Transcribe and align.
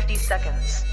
50 0.00 0.14
seconds. 0.16 0.84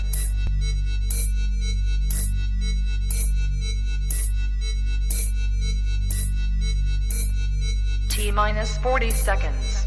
T 8.10 8.32
minus 8.32 8.78
40 8.80 9.10
seconds. 9.12 9.86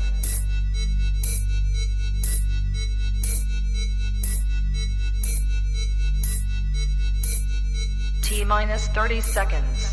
T 8.22 8.44
minus 8.44 8.88
30 8.88 9.20
seconds. 9.20 9.89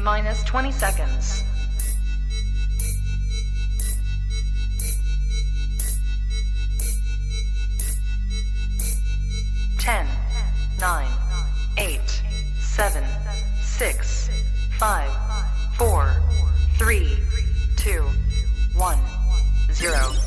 Minus 0.00 0.42
20 0.44 0.72
seconds. 0.72 1.42
Ten, 9.78 10.06
nine, 10.80 11.08
eight, 11.78 12.22
seven, 12.60 13.04
six, 13.62 14.28
five, 14.78 15.10
four, 15.76 16.22
three, 16.78 17.18
two, 17.76 18.04
one, 18.74 18.98
zero. 19.72 20.25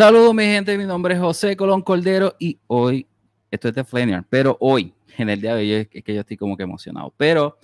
Saludos 0.00 0.32
mi 0.34 0.44
gente, 0.44 0.78
mi 0.78 0.86
nombre 0.86 1.12
es 1.12 1.20
José 1.20 1.54
Colón 1.54 1.82
Cordero 1.82 2.34
y 2.38 2.58
hoy, 2.68 3.06
esto 3.50 3.68
es 3.68 3.74
de 3.74 3.84
Flanier, 3.84 4.24
pero 4.30 4.56
hoy, 4.58 4.94
en 5.18 5.28
el 5.28 5.42
día 5.42 5.54
de 5.54 5.60
hoy, 5.60 5.88
es 5.92 6.02
que 6.02 6.14
yo 6.14 6.20
estoy 6.20 6.38
como 6.38 6.56
que 6.56 6.62
emocionado, 6.62 7.12
pero 7.18 7.58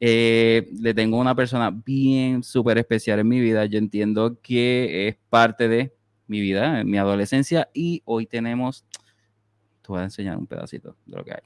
eh, 0.00 0.68
le 0.80 0.92
tengo 0.94 1.16
una 1.16 1.36
persona 1.36 1.70
bien 1.70 2.42
súper 2.42 2.78
especial 2.78 3.20
en 3.20 3.28
mi 3.28 3.38
vida, 3.38 3.66
yo 3.66 3.78
entiendo 3.78 4.36
que 4.42 5.06
es 5.06 5.16
parte 5.30 5.68
de 5.68 5.94
mi 6.26 6.40
vida, 6.40 6.80
en 6.80 6.90
mi 6.90 6.98
adolescencia 6.98 7.68
y 7.72 8.02
hoy 8.04 8.26
tenemos, 8.26 8.84
te 9.80 9.86
voy 9.86 10.00
a 10.00 10.02
enseñar 10.02 10.38
un 10.38 10.48
pedacito 10.48 10.96
de 11.06 11.16
lo 11.16 11.24
que 11.24 11.34
hay. 11.34 11.42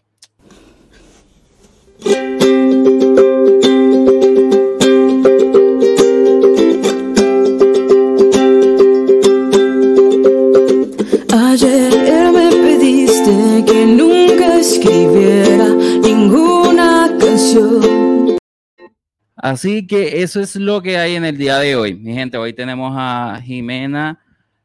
Así 19.37 19.87
que 19.87 20.23
eso 20.23 20.41
es 20.41 20.57
lo 20.57 20.83
que 20.83 20.99
hay 20.99 21.15
en 21.15 21.25
el 21.25 21.39
día 21.39 21.59
de 21.59 21.77
hoy. 21.77 21.95
Mi 21.95 22.13
gente, 22.13 22.37
hoy 22.37 22.53
tenemos 22.53 22.93
a 22.95 23.41
Jimena 23.43 24.19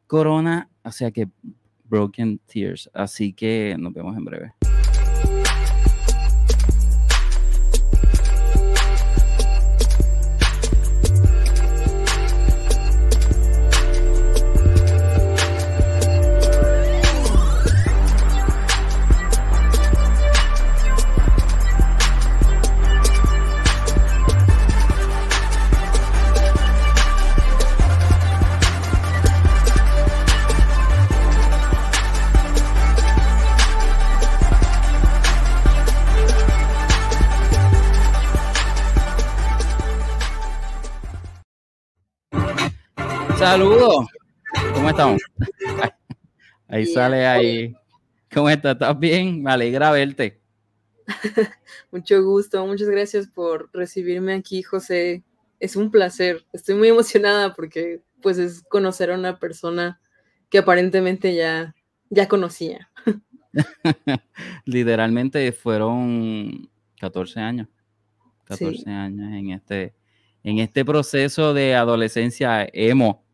Corona, 0.06 0.68
o 0.82 0.92
sea 0.92 1.10
que 1.10 1.28
Broken 1.84 2.38
Tears. 2.46 2.90
Así 2.92 3.32
que 3.32 3.74
nos 3.78 3.94
vemos 3.94 4.16
en 4.16 4.24
breve. 4.24 4.52
Saludos. 43.46 44.08
¿Cómo 44.74 44.90
estamos? 44.90 45.22
Ahí 46.66 46.84
sale 46.84 47.24
ahí. 47.28 47.76
¿Cómo 48.34 48.50
estás? 48.50 48.72
¿Estás 48.72 48.98
bien? 48.98 49.40
Me 49.40 49.52
alegra 49.52 49.92
verte. 49.92 50.40
Mucho 51.92 52.24
gusto, 52.24 52.66
muchas 52.66 52.88
gracias 52.88 53.28
por 53.28 53.70
recibirme 53.72 54.34
aquí, 54.34 54.64
José. 54.64 55.22
Es 55.60 55.76
un 55.76 55.92
placer. 55.92 56.44
Estoy 56.52 56.74
muy 56.74 56.88
emocionada 56.88 57.54
porque 57.54 58.02
pues 58.20 58.36
es 58.38 58.64
conocer 58.64 59.12
a 59.12 59.14
una 59.14 59.38
persona 59.38 60.00
que 60.50 60.58
aparentemente 60.58 61.32
ya, 61.32 61.76
ya 62.10 62.26
conocía. 62.26 62.90
Literalmente 64.64 65.52
fueron 65.52 66.68
14 66.98 67.38
años. 67.38 67.68
14 68.46 68.76
sí. 68.76 68.90
años 68.90 69.32
en 69.32 69.50
este, 69.50 69.94
en 70.46 70.60
este 70.60 70.84
proceso 70.84 71.52
de 71.54 71.74
adolescencia 71.74 72.68
emo. 72.72 73.24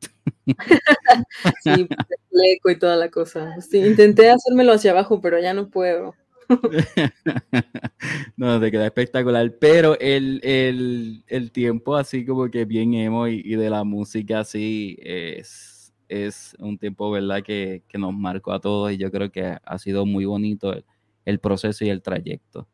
sí, 1.62 1.70
el 1.70 2.40
eco 2.54 2.70
y 2.70 2.78
toda 2.78 2.96
la 2.96 3.10
cosa. 3.10 3.60
Sí, 3.60 3.84
intenté 3.84 4.30
hacérmelo 4.30 4.72
hacia 4.72 4.92
abajo, 4.92 5.20
pero 5.20 5.38
ya 5.38 5.52
no 5.52 5.68
puedo. 5.68 6.14
no, 8.38 8.58
te 8.58 8.70
queda 8.70 8.86
espectacular, 8.86 9.54
pero 9.60 9.98
el, 10.00 10.40
el, 10.42 11.22
el, 11.26 11.52
tiempo 11.52 11.96
así 11.96 12.24
como 12.24 12.50
que 12.50 12.64
bien 12.64 12.94
emo 12.94 13.28
y, 13.28 13.42
y, 13.44 13.56
de 13.56 13.68
la 13.68 13.84
música 13.84 14.40
así 14.40 14.96
es, 15.02 15.92
es 16.08 16.56
un 16.60 16.78
tiempo, 16.78 17.10
¿verdad? 17.10 17.42
Que, 17.42 17.82
que, 17.88 17.98
nos 17.98 18.14
marcó 18.14 18.52
a 18.52 18.60
todos 18.60 18.90
y 18.90 18.96
yo 18.96 19.10
creo 19.10 19.30
que 19.30 19.58
ha 19.62 19.78
sido 19.78 20.06
muy 20.06 20.24
bonito 20.24 20.72
el, 20.72 20.86
el 21.26 21.40
proceso 21.40 21.84
y 21.84 21.90
el 21.90 22.00
trayecto. 22.00 22.66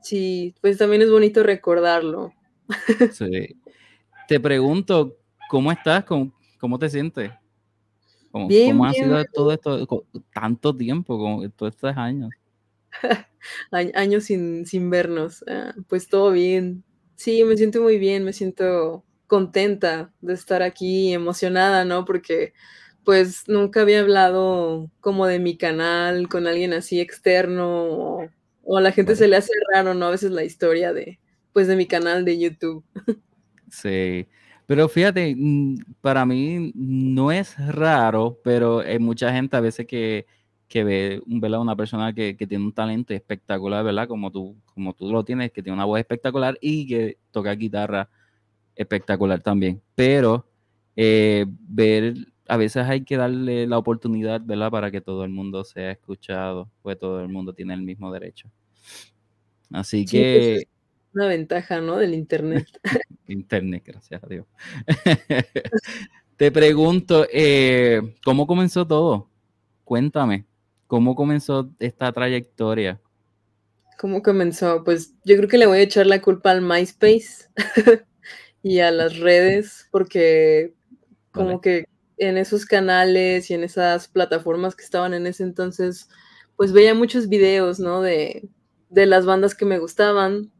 Sí, 0.00 0.54
pues 0.60 0.78
también 0.78 1.02
es 1.02 1.10
bonito 1.10 1.42
recordarlo. 1.42 2.32
Sí. 3.12 3.56
Te 4.28 4.40
pregunto, 4.40 5.16
¿cómo 5.48 5.72
estás? 5.72 6.04
¿Cómo, 6.04 6.32
cómo 6.58 6.78
te 6.78 6.88
sientes? 6.88 7.30
¿Cómo, 8.30 8.48
bien, 8.48 8.70
¿cómo 8.70 8.86
ha 8.86 8.92
sido 8.94 9.22
todo 9.34 9.52
esto, 9.52 10.06
tanto 10.32 10.74
tiempo, 10.74 11.18
como 11.18 11.48
todos 11.50 11.74
estos 11.74 11.96
años? 11.96 12.30
años 13.94 14.24
sin, 14.24 14.66
sin 14.66 14.90
vernos. 14.90 15.44
Ah, 15.48 15.74
pues 15.88 16.08
todo 16.08 16.32
bien. 16.32 16.84
Sí, 17.14 17.44
me 17.44 17.56
siento 17.56 17.82
muy 17.82 17.98
bien, 17.98 18.24
me 18.24 18.32
siento 18.32 19.04
contenta 19.26 20.12
de 20.20 20.34
estar 20.34 20.62
aquí, 20.62 21.12
emocionada, 21.12 21.84
¿no? 21.84 22.04
Porque 22.04 22.52
pues 23.04 23.44
nunca 23.48 23.82
había 23.82 24.00
hablado 24.00 24.90
como 25.00 25.26
de 25.26 25.38
mi 25.38 25.56
canal 25.56 26.28
con 26.28 26.46
alguien 26.46 26.72
así 26.72 27.00
externo 27.00 27.84
o, 27.84 28.28
o 28.62 28.78
a 28.78 28.80
la 28.80 28.92
gente 28.92 29.12
Bueno. 29.12 29.18
se 29.18 29.28
le 29.28 29.36
hace 29.36 29.52
raro, 29.74 29.94
¿no? 29.94 30.06
A 30.06 30.10
veces 30.10 30.30
la 30.30 30.44
historia 30.44 30.92
de 30.92 31.18
pues 31.52 31.66
de 31.68 31.76
mi 31.76 31.86
canal 31.86 32.24
de 32.24 32.38
YouTube. 32.38 32.84
Sí, 33.70 34.26
pero 34.66 34.88
fíjate, 34.88 35.34
mm, 35.36 35.76
para 36.00 36.26
mí 36.26 36.72
no 36.74 37.32
es 37.32 37.56
raro, 37.74 38.38
pero 38.44 38.80
hay 38.80 38.98
mucha 38.98 39.32
gente 39.32 39.56
a 39.56 39.60
veces 39.60 39.86
que, 39.86 40.26
que 40.68 40.84
ve 40.84 41.22
¿verdad? 41.26 41.60
una 41.60 41.74
persona 41.76 42.12
que, 42.12 42.36
que 42.36 42.46
tiene 42.46 42.64
un 42.64 42.72
talento 42.72 43.14
espectacular, 43.14 43.82
¿verdad? 43.84 44.08
Como 44.08 44.30
tú, 44.30 44.56
como 44.74 44.92
tú 44.94 45.10
lo 45.10 45.24
tienes, 45.24 45.52
que 45.52 45.62
tiene 45.62 45.74
una 45.74 45.86
voz 45.86 46.00
espectacular 46.00 46.58
y 46.60 46.86
que 46.86 47.18
toca 47.30 47.52
guitarra 47.54 48.10
espectacular 48.76 49.40
también. 49.42 49.80
Pero 49.94 50.46
eh, 50.96 51.46
ver, 51.48 52.14
a 52.48 52.56
veces 52.58 52.84
hay 52.86 53.04
que 53.04 53.16
darle 53.16 53.66
la 53.66 53.78
oportunidad, 53.78 54.42
¿verdad? 54.44 54.70
Para 54.70 54.90
que 54.90 55.00
todo 55.00 55.24
el 55.24 55.30
mundo 55.30 55.64
sea 55.64 55.92
escuchado, 55.92 56.70
pues 56.82 56.98
todo 56.98 57.20
el 57.22 57.28
mundo 57.28 57.54
tiene 57.54 57.74
el 57.74 57.82
mismo 57.82 58.12
derecho. 58.12 58.50
Así 59.70 60.06
Sí, 60.06 60.18
pues, 60.18 60.64
que... 60.64 60.68
una 61.14 61.26
ventaja, 61.26 61.80
¿no? 61.80 61.96
Del 61.96 62.14
internet. 62.14 62.66
Internet, 63.28 63.82
gracias 63.86 64.22
a 64.22 64.26
Dios. 64.26 64.46
Te 66.36 66.50
pregunto, 66.50 67.26
eh, 67.32 68.00
¿cómo 68.24 68.46
comenzó 68.46 68.86
todo? 68.86 69.28
Cuéntame, 69.84 70.44
¿cómo 70.86 71.14
comenzó 71.14 71.70
esta 71.78 72.12
trayectoria? 72.12 73.00
¿Cómo 73.98 74.22
comenzó? 74.22 74.82
Pues 74.84 75.14
yo 75.24 75.36
creo 75.36 75.48
que 75.48 75.58
le 75.58 75.66
voy 75.66 75.78
a 75.78 75.82
echar 75.82 76.06
la 76.06 76.20
culpa 76.20 76.50
al 76.50 76.62
MySpace 76.62 77.48
y 78.62 78.80
a 78.80 78.90
las 78.90 79.18
redes, 79.18 79.88
porque 79.90 80.74
como 81.30 81.46
Vale. 81.46 81.60
que 81.62 81.84
en 82.18 82.36
esos 82.36 82.66
canales 82.66 83.50
y 83.50 83.54
en 83.54 83.64
esas 83.64 84.08
plataformas 84.08 84.74
que 84.74 84.84
estaban 84.84 85.14
en 85.14 85.26
ese 85.26 85.44
entonces, 85.44 86.08
pues 86.56 86.72
veía 86.72 86.94
muchos 86.94 87.28
videos, 87.28 87.78
¿no? 87.78 88.02
De, 88.02 88.48
de 88.90 89.06
las 89.06 89.24
bandas 89.24 89.54
que 89.54 89.64
me 89.64 89.78
gustaban 89.78 90.50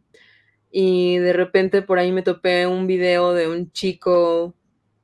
y 0.72 1.18
de 1.18 1.34
repente 1.34 1.82
por 1.82 2.00
ahí 2.00 2.12
me 2.12 2.22
topé 2.22 2.66
un 2.68 2.88
video 2.88 3.34
de 3.34 3.48
un 3.48 3.72
chico 3.72 4.54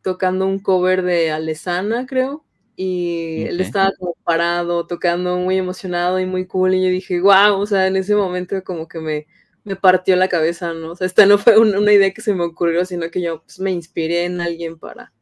tocando 0.02 0.46
un 0.46 0.60
cover 0.60 1.02
de 1.02 1.30
Alesana, 1.32 2.06
creo, 2.06 2.44
y 2.76 3.44
él 3.44 3.60
estaba 3.60 3.92
como 3.98 4.14
parado, 4.24 4.86
tocando 4.86 5.36
muy 5.38 5.58
emocionado 5.58 6.20
y 6.20 6.26
muy 6.26 6.46
cool, 6.46 6.74
y 6.74 6.82
yo 6.84 6.90
dije, 6.90 7.20
wow, 7.20 7.58
o 7.60 7.66
sea, 7.66 7.86
en 7.88 7.96
ese 7.96 8.14
momento 8.16 8.62
como 8.64 8.88
que 8.88 9.00
me, 9.00 9.26
me 9.64 9.76
partió 9.76 10.16
la 10.16 10.28
cabeza, 10.28 10.72
¿no? 10.74 10.92
O 10.92 10.96
sea, 10.96 11.06
esta 11.06 11.26
no 11.26 11.38
fue 11.38 11.58
un- 11.58 11.76
una 11.76 11.92
idea 11.92 12.12
que 12.14 12.22
se 12.22 12.34
me 12.34 12.44
ocurrió, 12.44 12.84
sino 12.86 13.10
que 13.10 13.20
yo 13.22 13.42
pues, 13.44 13.60
me 13.60 13.70
inspiré 13.72 14.24
en 14.24 14.40
alguien 14.40 14.78
para, 14.78 15.12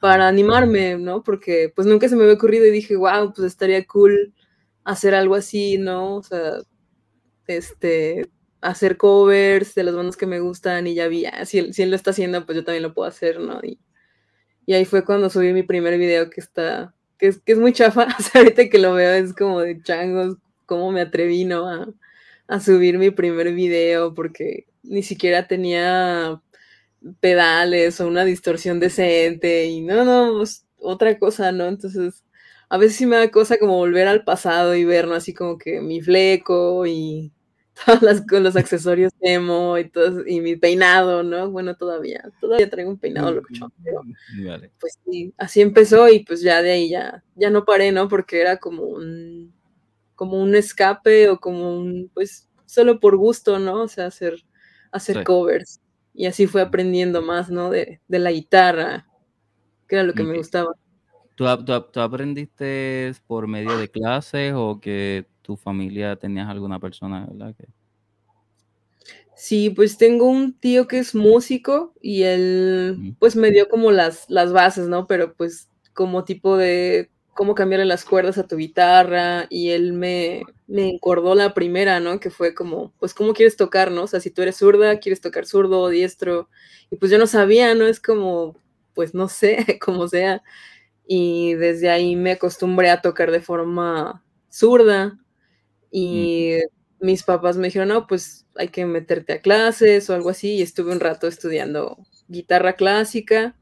para 0.00 0.28
animarme, 0.28 0.98
¿no? 0.98 1.22
Porque 1.22 1.72
pues 1.74 1.86
nunca 1.86 2.08
se 2.08 2.16
me 2.16 2.22
había 2.24 2.34
ocurrido 2.36 2.66
y 2.66 2.70
dije, 2.70 2.96
wow, 2.96 3.32
pues 3.34 3.46
estaría 3.48 3.86
cool 3.86 4.34
hacer 4.84 5.14
algo 5.14 5.34
así, 5.36 5.78
¿no? 5.78 6.16
O 6.16 6.22
sea, 6.22 6.58
este, 7.46 8.30
hacer 8.64 8.96
covers 8.96 9.74
de 9.74 9.84
las 9.84 9.94
bandas 9.94 10.16
que 10.16 10.26
me 10.26 10.40
gustan 10.40 10.86
y 10.86 10.94
ya 10.94 11.06
vi, 11.06 11.26
ah, 11.26 11.44
si, 11.44 11.58
él, 11.58 11.74
si 11.74 11.82
él 11.82 11.90
lo 11.90 11.96
está 11.96 12.10
haciendo, 12.10 12.46
pues 12.46 12.56
yo 12.56 12.64
también 12.64 12.82
lo 12.82 12.94
puedo 12.94 13.06
hacer, 13.06 13.38
¿no? 13.38 13.60
Y, 13.62 13.78
y 14.66 14.72
ahí 14.72 14.86
fue 14.86 15.04
cuando 15.04 15.28
subí 15.30 15.52
mi 15.52 15.62
primer 15.62 15.98
video 15.98 16.30
que 16.30 16.40
está, 16.40 16.94
que 17.18 17.28
es, 17.28 17.40
que 17.40 17.52
es 17.52 17.58
muy 17.58 17.72
chafa, 17.74 18.08
ahorita 18.34 18.68
que 18.70 18.78
lo 18.78 18.94
veo 18.94 19.12
es 19.12 19.34
como 19.34 19.60
de 19.60 19.82
changos, 19.82 20.38
cómo 20.66 20.92
me 20.92 21.02
atreví, 21.02 21.44
¿no? 21.44 21.68
A, 21.68 21.88
a 22.48 22.60
subir 22.60 22.98
mi 22.98 23.10
primer 23.10 23.52
video 23.52 24.14
porque 24.14 24.66
ni 24.82 25.02
siquiera 25.02 25.46
tenía 25.46 26.40
pedales 27.20 28.00
o 28.00 28.08
una 28.08 28.24
distorsión 28.24 28.80
decente 28.80 29.66
y 29.66 29.82
no, 29.82 30.04
no, 30.04 30.38
pues, 30.38 30.66
otra 30.78 31.18
cosa, 31.18 31.52
¿no? 31.52 31.66
Entonces, 31.66 32.24
a 32.70 32.78
veces 32.78 32.96
sí 32.96 33.06
me 33.06 33.16
da 33.16 33.30
cosa 33.30 33.58
como 33.58 33.76
volver 33.76 34.08
al 34.08 34.24
pasado 34.24 34.74
y 34.74 34.84
ver, 34.84 35.06
¿no? 35.06 35.14
Así 35.14 35.34
como 35.34 35.58
que 35.58 35.80
mi 35.80 36.00
fleco 36.00 36.86
y 36.86 37.32
todas 37.86 38.02
las 38.02 38.26
con 38.26 38.42
los 38.42 38.56
accesorios 38.56 39.12
emo 39.20 39.78
y 39.78 39.88
todo, 39.90 40.26
y 40.26 40.40
mi 40.40 40.56
peinado, 40.56 41.22
¿no? 41.22 41.50
Bueno, 41.50 41.76
todavía, 41.76 42.30
todavía 42.40 42.70
traigo 42.70 42.90
un 42.90 42.98
peinado 42.98 43.32
locochón, 43.32 43.72
pero 43.82 44.02
Vale. 44.46 44.72
pues 44.80 44.98
sí, 45.04 45.34
así 45.38 45.60
empezó 45.60 46.08
y 46.08 46.20
pues 46.24 46.40
ya 46.42 46.62
de 46.62 46.72
ahí 46.72 46.88
ya, 46.90 47.24
ya 47.36 47.50
no 47.50 47.64
paré, 47.64 47.92
¿no? 47.92 48.08
Porque 48.08 48.40
era 48.40 48.58
como 48.58 48.84
un, 48.84 49.52
como 50.14 50.42
un 50.42 50.54
escape 50.54 51.28
o 51.30 51.38
como 51.40 51.76
un, 51.78 52.10
pues, 52.14 52.48
solo 52.66 53.00
por 53.00 53.16
gusto, 53.16 53.58
¿no? 53.58 53.82
O 53.82 53.88
sea, 53.88 54.06
hacer, 54.06 54.36
hacer 54.92 55.18
Sí. 55.18 55.24
covers. 55.24 55.80
Y 56.14 56.26
así 56.26 56.46
fue 56.46 56.62
aprendiendo 56.62 57.22
más, 57.22 57.50
¿no? 57.50 57.70
De, 57.70 58.00
de 58.08 58.18
la 58.20 58.30
guitarra, 58.32 59.08
que 59.88 59.96
era 59.96 60.04
lo 60.04 60.14
que 60.14 60.22
me 60.24 60.36
gustaba. 60.38 60.72
¿Tú, 61.36 61.44
tú 61.64 61.82
tú 61.92 62.00
aprendiste 62.00 63.12
por 63.26 63.48
medio 63.48 63.76
de 63.78 63.90
clases 63.90 64.52
o 64.54 64.80
que 64.80 65.26
tu 65.44 65.56
familia 65.56 66.16
tenías 66.16 66.48
alguna 66.48 66.80
persona, 66.80 67.26
¿verdad? 67.26 67.54
Que, 67.54 67.68
Sí, 69.36 69.68
pues 69.70 69.98
tengo 69.98 70.26
un 70.26 70.54
tío 70.58 70.86
que 70.86 70.98
es 70.98 71.14
músico 71.14 71.92
y 72.00 72.22
él 72.22 73.16
pues 73.18 73.34
me 73.36 73.50
dio 73.50 73.68
como 73.68 73.90
las, 73.90 74.30
las 74.30 74.52
bases, 74.52 74.86
¿no? 74.86 75.06
Pero 75.06 75.34
pues 75.34 75.68
como 75.92 76.24
tipo 76.24 76.56
de 76.56 77.10
cómo 77.34 77.54
cambiarle 77.54 77.84
las 77.84 78.04
cuerdas 78.04 78.38
a 78.38 78.46
tu 78.46 78.56
guitarra 78.56 79.46
y 79.50 79.70
él 79.70 79.92
me, 79.92 80.44
me 80.68 80.88
encordó 80.88 81.34
la 81.34 81.52
primera, 81.52 81.98
¿no? 81.98 82.20
Que 82.20 82.30
fue 82.30 82.54
como, 82.54 82.92
pues 83.00 83.12
cómo 83.12 83.34
quieres 83.34 83.56
tocar, 83.56 83.90
¿no? 83.90 84.04
O 84.04 84.06
sea, 84.06 84.20
si 84.20 84.30
tú 84.30 84.40
eres 84.42 84.56
zurda, 84.56 85.00
quieres 85.00 85.20
tocar 85.20 85.46
zurdo 85.46 85.80
o 85.80 85.88
diestro. 85.88 86.48
Y 86.90 86.96
pues 86.96 87.10
yo 87.10 87.18
no 87.18 87.26
sabía, 87.26 87.74
¿no? 87.74 87.86
Es 87.86 88.00
como, 88.00 88.56
pues 88.94 89.14
no 89.14 89.28
sé, 89.28 89.78
como 89.84 90.06
sea. 90.08 90.42
Y 91.06 91.54
desde 91.54 91.90
ahí 91.90 92.16
me 92.16 92.32
acostumbré 92.32 92.90
a 92.90 93.02
tocar 93.02 93.32
de 93.32 93.40
forma 93.40 94.22
zurda 94.48 95.18
y 95.96 96.58
mis 96.98 97.22
papás 97.22 97.56
me 97.56 97.68
dijeron, 97.68 97.86
no, 97.88 98.08
pues 98.08 98.48
hay 98.56 98.66
que 98.68 98.84
meterte 98.84 99.34
a 99.34 99.40
clases 99.40 100.10
o 100.10 100.14
algo 100.14 100.30
así, 100.30 100.56
y 100.56 100.62
estuve 100.62 100.90
un 100.90 100.98
rato 100.98 101.28
estudiando 101.28 101.98
guitarra 102.26 102.72
clásica, 102.72 103.56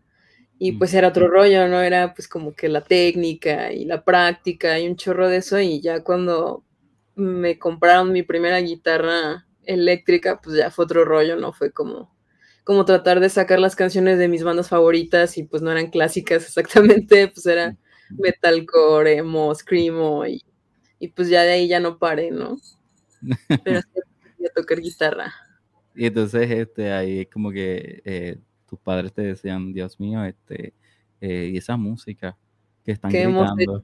y 0.58 0.72
pues 0.72 0.94
era 0.94 1.08
otro 1.08 1.28
rollo, 1.28 1.68
¿no? 1.68 1.82
Era 1.82 2.14
pues 2.14 2.28
como 2.28 2.54
que 2.54 2.70
la 2.70 2.80
técnica 2.82 3.70
y 3.72 3.84
la 3.84 4.02
práctica 4.02 4.80
y 4.80 4.88
un 4.88 4.96
chorro 4.96 5.28
de 5.28 5.38
eso, 5.38 5.60
y 5.60 5.82
ya 5.82 6.02
cuando 6.02 6.64
me 7.16 7.58
compraron 7.58 8.12
mi 8.12 8.22
primera 8.22 8.58
guitarra 8.60 9.46
eléctrica, 9.64 10.40
pues 10.42 10.56
ya 10.56 10.70
fue 10.70 10.86
otro 10.86 11.04
rollo, 11.04 11.36
¿no? 11.36 11.52
Fue 11.52 11.70
como, 11.70 12.16
como 12.64 12.86
tratar 12.86 13.20
de 13.20 13.28
sacar 13.28 13.60
las 13.60 13.76
canciones 13.76 14.18
de 14.18 14.28
mis 14.28 14.42
bandas 14.42 14.70
favoritas, 14.70 15.36
y 15.36 15.42
pues 15.44 15.60
no 15.62 15.70
eran 15.70 15.90
clásicas 15.90 16.44
exactamente, 16.46 17.28
pues 17.28 17.44
era 17.44 17.76
metalcore, 18.10 19.18
emo, 19.18 19.54
screamo, 19.54 20.26
y, 20.26 20.42
y 21.02 21.08
pues 21.08 21.28
ya 21.28 21.42
de 21.42 21.50
ahí 21.50 21.66
ya 21.66 21.80
no 21.80 21.98
paré, 21.98 22.30
¿no? 22.30 22.56
Pero 23.64 23.80
sí 23.80 24.46
a 24.46 24.52
tocar 24.54 24.80
guitarra. 24.80 25.34
Y 25.96 26.06
entonces 26.06 26.48
este, 26.48 26.92
ahí 26.92 27.20
es 27.22 27.28
como 27.28 27.50
que 27.50 28.00
eh, 28.04 28.38
tus 28.68 28.78
padres 28.78 29.12
te 29.12 29.22
decían, 29.22 29.72
Dios 29.72 29.98
mío, 29.98 30.24
este, 30.24 30.74
eh, 31.20 31.50
y 31.52 31.56
esa 31.56 31.76
música 31.76 32.38
que 32.84 32.92
están 32.92 33.10
¿Qué 33.10 33.22
hemos 33.22 33.52
gritando. 33.56 33.82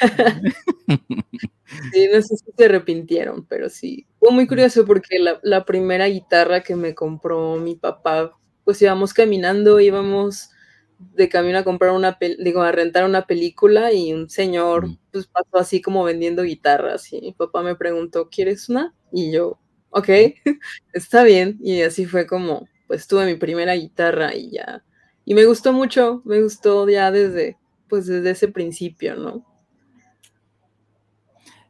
Sí, 1.92 2.08
no 2.10 2.22
sé 2.22 2.36
si 2.36 2.52
se 2.56 2.64
arrepintieron, 2.64 3.44
pero 3.44 3.68
sí. 3.68 4.06
Fue 4.18 4.30
muy 4.30 4.46
curioso 4.46 4.86
porque 4.86 5.18
la, 5.18 5.38
la 5.42 5.66
primera 5.66 6.06
guitarra 6.06 6.62
que 6.62 6.74
me 6.74 6.94
compró 6.94 7.56
mi 7.56 7.74
papá, 7.74 8.32
pues 8.64 8.80
íbamos 8.80 9.12
caminando, 9.12 9.78
íbamos 9.78 10.50
de 10.98 11.28
camino 11.28 11.58
a 11.58 11.64
comprar 11.64 11.92
una, 11.92 12.18
digo, 12.38 12.62
a 12.62 12.72
rentar 12.72 13.04
una 13.04 13.26
película 13.26 13.92
y 13.92 14.12
un 14.12 14.28
señor, 14.30 14.88
Mm. 14.88 14.98
pues 15.12 15.26
pasó 15.26 15.58
así 15.58 15.80
como 15.82 16.04
vendiendo 16.04 16.42
guitarras 16.42 17.12
y 17.12 17.20
mi 17.20 17.32
papá 17.32 17.62
me 17.62 17.74
preguntó, 17.76 18.28
¿quieres 18.30 18.68
una? 18.68 18.94
Y 19.12 19.32
yo, 19.32 19.58
ok, 19.90 20.08
está 20.92 21.24
bien. 21.24 21.58
Y 21.62 21.82
así 21.82 22.06
fue 22.06 22.26
como, 22.26 22.68
pues 22.86 23.06
tuve 23.08 23.26
mi 23.26 23.34
primera 23.36 23.74
guitarra 23.74 24.34
y 24.34 24.50
ya. 24.52 24.84
Y 25.24 25.34
me 25.34 25.44
gustó 25.44 25.72
mucho, 25.72 26.22
me 26.24 26.40
gustó 26.42 26.88
ya 26.88 27.10
desde, 27.10 27.56
pues 27.88 28.06
desde 28.06 28.30
ese 28.30 28.48
principio, 28.48 29.16
¿no? 29.16 29.44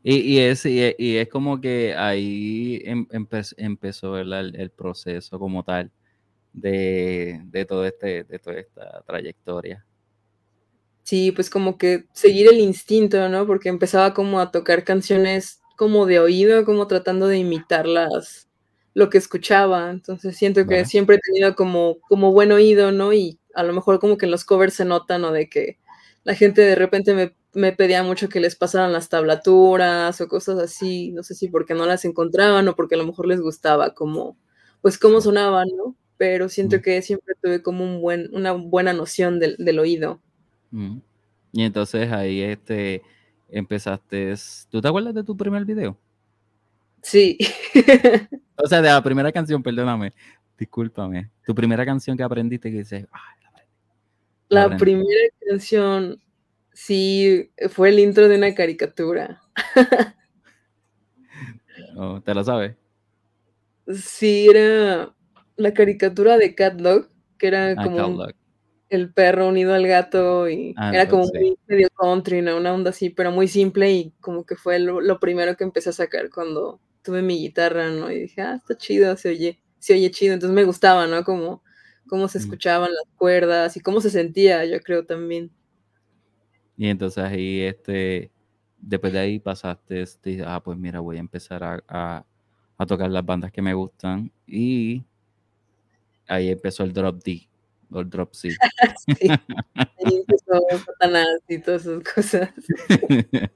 Y, 0.02 0.16
y 0.20 0.38
es, 0.40 0.64
y, 0.66 0.80
es- 0.82 0.94
y 0.98 1.16
es 1.16 1.28
como 1.28 1.60
que 1.60 1.94
ahí 1.94 2.80
em- 2.84 3.06
empe- 3.08 3.54
empezó 3.56 4.16
el 4.18 4.70
proceso 4.70 5.38
como 5.38 5.64
tal 5.64 5.90
de, 6.56 7.42
de, 7.44 7.64
todo 7.66 7.86
este, 7.86 8.24
de 8.24 8.38
toda 8.38 8.58
esta 8.58 9.02
trayectoria. 9.06 9.84
Sí, 11.02 11.30
pues 11.30 11.50
como 11.50 11.78
que 11.78 12.06
seguir 12.12 12.48
el 12.48 12.58
instinto, 12.58 13.28
¿no? 13.28 13.46
Porque 13.46 13.68
empezaba 13.68 14.12
como 14.12 14.40
a 14.40 14.50
tocar 14.50 14.82
canciones 14.82 15.60
como 15.76 16.06
de 16.06 16.18
oído, 16.18 16.64
como 16.64 16.88
tratando 16.88 17.28
de 17.28 17.38
imitar 17.38 17.86
las, 17.86 18.48
lo 18.94 19.10
que 19.10 19.18
escuchaba. 19.18 19.90
Entonces 19.90 20.36
siento 20.36 20.66
que 20.66 20.84
siempre 20.84 21.16
he 21.16 21.20
tenido 21.20 21.54
como, 21.54 22.00
como 22.08 22.32
buen 22.32 22.50
oído, 22.50 22.90
¿no? 22.90 23.12
Y 23.12 23.38
a 23.54 23.62
lo 23.62 23.72
mejor 23.72 24.00
como 24.00 24.16
que 24.16 24.24
en 24.24 24.32
los 24.32 24.44
covers 24.44 24.74
se 24.74 24.84
nota, 24.84 25.18
¿no? 25.18 25.30
De 25.30 25.48
que 25.48 25.78
la 26.24 26.34
gente 26.34 26.62
de 26.62 26.74
repente 26.74 27.14
me, 27.14 27.36
me 27.52 27.72
pedía 27.72 28.02
mucho 28.02 28.28
que 28.28 28.40
les 28.40 28.56
pasaran 28.56 28.92
las 28.92 29.08
tablaturas 29.08 30.20
o 30.20 30.28
cosas 30.28 30.58
así. 30.58 31.12
No 31.12 31.22
sé 31.22 31.34
si 31.34 31.48
porque 31.48 31.74
no 31.74 31.86
las 31.86 32.04
encontraban 32.06 32.66
o 32.68 32.74
porque 32.74 32.96
a 32.96 32.98
lo 32.98 33.06
mejor 33.06 33.28
les 33.28 33.40
gustaba 33.40 33.94
como, 33.94 34.36
pues 34.80 34.98
cómo 34.98 35.20
sonaban, 35.20 35.68
¿no? 35.76 35.94
Pero 36.18 36.48
siento 36.48 36.76
Mm. 36.76 36.80
que 36.80 37.02
siempre 37.02 37.34
tuve 37.42 37.62
como 37.62 37.84
un 37.84 38.00
buen, 38.00 38.28
una 38.34 38.52
buena 38.52 38.92
noción 38.92 39.38
del, 39.38 39.56
del 39.58 39.78
oído. 39.78 40.20
Mm. 40.70 40.98
Y 41.52 41.62
entonces 41.64 42.10
ahí 42.12 42.42
este, 42.42 43.02
empezaste, 43.50 44.34
¿tú 44.70 44.80
te 44.80 44.88
acuerdas 44.88 45.14
de 45.14 45.24
tu 45.24 45.36
primer 45.36 45.64
video? 45.64 45.98
Sí. 47.02 47.38
O 48.58 48.66
sea, 48.66 48.80
de 48.80 48.88
la 48.88 49.02
primera 49.02 49.30
canción, 49.32 49.62
perdóname, 49.62 50.14
discúlpame. 50.58 51.30
Tu 51.46 51.54
primera 51.54 51.84
canción 51.84 52.16
que 52.16 52.22
aprendiste 52.22 52.70
que 52.70 52.78
dices, 52.78 53.06
"Ah, 53.12 53.20
la 53.42 53.48
aprendí". 53.50 53.70
La 54.48 54.60
La 54.60 54.64
aprendí. 54.64 54.80
primera 54.84 55.20
canción, 55.48 56.22
sí, 56.72 57.50
fue 57.70 57.90
el 57.90 57.98
intro 57.98 58.28
de 58.28 58.36
una 58.38 58.54
caricatura. 58.54 59.42
Oh, 61.96 62.20
¿Te 62.22 62.34
lo 62.34 62.44
sabes? 62.44 62.74
Sí, 63.94 64.48
era 64.50 65.14
la 65.56 65.74
caricatura 65.74 66.38
de 66.38 66.54
Cat 66.54 66.74
Dog, 66.76 67.08
que 67.38 67.48
era 67.48 67.72
Ah, 67.72 67.84
como 67.84 67.96
un- 68.08 68.32
el 68.88 69.12
perro 69.12 69.48
unido 69.48 69.74
al 69.74 69.86
gato 69.86 70.48
y 70.48 70.74
Ah, 70.76 70.90
era 70.94 71.08
como 71.08 71.24
muy 71.26 71.56
medio 71.66 71.88
country, 71.96 72.42
¿no? 72.42 72.56
Una 72.56 72.72
onda 72.74 72.90
así, 72.90 73.10
pero 73.10 73.32
muy 73.32 73.48
simple 73.48 73.92
y 73.92 74.12
como 74.20 74.44
que 74.46 74.56
fue 74.56 74.78
lo, 74.78 75.00
lo 75.00 75.18
primero 75.20 75.56
que 75.56 75.64
empecé 75.64 75.90
a 75.90 75.92
sacar 75.92 76.30
cuando 76.30 76.80
tuve 77.02 77.22
mi 77.22 77.38
guitarra, 77.40 77.90
¿no? 77.90 78.10
Y 78.12 78.20
dije, 78.22 78.42
ah, 78.42 78.56
está 78.56 78.76
chido, 78.76 79.16
se 79.16 79.30
oye, 79.30 79.60
se 79.78 79.94
oye 79.94 80.10
chido. 80.10 80.34
Entonces 80.34 80.54
me 80.54 80.64
gustaba, 80.64 81.06
¿no? 81.06 81.24
Como 81.24 81.62
cómo 82.08 82.28
se 82.28 82.38
Mm. 82.38 82.42
escuchaban 82.42 82.90
las 82.94 83.04
cuerdas 83.16 83.76
y 83.76 83.80
cómo 83.80 84.00
se 84.00 84.10
sentía, 84.10 84.64
yo 84.66 84.80
creo 84.80 85.04
también. 85.06 85.50
Y 86.76 86.88
entonces 86.88 87.24
ahí, 87.24 87.60
este, 87.62 88.30
después 88.78 89.12
de 89.12 89.18
ahí 89.20 89.38
pasaste, 89.38 90.02
este, 90.02 90.42
ah, 90.44 90.60
pues 90.62 90.76
mira, 90.78 91.00
voy 91.00 91.16
a 91.16 91.20
empezar 91.20 91.64
a, 91.64 91.82
a- 91.88 92.24
a 92.78 92.86
tocar 92.86 93.10
las 93.10 93.24
bandas 93.24 93.50
que 93.52 93.62
me 93.62 93.72
gustan. 93.74 94.30
Y 94.46 95.04
ahí 96.26 96.50
empezó 96.50 96.84
el 96.84 96.92
drop 96.92 97.22
D. 97.22 97.48
o 97.90 98.00
el 98.00 98.10
Dropsy. 98.10 98.50
Sí. 99.18 99.28
Ahí 99.74 100.16
empezó 100.16 100.36
y 101.48 101.58
todas 101.58 101.86
esas 101.86 102.02
cosas. 102.02 102.50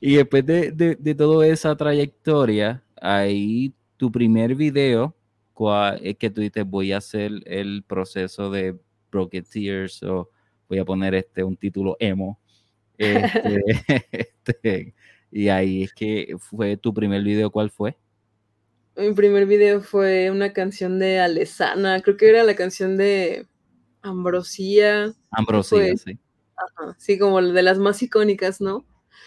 y 0.00 0.16
después 0.16 0.44
de, 0.44 0.72
de, 0.72 0.96
de 0.96 1.14
toda 1.14 1.46
esa 1.46 1.76
trayectoria, 1.76 2.82
ahí 3.00 3.72
tu 3.96 4.10
primer 4.10 4.54
video, 4.54 5.14
cuál 5.52 6.00
es 6.02 6.16
que 6.16 6.30
tú 6.30 6.40
dices, 6.40 6.64
voy 6.66 6.92
a 6.92 6.98
hacer 6.98 7.32
el 7.46 7.84
proceso 7.86 8.50
de 8.50 8.76
Broken 9.10 9.44
Tears 9.44 10.02
o 10.02 10.30
voy 10.68 10.78
a 10.78 10.84
poner 10.84 11.14
este 11.14 11.44
un 11.44 11.56
título 11.56 11.96
emo. 11.98 12.38
Este, 12.96 13.64
este, 14.46 14.94
y 15.32 15.48
ahí 15.48 15.82
es 15.82 15.92
que 15.92 16.36
fue 16.38 16.76
tu 16.76 16.94
primer 16.94 17.24
video, 17.24 17.50
¿cuál 17.50 17.68
fue? 17.68 17.96
Mi 18.96 19.12
primer 19.12 19.46
video 19.46 19.80
fue 19.80 20.30
una 20.30 20.52
canción 20.52 20.98
de 20.98 21.18
Alesana, 21.18 22.00
creo 22.02 22.16
que 22.16 22.28
era 22.28 22.44
la 22.44 22.54
canción 22.54 22.96
de 22.96 23.46
Ambrosía. 24.02 25.12
Ambrosía, 25.30 25.78
Fue- 25.78 25.96
sí. 25.96 26.18
Ajá, 26.56 26.94
sí, 26.98 27.18
como 27.18 27.42
de 27.42 27.62
las 27.62 27.78
más 27.78 28.00
icónicas, 28.02 28.60
¿no? 28.60 28.86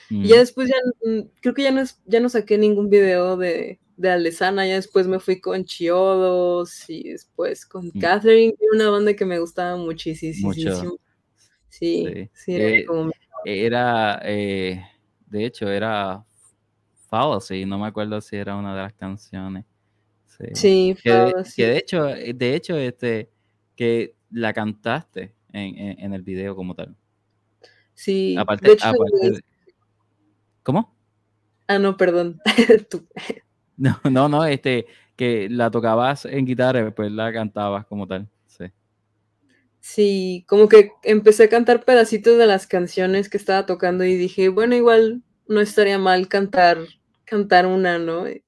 Mm, 0.10 0.24
Y 0.24 0.28
ya 0.30 0.38
después 0.38 0.70
ya, 0.70 0.76
mm, 1.10 1.20
creo 1.42 1.54
que 1.54 1.64
ya 1.64 1.72
no, 1.72 1.84
ya 2.06 2.20
no 2.22 2.30
saqué 2.30 2.58
ningún 2.58 2.90
video 2.90 3.36
de, 3.36 3.80
de 3.98 4.10
Alesana, 4.10 4.66
ya 4.66 4.76
después 4.76 5.08
me 5.08 5.20
fui 5.20 5.42
con 5.42 5.66
Chiodos 5.66 6.90
y 6.90 7.10
después 7.10 7.66
con 7.66 7.88
Mm. 7.88 8.00
Catherine, 8.00 8.54
una 8.74 8.90
banda 8.90 9.14
que 9.16 9.26
me 9.26 9.40
gustaba 9.40 9.76
muchísimo. 9.76 10.48
Mucho. 10.50 10.98
Sí, 11.70 12.06
Sí. 12.08 12.30
sí, 12.34 12.56
era 12.56 12.70
Eh, 12.70 12.86
como- 12.86 13.12
Era, 13.44 14.22
eh, 14.24 14.82
de 15.28 15.46
hecho, 15.46 15.70
era 15.70 16.26
Fallacy, 17.08 17.66
no 17.66 17.78
me 17.80 17.88
acuerdo 17.88 18.20
si 18.22 18.36
era 18.36 18.56
una 18.56 18.76
de 18.76 18.82
las 18.82 18.94
canciones. 18.94 19.66
Sí. 20.26 20.46
sí, 20.54 20.96
Que 21.02 21.12
así. 21.12 21.62
que 21.62 21.68
de 21.68 21.78
hecho, 21.78 22.10
eh, 22.10 22.34
de 22.34 22.56
hecho, 22.56 22.78
este, 22.78 23.30
que 23.76 24.16
la 24.32 24.54
cantaste 24.54 25.34
en, 25.52 25.78
en- 25.78 26.00
en 26.00 26.14
el 26.14 26.22
video 26.22 26.56
como 26.56 26.76
tal. 26.76 26.96
Sí, 27.94 28.36
Aparte, 28.38 28.68
de 28.68 28.74
hecho, 28.74 28.88
aparte 28.88 29.16
es- 29.28 29.34
de- 29.34 29.42
¿Cómo? 30.64 30.94
ah, 31.68 31.80
no, 31.80 31.98
perdón. 31.98 32.40
Tú- 32.90 33.08
No, 33.78 34.00
no, 34.10 34.28
no, 34.28 34.44
este, 34.44 34.88
que 35.16 35.48
la 35.52 35.70
tocabas 35.70 36.26
en 36.26 36.46
guitarra 36.46 36.80
y 36.80 36.84
después 36.86 37.12
la 37.12 37.32
cantabas 37.32 37.86
como 37.86 38.08
tal. 38.08 38.28
Sí. 38.48 38.66
Sí, 39.80 40.46
como 40.48 40.68
que 40.68 40.92
empecé 41.04 41.44
a 41.46 41.50
cantar 41.50 41.86
pedacitos 41.86 42.38
de 42.40 42.48
las 42.48 42.66
canciones 42.68 43.30
que 43.30 43.38
estaba 43.38 43.66
tocando 43.68 44.04
y 44.04 44.16
dije, 44.16 44.50
bueno, 44.50 44.76
igual 44.76 45.22
no 45.50 45.62
estaría 45.62 45.98
mal 46.00 46.28
cantar, 46.28 46.80
cantar 47.26 47.66
una, 47.66 48.00
¿no? 48.00 48.30
Y, 48.30 48.44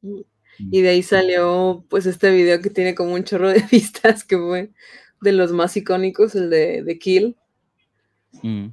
y 0.57 0.81
de 0.81 0.89
ahí 0.89 1.03
salió 1.03 1.85
pues 1.89 2.05
este 2.05 2.31
video 2.31 2.61
que 2.61 2.69
tiene 2.69 2.95
como 2.95 3.13
un 3.13 3.23
chorro 3.23 3.49
de 3.49 3.63
vistas, 3.71 4.23
que 4.23 4.37
fue 4.37 4.71
de 5.21 5.31
los 5.33 5.51
más 5.51 5.75
icónicos, 5.77 6.35
el 6.35 6.49
de, 6.49 6.83
de 6.83 6.99
Kill, 6.99 7.35
Mm. 8.43 8.69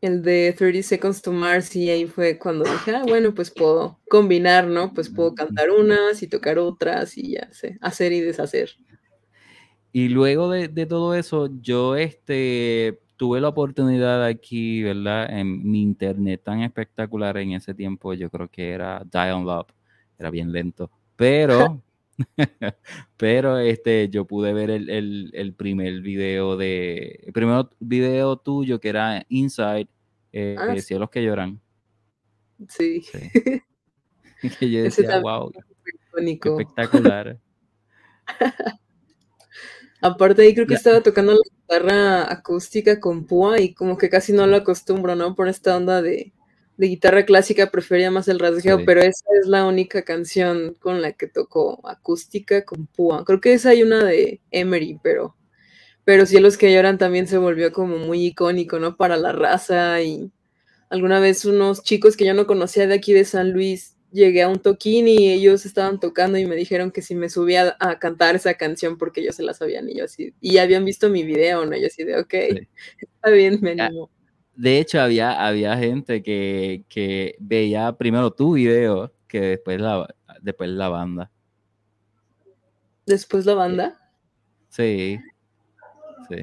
el 0.00 0.22
de 0.22 0.54
30 0.56 0.82
Seconds 0.82 1.20
to 1.22 1.32
Mars, 1.32 1.76
y 1.76 1.90
ahí 1.90 2.06
fue 2.06 2.38
cuando 2.38 2.64
dije, 2.64 2.92
ah, 2.94 3.02
bueno, 3.06 3.34
pues 3.34 3.50
puedo 3.50 3.98
combinar, 4.08 4.66
¿no? 4.66 4.94
Pues 4.94 5.10
puedo 5.10 5.34
cantar 5.34 5.70
unas 5.70 6.22
y 6.22 6.26
tocar 6.28 6.58
otras 6.58 7.18
y 7.18 7.32
ya 7.32 7.52
sé, 7.52 7.76
hacer 7.82 8.12
y 8.12 8.20
deshacer. 8.20 8.70
Y 9.92 10.08
luego 10.08 10.50
de, 10.50 10.68
de 10.68 10.86
todo 10.86 11.14
eso, 11.14 11.50
yo 11.60 11.96
este, 11.96 13.00
tuve 13.20 13.38
la 13.38 13.48
oportunidad 13.48 14.24
aquí, 14.24 14.82
¿verdad? 14.82 15.30
En 15.30 15.70
mi 15.70 15.82
internet 15.82 16.40
tan 16.42 16.62
espectacular 16.62 17.36
en 17.36 17.52
ese 17.52 17.74
tiempo, 17.74 18.14
yo 18.14 18.30
creo 18.30 18.48
que 18.48 18.70
era 18.70 19.04
Dial 19.12 19.44
Love, 19.44 19.66
era 20.18 20.30
bien 20.30 20.50
lento, 20.50 20.90
pero, 21.16 21.82
pero 23.18 23.58
este, 23.58 24.08
yo 24.08 24.24
pude 24.24 24.54
ver 24.54 24.70
el, 24.70 24.88
el- 24.88 25.30
el 25.34 25.52
primer 25.52 26.00
video 26.00 26.56
de, 26.56 27.20
el 27.26 27.32
primer 27.34 27.66
video 27.78 28.38
tuyo 28.38 28.80
que 28.80 28.88
era 28.88 29.22
Inside, 29.28 29.88
eh, 30.32 30.56
Ah, 30.58 30.74
sí. 30.74 30.80
Cielos 30.80 31.10
que 31.10 31.22
lloran. 31.22 31.60
Sí, 32.68 33.02
Sí. 33.02 33.18
que 34.58 34.70
yo 34.70 34.82
decía, 34.84 35.20
wow, 35.20 35.52
espectacular. 36.16 37.38
Aparte 40.02 40.42
ahí 40.42 40.54
creo 40.54 40.66
que 40.66 40.74
estaba 40.74 41.02
tocando 41.02 41.32
la 41.32 41.38
guitarra 41.52 42.32
acústica 42.32 43.00
con 43.00 43.26
púa 43.26 43.60
y 43.60 43.74
como 43.74 43.98
que 43.98 44.08
casi 44.08 44.32
no 44.32 44.46
lo 44.46 44.56
acostumbro, 44.56 45.14
¿no? 45.16 45.34
Por 45.34 45.48
esta 45.48 45.76
onda 45.76 46.00
de, 46.02 46.32
de 46.78 46.86
guitarra 46.86 47.24
clásica 47.26 47.70
prefería 47.70 48.10
más 48.10 48.28
el 48.28 48.38
rasgueo, 48.38 48.78
Sí. 48.78 48.84
pero 48.86 49.00
esa 49.02 49.24
es 49.40 49.46
la 49.46 49.66
única 49.66 50.02
canción 50.02 50.74
con 50.80 51.02
la 51.02 51.12
que 51.12 51.26
toco 51.26 51.80
acústica 51.86 52.64
con 52.64 52.86
púa. 52.86 53.24
Creo 53.26 53.40
que 53.40 53.52
esa 53.52 53.70
hay 53.70 53.82
una 53.82 54.02
de 54.04 54.40
Emery, 54.50 54.98
pero, 55.02 55.36
pero 56.04 56.26
Cielos 56.26 56.56
que 56.58 56.72
lloran 56.72 56.98
también 56.98 57.26
se 57.28 57.38
volvió 57.38 57.72
como 57.72 57.98
muy 57.98 58.26
icónico, 58.26 58.78
¿no? 58.78 58.96
Para 58.96 59.16
la 59.18 59.32
raza 59.32 60.00
y 60.02 60.30
alguna 60.90 61.20
vez 61.20 61.44
unos 61.44 61.82
chicos 61.82 62.16
que 62.16 62.24
yo 62.26 62.34
no 62.34 62.46
conocía 62.46 62.86
de 62.86 62.94
aquí 62.94 63.12
de 63.12 63.24
San 63.26 63.52
Luis 63.52 63.96
llegué 64.12 64.42
a 64.42 64.48
un 64.48 64.58
toquín 64.58 65.08
y 65.08 65.30
ellos 65.30 65.66
estaban 65.66 66.00
tocando 66.00 66.38
y 66.38 66.46
me 66.46 66.56
dijeron 66.56 66.90
que 66.90 67.02
si 67.02 67.14
me 67.14 67.28
subía 67.28 67.76
a 67.80 67.98
cantar 67.98 68.36
esa 68.36 68.54
canción 68.54 68.98
porque 68.98 69.20
ellos 69.20 69.36
se 69.36 69.42
la 69.42 69.54
sabían 69.54 69.88
y 69.88 69.96
yo 69.98 70.04
así, 70.04 70.34
y 70.40 70.54
ya 70.54 70.62
habían 70.62 70.84
visto 70.84 71.08
mi 71.10 71.22
video, 71.24 71.64
¿no? 71.66 71.76
Y 71.76 71.80
yo 71.80 71.86
así 71.86 72.04
de, 72.04 72.18
ok, 72.18 72.34
Sí. 72.50 72.68
está 73.00 73.30
bien, 73.30 73.58
me 73.62 73.72
animo. 73.72 74.10
De 74.54 74.78
hecho, 74.78 75.00
había, 75.00 75.46
había 75.46 75.76
gente 75.78 76.22
que, 76.22 76.84
que 76.88 77.36
veía 77.38 77.96
primero 77.96 78.30
tu 78.32 78.54
video 78.54 79.12
que 79.26 79.40
después 79.40 79.80
la, 79.80 80.06
después 80.42 80.68
la 80.70 80.88
banda. 80.88 81.30
Después 83.06 83.46
la 83.46 83.54
banda, 83.54 83.96
Sí. 84.68 85.18
Sí. 86.28 86.36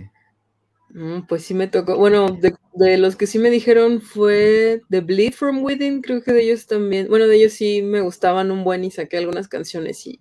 Mm, 0.98 1.27
pues 1.27 1.44
sí 1.44 1.54
me 1.54 1.68
tocó, 1.68 1.98
bueno, 1.98 2.32
de, 2.32 2.56
de 2.74 2.98
los 2.98 3.16
que 3.16 3.27
sí 3.27 3.39
me 3.39 3.50
dijeron 3.50 4.01
fue 4.01 4.82
The 4.89 5.01
Bleed 5.01 5.34
From 5.34 5.63
Within, 5.63 6.01
creo 6.01 6.22
que 6.24 6.34
de 6.34 6.44
ellos 6.44 6.68
también, 6.68 7.08
bueno, 7.10 7.27
de 7.27 7.36
ellos 7.38 7.54
sí 7.54 7.82
me 7.84 8.01
gustaban 8.01 8.51
un 8.51 8.63
buen 8.63 8.84
y 8.84 8.92
saqué 8.92 9.18
algunas 9.18 9.48
canciones 9.48 10.06
y 10.08 10.20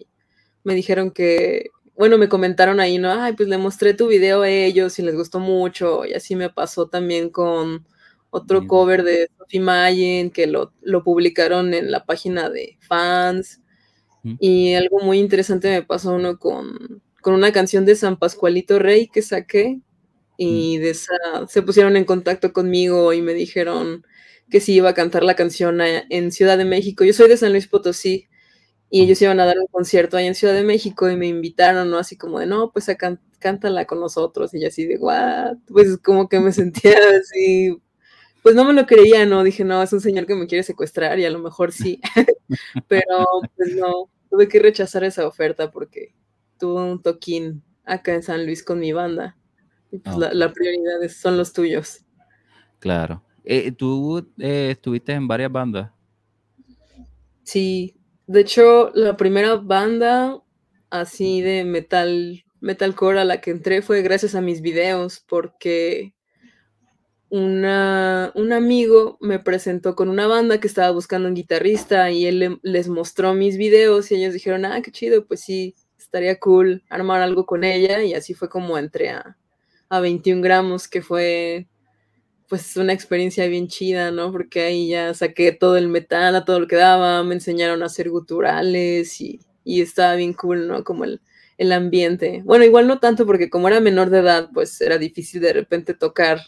me 0.65 0.75
dijeron 0.75 1.11
que, 1.13 1.71
bueno, 1.97 2.19
me 2.19 2.29
comentaron 2.29 2.81
ahí, 2.81 2.99
¿no? 2.99 3.13
Ay, 3.13 3.35
pues 3.35 3.49
le 3.49 3.59
mostré 3.59 3.95
tu 3.95 4.09
video 4.09 4.43
a 4.43 4.51
ellos 4.51 4.99
y 4.99 5.03
les 5.03 5.15
gustó 5.17 5.41
mucho. 5.41 6.05
Y 6.05 6.15
así 6.15 6.37
me 6.37 6.51
pasó 6.51 6.89
también 6.89 7.31
con 7.31 7.87
otro 8.31 8.67
cover 8.67 9.03
de 9.05 9.31
Sophie 9.39 9.61
Mayen 9.61 10.31
que 10.31 10.47
lo, 10.47 10.73
lo 10.83 11.03
publicaron 11.05 11.73
en 11.75 11.91
la 11.91 12.05
página 12.05 12.51
de 12.51 12.79
fans. 12.81 13.63
Y 14.41 14.75
algo 14.75 15.01
muy 15.01 15.19
interesante 15.21 15.71
me 15.71 15.83
pasó 15.83 16.13
uno 16.15 16.39
con, 16.39 17.03
con 17.23 17.35
una 17.35 17.53
canción 17.53 17.85
de 17.87 17.97
San 17.97 18.19
Pascualito 18.19 18.79
Rey 18.81 19.09
que 19.09 19.23
saqué. 19.23 19.81
Y 20.37 20.79
de 20.79 20.91
esa 20.91 21.15
se 21.49 21.63
pusieron 21.63 21.97
en 21.97 22.05
contacto 22.05 22.53
conmigo 22.53 23.13
y 23.13 23.23
me 23.23 23.35
dijeron 23.35 24.05
que 24.51 24.61
si 24.61 24.75
iba 24.75 24.91
a 24.91 24.95
cantar 24.95 25.25
la 25.25 25.35
canción 25.37 25.81
a- 25.81 26.05
en 26.11 26.33
Ciudad 26.33 26.59
de 26.59 26.65
México. 26.65 27.05
Yo 27.05 27.13
soy 27.13 27.29
de 27.29 27.37
San 27.37 27.53
Luis 27.53 27.67
Potosí 27.69 28.29
y 28.91 29.03
ellos 29.05 29.21
iban 29.23 29.41
a 29.41 29.47
dar 29.47 29.59
un 29.59 29.67
concierto 29.69 30.17
ahí 30.17 30.27
en 30.27 30.35
Ciudad 30.37 30.55
de 30.55 30.65
México 30.65 31.11
y 31.11 31.17
me 31.17 31.27
invitaron, 31.29 31.91
¿no? 31.91 31.99
Así 31.99 32.17
como 32.17 32.39
de, 32.41 32.47
no, 32.47 32.73
pues 32.73 32.89
a 32.89 32.97
can- 32.97 33.21
cántala 33.41 33.87
con 33.87 34.01
nosotros. 34.01 34.55
Y 34.55 34.61
yo 34.63 34.69
así 34.69 34.87
de, 34.87 34.99
what? 34.99 35.57
Pues 35.69 35.99
como 35.99 36.29
que 36.29 36.41
me 36.41 36.53
sentía 36.55 36.97
así, 37.21 37.77
pues 38.43 38.55
no 38.55 38.65
me 38.65 38.73
lo 38.75 38.87
creía, 38.87 39.27
¿no? 39.27 39.45
Dije, 39.45 39.65
no, 39.65 39.83
es 39.83 39.93
un 39.93 40.01
señor 40.01 40.27
que 40.27 40.35
me 40.37 40.47
quiere 40.47 40.65
secuestrar 40.65 41.19
y 41.19 41.25
a 41.27 41.31
lo 41.31 41.39
mejor 41.41 41.73
sí. 41.73 42.01
Pero 42.89 43.27
pues 43.57 43.75
no, 43.77 44.11
tuve 44.31 44.49
que 44.49 44.59
rechazar 44.61 45.05
esa 45.05 45.27
oferta 45.27 45.71
porque 45.71 46.15
tuve 46.59 46.83
un 46.83 47.03
toquín 47.03 47.63
acá 47.85 48.15
en 48.15 48.23
San 48.23 48.45
Luis 48.47 48.63
con 48.65 48.81
mi 48.81 48.93
banda. 48.93 49.37
Pues 50.05 50.17
la, 50.17 50.27
Ok. 50.29 50.35
la 50.35 50.53
prioridad 50.53 51.03
es- 51.03 51.17
son 51.17 51.37
los 51.37 51.53
tuyos. 51.53 52.01
Claro. 52.79 53.23
Eh, 53.45 53.73
¿Tú 53.73 54.27
eh, 54.39 54.71
estuviste 54.73 55.13
en 55.13 55.29
varias 55.29 55.51
bandas? 55.53 55.91
Sí, 57.43 57.95
de 58.27 58.41
hecho, 58.41 58.91
la 58.95 59.17
primera 59.17 59.55
banda 59.57 60.43
así 60.91 61.41
de 61.41 61.65
metal, 61.65 62.45
metalcore 62.61 63.21
a 63.21 63.25
la 63.25 63.41
que 63.41 63.51
entré 63.53 63.83
fue 63.83 64.03
gracias 64.03 64.35
a 64.35 64.41
mis 64.41 64.61
videos, 64.63 65.21
porque 65.29 66.15
una, 67.29 68.31
un 68.35 68.53
amigo 68.53 69.19
me 69.21 69.39
presentó 69.39 69.97
con 69.97 70.09
una 70.09 70.27
banda 70.27 70.59
que 70.61 70.69
estaba 70.69 70.91
buscando 70.93 71.29
un 71.29 71.35
guitarrista 71.35 72.11
y 72.11 72.27
él 72.27 72.39
le- 72.39 72.59
les 72.63 72.89
mostró 72.89 73.35
mis 73.35 73.57
videos 73.57 74.11
y 74.11 74.17
ellos 74.17 74.33
dijeron, 74.35 74.65
ah, 74.65 74.81
qué 74.83 74.93
chido, 74.93 75.27
pues 75.27 75.41
sí, 75.41 75.75
estaría 75.99 76.39
cool 76.39 76.85
armar 76.89 77.23
algo 77.23 77.45
con 77.47 77.65
ella 77.65 78.03
y 78.03 78.15
así 78.15 78.33
fue 78.35 78.49
como 78.49 78.79
entré 78.79 79.11
a, 79.11 79.37
a 79.89 80.01
21 80.01 80.43
gramos, 80.43 80.89
que 80.89 81.03
fue 81.03 81.67
pues 82.49 82.77
una 82.77 82.93
experiencia 82.93 83.47
bien 83.49 83.69
chida, 83.69 84.11
¿no? 84.11 84.31
Porque 84.31 84.63
ahí 84.63 84.89
ya 84.89 85.15
saqué 85.15 85.53
todo 85.53 85.77
el 85.77 85.89
metal, 85.89 86.37
a 86.37 86.45
todo 86.45 86.61
lo 86.61 86.67
que 86.67 86.77
daba, 86.77 87.23
me 87.25 87.35
enseñaron 87.35 87.83
a 87.83 87.87
hacer 87.87 88.09
guturales 88.11 89.21
y, 89.21 89.41
y 89.65 89.81
estaba 89.81 90.15
bien 90.15 90.33
cool, 90.33 90.69
¿no? 90.69 90.85
Como 90.85 91.05
el, 91.05 91.21
el 91.59 91.73
ambiente. 91.73 92.43
Bueno, 92.45 92.65
igual 92.65 92.87
no 92.87 92.99
tanto 93.01 93.27
porque 93.27 93.51
como 93.51 93.69
era 93.69 93.81
menor 93.81 94.11
de 94.11 94.19
edad, 94.19 94.51
pues 94.53 94.81
era 94.81 94.99
difícil 94.99 95.41
de 95.41 95.53
repente 95.53 95.95
tocar 95.95 96.41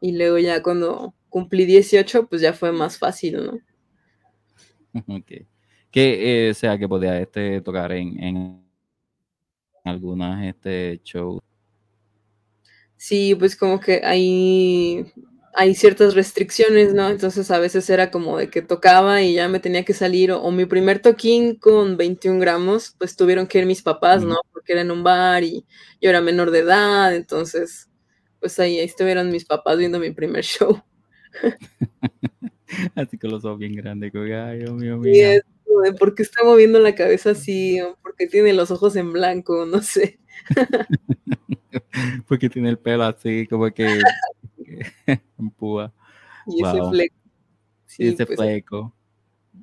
y 0.00 0.12
luego 0.16 0.38
ya 0.38 0.62
cuando 0.62 1.14
cumplí 1.28 1.64
18, 1.64 2.28
pues 2.28 2.42
ya 2.42 2.52
fue 2.52 2.72
más 2.72 2.98
fácil, 2.98 3.44
¿no? 3.44 3.58
Ok. 5.18 5.32
Que 5.90 6.48
eh, 6.48 6.54
sea 6.54 6.78
que 6.78 6.88
podía 6.88 7.20
este, 7.20 7.60
tocar 7.60 7.92
en, 7.92 8.22
en 8.22 8.64
algunas 9.84 10.44
este, 10.44 11.00
shows 11.04 11.40
Sí, 13.04 13.34
pues 13.34 13.54
como 13.54 13.80
que 13.80 14.00
hay, 14.02 15.12
hay 15.52 15.74
ciertas 15.74 16.14
restricciones, 16.14 16.94
¿no? 16.94 17.10
Entonces 17.10 17.50
a 17.50 17.58
veces 17.58 17.90
era 17.90 18.10
como 18.10 18.38
de 18.38 18.48
que 18.48 18.62
tocaba 18.62 19.20
y 19.20 19.34
ya 19.34 19.46
me 19.46 19.60
tenía 19.60 19.84
que 19.84 19.92
salir, 19.92 20.32
o, 20.32 20.40
o 20.40 20.50
mi 20.50 20.64
primer 20.64 21.00
toquín 21.00 21.56
con 21.56 21.98
21 21.98 22.40
gramos, 22.40 22.94
pues 22.98 23.14
tuvieron 23.14 23.46
que 23.46 23.58
ir 23.58 23.66
mis 23.66 23.82
papás, 23.82 24.24
¿no? 24.24 24.36
Porque 24.54 24.72
era 24.72 24.80
en 24.80 24.90
un 24.90 25.02
bar 25.04 25.44
y 25.44 25.66
yo 26.00 26.08
era 26.08 26.22
menor 26.22 26.50
de 26.50 26.60
edad, 26.60 27.14
entonces, 27.14 27.90
pues 28.40 28.58
ahí, 28.58 28.78
ahí 28.78 28.86
estuvieron 28.86 29.30
mis 29.30 29.44
papás 29.44 29.76
viendo 29.76 29.98
mi 30.00 30.10
primer 30.10 30.42
show. 30.42 30.82
Así 32.94 33.18
con 33.18 33.32
los 33.32 33.44
ojos 33.44 33.58
bien 33.58 33.74
grandes, 33.76 34.12
que, 34.12 34.34
ay, 34.34 34.60
Dios 34.60 34.72
mío, 34.72 34.96
Y 34.96 35.10
mija. 35.10 35.32
es 35.34 35.44
¿por 35.98 36.14
qué 36.14 36.22
está 36.22 36.42
moviendo 36.42 36.78
la 36.80 36.94
cabeza 36.94 37.32
así? 37.32 37.80
¿por 38.02 38.16
qué 38.16 38.26
tiene 38.28 38.54
los 38.54 38.70
ojos 38.70 38.96
en 38.96 39.12
blanco? 39.12 39.66
No 39.66 39.82
sé. 39.82 40.20
Porque 42.28 42.48
tiene 42.48 42.70
el 42.70 42.78
pelo 42.78 43.04
así, 43.04 43.46
como 43.46 43.70
que 43.72 44.00
en 45.06 45.50
púa. 45.50 45.92
Y 46.46 46.62
ese 46.62 46.80
Wow. 46.80 46.90
fleco. 46.90 47.14
Y 47.24 47.28
Sí, 47.86 48.08
ese 48.08 48.26
pues 48.26 48.38
fleco. 48.38 48.92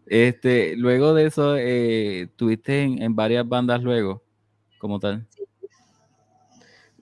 Este, 0.06 0.75
luego 0.77 1.13
de 1.13 1.25
eso, 1.25 1.56
eh, 1.58 2.30
tuviste 2.36 2.82
en, 2.84 3.01
en 3.01 3.15
varias 3.15 3.48
bandas 3.48 3.82
luego, 3.84 4.24
como 4.80 5.00
tal. 5.00 5.27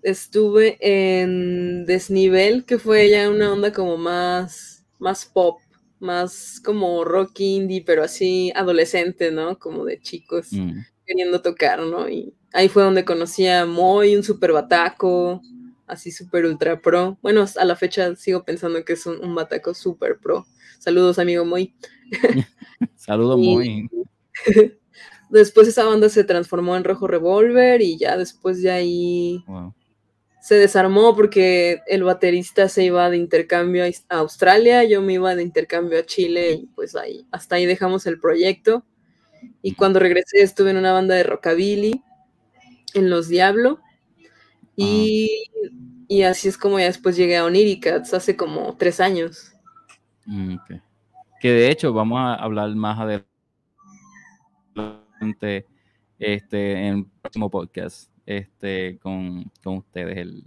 estuve 0.02 0.78
en 0.82 1.86
Desnivel, 1.86 2.66
que 2.66 2.80
fue 2.80 3.10
ya 3.10 3.30
una 3.30 3.54
onda 3.54 3.72
como 3.72 3.98
más, 3.98 4.86
más 4.98 5.26
pop, 5.26 5.60
más 6.00 6.62
como 6.64 7.04
rock 7.04 7.40
indie, 7.42 7.84
pero 7.86 8.04
así 8.04 8.52
adolescente, 8.56 9.32
¿no? 9.32 9.60
Como 9.60 9.86
de 9.86 10.00
chicos 10.00 10.50
Mm. 10.52 10.80
Queriendo 11.10 11.42
tocar, 11.42 11.80
¿no? 11.82 12.08
Y 12.08 12.34
ahí 12.54 12.70
fue 12.70 12.84
donde 12.84 13.04
conocí 13.04 13.48
a 13.48 13.66
Moy, 13.66 14.16
un 14.16 14.24
super 14.24 14.54
bataco, 14.54 15.42
así 15.88 16.12
super 16.12 16.46
ultra 16.46 16.80
pro. 16.80 17.18
Bueno, 17.24 17.46
a 17.58 17.66
la 17.66 17.76
fecha 17.76 18.16
sigo 18.16 18.44
pensando 18.46 18.86
que 18.86 18.94
es 18.94 19.06
un, 19.08 19.24
un 19.24 19.34
bataco 19.34 19.74
super 19.74 20.20
pro. 20.20 20.46
Saludos, 20.78 21.18
amigo 21.20 21.44
Moy. 21.46 21.74
Saludos 22.96 23.40
Y- 23.42 23.50
muy. 23.50 23.90
Después 25.30 25.68
esa 25.68 25.84
banda 25.86 26.10
se 26.10 26.24
transformó 26.24 26.76
en 26.76 26.84
Rojo 26.84 27.08
Revolver 27.08 27.82
y 27.82 27.98
ya 27.98 28.18
después 28.18 28.62
de 28.64 28.72
ahí 28.72 29.44
Wow. 29.48 29.76
se 30.42 30.56
desarmó 30.56 31.16
porque 31.16 31.82
el 31.86 32.04
baterista 32.04 32.68
se 32.68 32.84
iba 32.86 33.10
de 33.12 33.18
intercambio 33.18 33.84
a 33.84 34.18
Australia, 34.18 34.84
yo 34.86 35.02
me 35.04 35.14
iba 35.14 35.36
de 35.36 35.44
intercambio 35.44 36.00
a 36.00 36.06
Chile 36.06 36.54
y 36.54 36.66
pues 36.76 36.96
ahí, 36.96 37.28
hasta 37.32 37.58
ahí 37.58 37.68
dejamos 37.68 38.08
el 38.08 38.20
proyecto. 38.20 38.84
Y 39.62 39.76
cuando 39.76 40.00
regresé 40.00 40.42
estuve 40.42 40.72
en 40.72 40.78
una 40.78 40.94
banda 40.94 41.16
de 41.16 41.24
rockabilly 41.24 42.04
en 42.94 43.10
Los 43.10 43.28
Diablo 43.28 43.80
y, 44.76 45.44
y 46.08 46.24
así 46.24 46.48
es 46.48 46.58
como 46.58 46.80
ya 46.80 46.86
después 46.86 47.16
llegué 47.16 47.38
a 47.38 47.46
Oniricats 47.46 48.14
hace 48.14 48.36
como 48.36 48.76
tres 48.78 49.00
años. 49.00 49.54
Mm. 50.26 50.56
Que 51.40 51.52
de 51.52 51.70
hecho 51.70 51.94
vamos 51.94 52.20
a 52.20 52.36
hablar 52.36 52.74
más 52.76 53.00
adelante 53.00 53.26
este, 56.18 56.88
en 56.88 56.98
el 56.98 57.06
próximo 57.22 57.50
podcast 57.50 58.12
este, 58.26 58.98
con, 59.00 59.52
con 59.64 59.78
ustedes 59.78 60.18
el, 60.18 60.44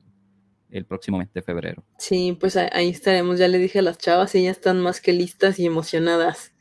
el 0.71 0.85
próximo 0.87 1.19
mes 1.19 1.33
de 1.33 1.43
febrero. 1.43 1.85
Sí, 1.99 2.37
pues 2.39 2.57
ahí 2.57 2.89
estaremos, 2.89 3.39
ya 3.39 3.49
le 3.49 3.59
dije 3.59 3.81
a 3.81 3.83
las 3.83 3.99
chavas 3.99 4.33
ya 4.33 4.51
están 4.51 4.81
más 4.81 5.01
que 5.01 5.13
listas 5.13 5.59
y 5.59 5.67
emocionadas. 5.67 6.53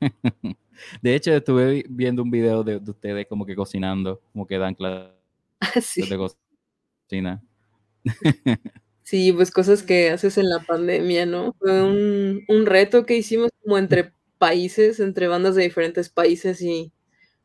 De 1.02 1.14
hecho, 1.14 1.32
estuve 1.34 1.70
vi- 1.70 1.84
viendo 1.88 2.22
un 2.22 2.30
video 2.30 2.62
de, 2.64 2.80
de 2.80 2.90
ustedes 2.90 3.26
como 3.26 3.46
que 3.46 3.54
cocinando, 3.56 4.20
como 4.32 4.46
que 4.46 4.58
dan 4.58 4.74
clases 4.74 5.12
sí. 5.82 6.08
de 6.08 6.16
cocina. 7.08 7.42
Sí, 9.04 9.32
pues 9.32 9.50
cosas 9.50 9.82
que 9.82 10.10
haces 10.10 10.38
en 10.38 10.48
la 10.48 10.60
pandemia, 10.60 11.26
¿no? 11.26 11.54
Fue 11.58 11.82
un, 11.82 12.44
un 12.48 12.66
reto 12.66 13.04
que 13.04 13.16
hicimos 13.16 13.50
como 13.62 13.76
entre 13.76 14.12
países, 14.38 15.00
entre 15.00 15.26
bandas 15.26 15.56
de 15.56 15.64
diferentes 15.64 16.08
países 16.08 16.62
y 16.62 16.92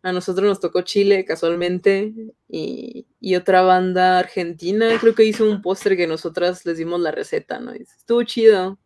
a 0.03 0.13
nosotros 0.13 0.47
nos 0.47 0.59
tocó 0.59 0.83
Chile 0.83 1.25
casualmente 1.25 2.13
y, 2.47 3.07
y 3.19 3.35
otra 3.35 3.63
banda 3.63 4.19
argentina, 4.19 4.97
creo 5.01 5.15
que 5.15 5.25
hizo 5.25 5.49
un 5.49 5.63
póster 5.63 5.97
que 5.97 6.05
nosotras 6.07 6.63
les 6.65 6.77
dimos 6.77 7.01
la 7.01 7.11
receta, 7.11 7.59
¿no? 7.59 7.75
Y 7.75 7.81
estuvo 7.81 8.21
chido 8.23 8.77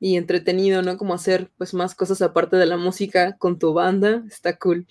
y 0.00 0.16
entretenido, 0.16 0.82
¿no? 0.82 0.96
Como 0.98 1.14
hacer 1.14 1.50
pues 1.58 1.74
más 1.74 1.94
cosas 1.94 2.22
aparte 2.22 2.56
de 2.56 2.66
la 2.66 2.76
música 2.76 3.36
con 3.38 3.58
tu 3.58 3.72
banda, 3.74 4.24
está 4.28 4.58
cool. 4.58 4.86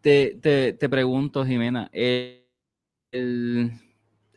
Te, 0.00 0.38
te, 0.40 0.72
te 0.74 0.88
pregunto, 0.88 1.44
Jimena, 1.44 1.88
eh, 1.92 2.46
el- 3.12 3.72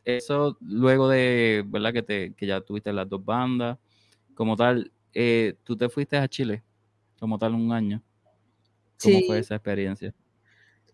eso 0.05 0.57
luego 0.61 1.09
de, 1.09 1.63
¿verdad? 1.67 1.93
Que, 1.93 2.03
te, 2.03 2.33
que 2.35 2.47
ya 2.47 2.61
tuviste 2.61 2.93
las 2.93 3.09
dos 3.09 3.23
bandas, 3.25 3.77
como 4.35 4.55
tal, 4.57 4.91
eh, 5.13 5.55
tú 5.63 5.77
te 5.77 5.89
fuiste 5.89 6.17
a 6.17 6.27
Chile, 6.29 6.63
como 7.19 7.39
tal, 7.39 7.55
un 7.55 7.71
año. 7.73 8.03
¿Cómo 8.99 9.23
fue 9.23 9.39
esa 9.39 9.55
experiencia? 9.55 10.13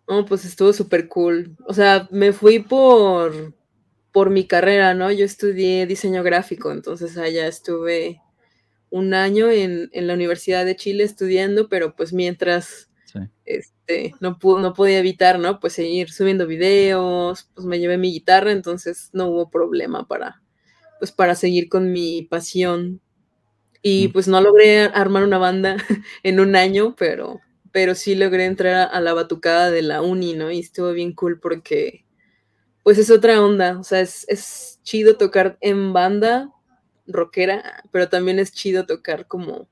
No, 0.08 0.24
pues 0.24 0.44
estuvo 0.44 0.72
súper 0.72 1.08
cool. 1.08 1.56
O 1.66 1.74
sea, 1.74 2.08
me 2.10 2.32
fui 2.32 2.60
por, 2.60 3.52
por 4.16 4.30
mi 4.30 4.46
carrera, 4.46 4.94
¿no? 4.94 5.12
Yo 5.12 5.26
estudié 5.26 5.86
diseño 5.86 6.22
gráfico, 6.22 6.72
entonces 6.72 7.18
allá 7.18 7.46
estuve 7.46 8.22
un 8.90 9.14
año 9.14 9.50
en, 9.50 9.90
en 9.92 10.06
la 10.06 10.14
Universidad 10.14 10.64
de 10.64 10.76
Chile 10.76 11.04
estudiando, 11.04 11.68
pero 11.68 11.94
pues 11.96 12.14
mientras 12.14 12.88
Sí. 13.04 13.20
este, 13.44 14.14
no, 14.20 14.38
pu- 14.38 14.60
no 14.62 14.72
podía 14.74 15.00
evitar, 15.00 15.38
¿no? 15.38 15.60
Pues 15.60 15.74
seguir 15.74 16.10
subiendo 16.10 16.46
videos, 16.46 17.50
pues 17.54 17.66
me 17.66 17.78
llevé 17.78 17.98
mi 17.98 18.12
guitarra, 18.12 18.52
entonces 18.52 19.10
no 19.12 19.28
hubo 19.28 19.50
problema 19.50 20.08
para, 20.08 20.42
pues 20.98 21.12
para 21.12 21.34
seguir 21.34 21.68
con 21.68 21.92
mi 21.92 22.22
pasión. 22.22 23.02
Y 23.82 24.08
Mm. 24.08 24.12
pues 24.14 24.28
no 24.28 24.40
logré 24.40 24.80
armar 24.82 25.24
una 25.24 25.38
banda 25.38 25.76
en 26.24 26.40
un 26.40 26.56
año, 26.56 26.96
pero, 26.98 27.40
pero 27.72 27.94
sí 27.94 28.14
logré 28.14 28.46
entrar 28.46 28.74
a, 28.76 28.84
a 28.84 29.00
la 29.02 29.14
batucada 29.14 29.70
de 29.70 29.82
la 29.82 30.02
uni, 30.02 30.34
¿no? 30.34 30.50
Y 30.50 30.60
estuvo 30.60 30.92
bien 30.94 31.14
cool 31.14 31.40
porque, 31.40 32.05
pues 32.86 32.98
es 32.98 33.10
otra 33.10 33.42
onda, 33.44 33.80
o 33.80 33.82
sea, 33.82 34.00
es, 34.00 34.24
es 34.28 34.78
chido 34.84 35.16
tocar 35.16 35.58
en 35.60 35.92
banda 35.92 36.52
rockera, 37.08 37.82
pero 37.90 38.08
también 38.08 38.38
es 38.38 38.52
chido 38.52 38.86
tocar 38.86 39.26
como 39.26 39.68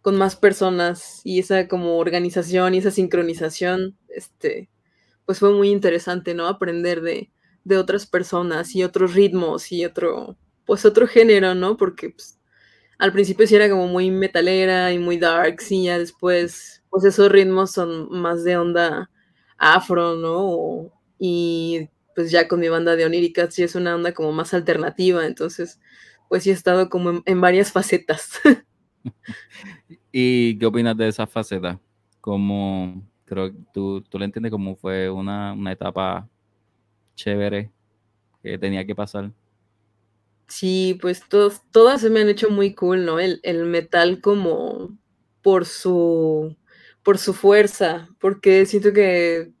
con 0.00 0.16
más 0.16 0.34
personas 0.34 1.20
y 1.24 1.40
esa 1.40 1.68
como 1.68 1.98
organización 1.98 2.72
y 2.74 2.78
esa 2.78 2.90
sincronización, 2.90 3.98
este, 4.08 4.70
pues 5.26 5.40
fue 5.40 5.52
muy 5.52 5.68
interesante, 5.68 6.32
¿no? 6.32 6.46
Aprender 6.46 7.02
de, 7.02 7.30
de 7.64 7.76
otras 7.76 8.06
personas 8.06 8.74
y 8.74 8.82
otros 8.82 9.12
ritmos 9.12 9.70
y 9.70 9.84
otro, 9.84 10.38
pues 10.64 10.86
otro 10.86 11.06
género, 11.06 11.54
¿no? 11.54 11.76
Porque 11.76 12.08
pues, 12.12 12.40
al 12.98 13.12
principio 13.12 13.46
sí 13.46 13.56
era 13.56 13.68
como 13.68 13.88
muy 13.88 14.10
metalera 14.10 14.90
y 14.90 14.98
muy 14.98 15.18
dark, 15.18 15.58
y 15.68 15.84
ya 15.84 15.98
después, 15.98 16.82
pues 16.88 17.04
esos 17.04 17.30
ritmos 17.30 17.72
son 17.72 18.08
más 18.10 18.42
de 18.42 18.56
onda 18.56 19.10
afro, 19.58 20.16
¿no? 20.16 20.90
Y 21.18 21.90
pues 22.14 22.30
ya 22.30 22.48
con 22.48 22.60
mi 22.60 22.68
banda 22.68 22.96
de 22.96 23.04
Oniricats 23.04 23.54
sí 23.54 23.62
es 23.62 23.74
una 23.74 23.94
onda 23.94 24.12
como 24.12 24.32
más 24.32 24.54
alternativa, 24.54 25.26
entonces 25.26 25.80
pues 26.28 26.42
sí 26.42 26.50
he 26.50 26.52
estado 26.52 26.88
como 26.88 27.10
en, 27.10 27.22
en 27.26 27.40
varias 27.40 27.72
facetas. 27.72 28.40
¿Y 30.12 30.58
qué 30.58 30.66
opinas 30.66 30.96
de 30.96 31.08
esa 31.08 31.26
faceta? 31.26 31.80
Como, 32.20 33.02
creo 33.24 33.52
que 33.52 33.58
tú, 33.72 34.02
tú 34.02 34.18
le 34.18 34.24
entiendes 34.24 34.52
como 34.52 34.76
fue 34.76 35.10
una, 35.10 35.52
una 35.52 35.72
etapa 35.72 36.28
chévere 37.14 37.70
que 38.42 38.58
tenía 38.58 38.86
que 38.86 38.94
pasar. 38.94 39.32
Sí, 40.46 40.98
pues 41.00 41.26
todos, 41.28 41.62
todas 41.70 42.00
se 42.00 42.10
me 42.10 42.20
han 42.20 42.28
hecho 42.28 42.50
muy 42.50 42.74
cool, 42.74 43.04
¿no? 43.04 43.18
El, 43.18 43.40
el 43.42 43.64
metal 43.64 44.20
como 44.20 44.96
por 45.42 45.64
su, 45.66 46.56
por 47.02 47.18
su 47.18 47.32
fuerza, 47.32 48.08
porque 48.20 48.66
siento 48.66 48.92
que 48.92 49.52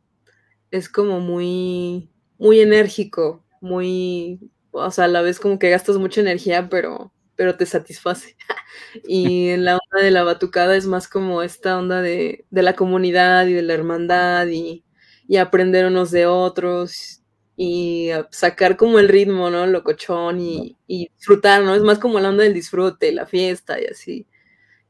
es 0.70 0.88
como 0.88 1.20
muy, 1.20 2.10
muy 2.38 2.60
enérgico, 2.60 3.44
muy, 3.60 4.40
o 4.72 4.90
sea, 4.90 5.04
a 5.06 5.08
la 5.08 5.22
vez 5.22 5.40
como 5.40 5.58
que 5.58 5.70
gastas 5.70 5.96
mucha 5.98 6.20
energía, 6.20 6.68
pero, 6.68 7.12
pero 7.36 7.56
te 7.56 7.66
satisface. 7.66 8.36
Y 9.04 9.48
en 9.50 9.64
la 9.64 9.74
onda 9.78 10.04
de 10.04 10.10
la 10.10 10.24
batucada 10.24 10.76
es 10.76 10.86
más 10.86 11.08
como 11.08 11.42
esta 11.42 11.78
onda 11.78 12.02
de, 12.02 12.44
de 12.50 12.62
la 12.62 12.74
comunidad 12.74 13.46
y 13.46 13.52
de 13.54 13.62
la 13.62 13.74
hermandad 13.74 14.48
y, 14.48 14.84
y 15.28 15.36
aprender 15.36 15.86
unos 15.86 16.10
de 16.10 16.26
otros 16.26 17.22
y 17.56 18.10
sacar 18.30 18.76
como 18.76 18.98
el 18.98 19.08
ritmo, 19.08 19.48
¿no? 19.50 19.66
Locochón 19.66 20.40
y, 20.40 20.76
y 20.88 21.08
disfrutar, 21.16 21.62
¿no? 21.62 21.74
Es 21.74 21.82
más 21.82 21.98
como 22.00 22.18
la 22.20 22.30
onda 22.30 22.42
del 22.44 22.54
disfrute, 22.54 23.12
la 23.12 23.26
fiesta 23.26 23.80
y 23.80 23.86
así. 23.86 24.26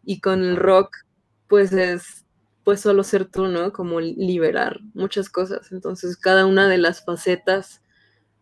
Y 0.05 0.21
con 0.21 0.43
el 0.43 0.57
rock, 0.57 0.97
pues 1.49 1.73
es, 1.73 2.24
pues 2.65 2.81
solo 2.81 3.05
ser 3.05 3.27
tú, 3.27 3.47
¿no? 3.47 3.73
Como 3.73 4.01
liberar 4.01 4.81
muchas 4.95 5.29
cosas. 5.29 5.71
Entonces, 5.73 6.17
cada 6.17 6.47
una 6.47 6.69
de 6.69 6.79
las 6.79 7.05
facetas, 7.05 7.83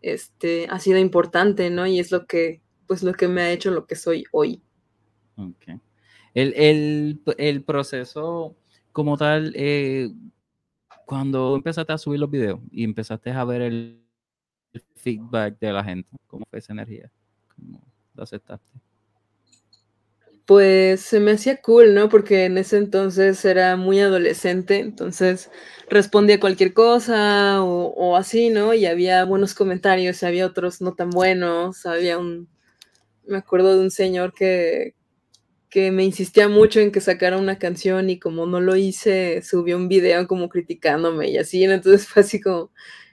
este, 0.01 0.67
ha 0.69 0.79
sido 0.79 0.97
importante, 0.97 1.69
¿no? 1.69 1.85
Y 1.85 1.99
es 1.99 2.11
lo 2.11 2.25
que, 2.25 2.61
pues 2.87 3.03
lo 3.03 3.13
que 3.13 3.27
me 3.27 3.41
ha 3.41 3.51
hecho 3.51 3.71
lo 3.71 3.85
que 3.85 3.95
soy 3.95 4.25
hoy. 4.31 4.61
Ok. 5.35 5.79
El, 6.33 6.53
el, 6.55 7.21
el 7.37 7.63
proceso 7.63 8.55
como 8.91 9.17
tal, 9.17 9.53
eh, 9.55 10.09
cuando 11.05 11.55
empezaste 11.55 11.93
a 11.93 11.97
subir 11.97 12.19
los 12.19 12.29
videos 12.29 12.59
y 12.71 12.83
empezaste 12.83 13.31
a 13.31 13.43
ver 13.43 13.61
el, 13.61 14.03
feedback 14.95 15.59
de 15.59 15.71
la 15.71 15.83
gente? 15.83 16.09
¿Cómo 16.27 16.45
fue 16.49 16.59
esa 16.59 16.73
energía? 16.73 17.11
¿Cómo 17.55 17.81
lo 18.15 18.23
aceptaste? 18.23 18.79
Pues 20.47 20.99
se 20.99 21.21
me 21.21 21.31
hacía 21.31 21.61
cool, 21.61 21.93
¿no? 21.95 22.09
Porque 22.09 22.43
en 22.45 22.57
ese 22.57 22.75
entonces 22.77 23.45
era 23.45 23.77
muy 23.77 24.01
adolescente, 24.01 24.79
entonces 24.79 25.49
respondía 25.89 26.37
cualquier 26.41 26.73
cosa 26.73 27.63
o, 27.63 27.93
o 27.95 28.17
así, 28.17 28.49
¿no? 28.49 28.73
Y 28.73 28.85
había 28.85 29.23
buenos 29.23 29.53
comentarios, 29.55 30.21
y 30.21 30.25
había 30.25 30.45
otros 30.45 30.81
no 30.81 30.95
tan 30.95 31.11
buenos, 31.11 31.85
había 31.85 32.17
un, 32.17 32.49
me 33.25 33.37
acuerdo 33.37 33.75
de 33.77 33.81
un 33.83 33.91
señor 33.91 34.33
que, 34.33 34.95
que 35.69 35.91
me 35.91 36.03
insistía 36.05 36.49
mucho 36.49 36.79
en 36.81 36.91
que 36.91 37.01
sacara 37.01 37.37
una 37.37 37.59
canción 37.59 38.09
y 38.09 38.19
como 38.19 38.45
no 38.45 38.61
lo 38.61 38.75
hice, 38.75 39.41
subió 39.43 39.77
un 39.77 39.89
video 39.89 40.27
como 40.27 40.49
criticándome 40.49 41.29
y 41.31 41.37
así, 41.37 41.63
entonces 41.65 42.07
fue 42.07 42.23
así 42.23 42.41
como 42.41 42.71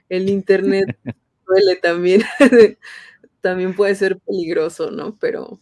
el 0.09 0.29
internet 0.29 0.85
duele 1.47 1.77
también, 1.77 2.23
también 3.41 3.75
puede 3.75 3.95
ser 3.95 4.19
peligroso, 4.19 4.91
¿no? 4.91 5.17
Pero 5.19 5.59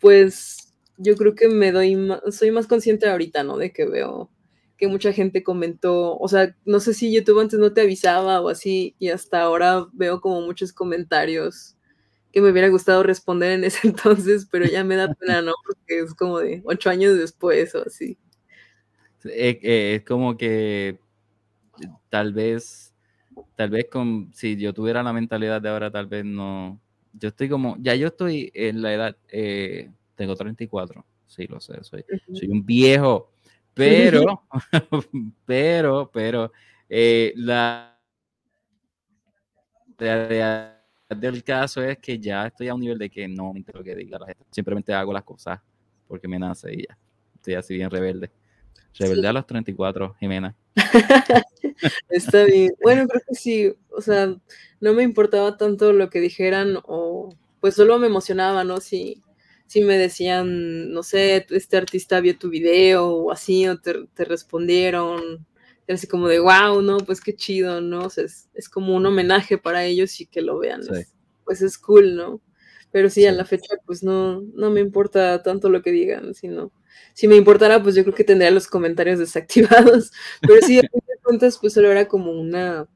pues 0.00 0.55
yo 0.98 1.16
creo 1.16 1.34
que 1.34 1.48
me 1.48 1.72
doy 1.72 1.96
más, 1.96 2.20
soy 2.30 2.50
más 2.50 2.66
consciente 2.66 3.08
ahorita, 3.08 3.42
¿no? 3.42 3.58
De 3.58 3.72
que 3.72 3.86
veo 3.86 4.30
que 4.76 4.88
mucha 4.88 5.12
gente 5.12 5.42
comentó, 5.42 6.18
o 6.18 6.28
sea, 6.28 6.54
no 6.66 6.80
sé 6.80 6.92
si 6.94 7.12
YouTube 7.12 7.40
antes 7.40 7.58
no 7.58 7.72
te 7.72 7.80
avisaba 7.80 8.40
o 8.40 8.48
así, 8.48 8.94
y 8.98 9.08
hasta 9.08 9.40
ahora 9.42 9.86
veo 9.92 10.20
como 10.20 10.42
muchos 10.42 10.72
comentarios 10.72 11.76
que 12.32 12.42
me 12.42 12.50
hubiera 12.50 12.68
gustado 12.68 13.02
responder 13.02 13.52
en 13.52 13.64
ese 13.64 13.88
entonces, 13.88 14.46
pero 14.50 14.66
ya 14.66 14.84
me 14.84 14.96
da 14.96 15.14
pena, 15.14 15.42
¿no? 15.42 15.52
Porque 15.64 16.00
es 16.00 16.14
como 16.14 16.38
de 16.38 16.62
ocho 16.64 16.90
años 16.90 17.16
después 17.16 17.74
o 17.74 17.84
así. 17.86 18.18
Es, 19.24 19.58
es 19.62 20.04
como 20.04 20.36
que 20.36 20.98
tal 22.10 22.32
vez, 22.32 22.94
tal 23.54 23.70
vez 23.70 23.86
con, 23.90 24.30
si 24.34 24.56
yo 24.56 24.72
tuviera 24.72 25.02
la 25.02 25.12
mentalidad 25.12 25.60
de 25.60 25.68
ahora, 25.68 25.90
tal 25.90 26.06
vez 26.06 26.24
no, 26.24 26.80
yo 27.14 27.28
estoy 27.28 27.48
como, 27.48 27.76
ya 27.80 27.94
yo 27.94 28.08
estoy 28.08 28.50
en 28.54 28.82
la 28.82 28.94
edad, 28.94 29.16
eh, 29.28 29.90
tengo 30.16 30.34
34, 30.36 31.04
sí, 31.26 31.46
lo 31.46 31.60
sé, 31.60 31.82
soy, 31.84 32.04
soy 32.32 32.48
un 32.48 32.64
viejo, 32.66 33.30
pero, 33.74 34.42
pero, 35.46 36.10
pero, 36.12 36.52
eh, 36.88 37.32
la 37.36 37.98
realidad 39.98 40.76
del 41.08 41.42
caso 41.44 41.82
es 41.82 41.98
que 41.98 42.18
ya 42.18 42.46
estoy 42.46 42.68
a 42.68 42.74
un 42.74 42.80
nivel 42.80 42.98
de 42.98 43.10
que 43.10 43.28
no 43.28 43.52
me 43.52 43.60
interesa 43.60 43.78
lo 43.78 43.84
que 43.84 43.94
diga 43.94 44.18
la 44.18 44.26
gente, 44.26 44.44
simplemente 44.50 44.92
hago 44.92 45.12
las 45.12 45.24
cosas 45.24 45.60
porque 46.08 46.28
me 46.28 46.38
nace 46.38 46.72
y 46.74 46.84
ya, 46.88 46.98
estoy 47.36 47.54
así 47.54 47.74
bien 47.74 47.90
rebelde. 47.90 48.30
Rebelde 48.98 49.22
Sí. 49.22 49.26
a 49.28 49.32
los 49.34 49.46
34, 49.46 50.14
Jimena. 50.20 50.56
Está 52.10 52.44
bien. 52.44 52.72
Bueno, 52.82 53.06
creo 53.08 53.22
que 53.28 53.34
sí, 53.34 53.74
o 53.90 54.00
sea, 54.00 54.34
no 54.80 54.92
me 54.94 55.02
importaba 55.02 55.56
tanto 55.56 55.92
lo 55.92 56.10
que 56.10 56.20
dijeran 56.20 56.78
o 56.84 57.30
pues 57.60 57.74
solo 57.74 57.98
me 57.98 58.06
emocionaba, 58.08 58.64
¿no? 58.64 58.80
Si, 58.80 59.22
si 59.66 59.82
me 59.82 59.98
decían, 59.98 60.92
no 60.92 61.02
sé, 61.02 61.46
este 61.50 61.76
artista 61.76 62.20
vio 62.20 62.38
tu 62.38 62.48
video 62.50 63.08
o 63.08 63.32
así, 63.32 63.66
o 63.68 63.78
te, 63.80 64.06
te 64.14 64.24
respondieron, 64.24 65.46
era 65.86 65.96
así 65.96 66.06
como 66.06 66.28
de, 66.28 66.40
wow, 66.40 66.82
no, 66.82 66.98
pues 66.98 67.20
qué 67.20 67.34
chido, 67.34 67.80
¿no? 67.80 68.06
O 68.06 68.10
sea, 68.10 68.24
es, 68.24 68.48
es 68.54 68.68
como 68.68 68.94
un 68.96 69.06
homenaje 69.06 69.58
para 69.58 69.84
ellos 69.84 70.20
y 70.20 70.26
que 70.26 70.42
lo 70.42 70.58
vean, 70.58 70.82
Sí. 70.84 70.90
es- 70.94 71.12
pues 71.44 71.62
es 71.62 71.78
cool, 71.78 72.16
¿no? 72.16 72.40
Pero 72.90 73.08
sí, 73.10 73.24
a 73.26 73.30
Sí. 73.32 73.36
la 73.36 73.44
fecha, 73.44 73.76
pues 73.86 74.02
no, 74.02 74.40
no 74.54 74.70
me 74.70 74.80
importa 74.80 75.42
tanto 75.42 75.68
lo 75.70 75.82
que 75.82 75.92
digan, 75.92 76.34
sino, 76.34 76.72
si 77.14 77.28
me 77.28 77.36
importara, 77.36 77.82
pues 77.82 77.94
yo 77.94 78.02
creo 78.04 78.14
que 78.14 78.24
tendría 78.24 78.50
los 78.50 78.66
comentarios 78.68 79.18
desactivados, 80.00 80.12
pero 80.44 80.60
sí, 80.62 80.78
a 80.78 80.82
fin 80.82 81.00
de 81.06 81.18
cuentas, 81.22 81.58
pues 81.60 81.72
solo 81.74 81.90
era 81.90 82.08
como 82.08 82.32
una, 82.32 82.88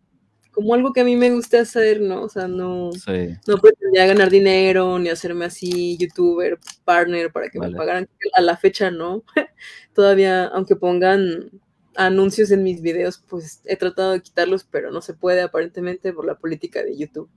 como 0.52 0.74
algo 0.74 0.92
que 0.92 1.00
a 1.00 1.04
mí 1.04 1.16
me 1.16 1.30
gusta 1.30 1.60
hacer, 1.60 2.00
¿no? 2.00 2.22
O 2.22 2.28
sea, 2.28 2.48
no, 2.48 2.90
Sí, 2.92 3.36
no 3.46 3.56
pretendía 3.58 4.06
ganar 4.06 4.30
dinero, 4.30 4.98
ni 4.98 5.08
hacerme 5.08 5.44
así 5.46 5.96
youtuber, 5.96 6.58
partner, 6.84 7.32
para 7.32 7.48
que 7.48 7.58
Vale. 7.58 7.72
me 7.72 7.78
pagaran. 7.78 8.08
A 8.34 8.40
la 8.40 8.56
fecha 8.56 8.90
no. 8.90 9.22
Todavía, 9.94 10.46
aunque 10.46 10.76
pongan 10.76 11.50
anuncios 11.96 12.50
en 12.50 12.62
mis 12.62 12.80
videos, 12.82 13.22
pues 13.28 13.62
he 13.64 13.76
tratado 13.76 14.12
de 14.12 14.22
quitarlos, 14.22 14.64
pero 14.64 14.90
no 14.90 15.00
se 15.00 15.14
puede 15.14 15.42
aparentemente 15.42 16.12
por 16.12 16.24
la 16.24 16.36
política 16.36 16.82
de 16.82 16.96
YouTube. 16.96 17.28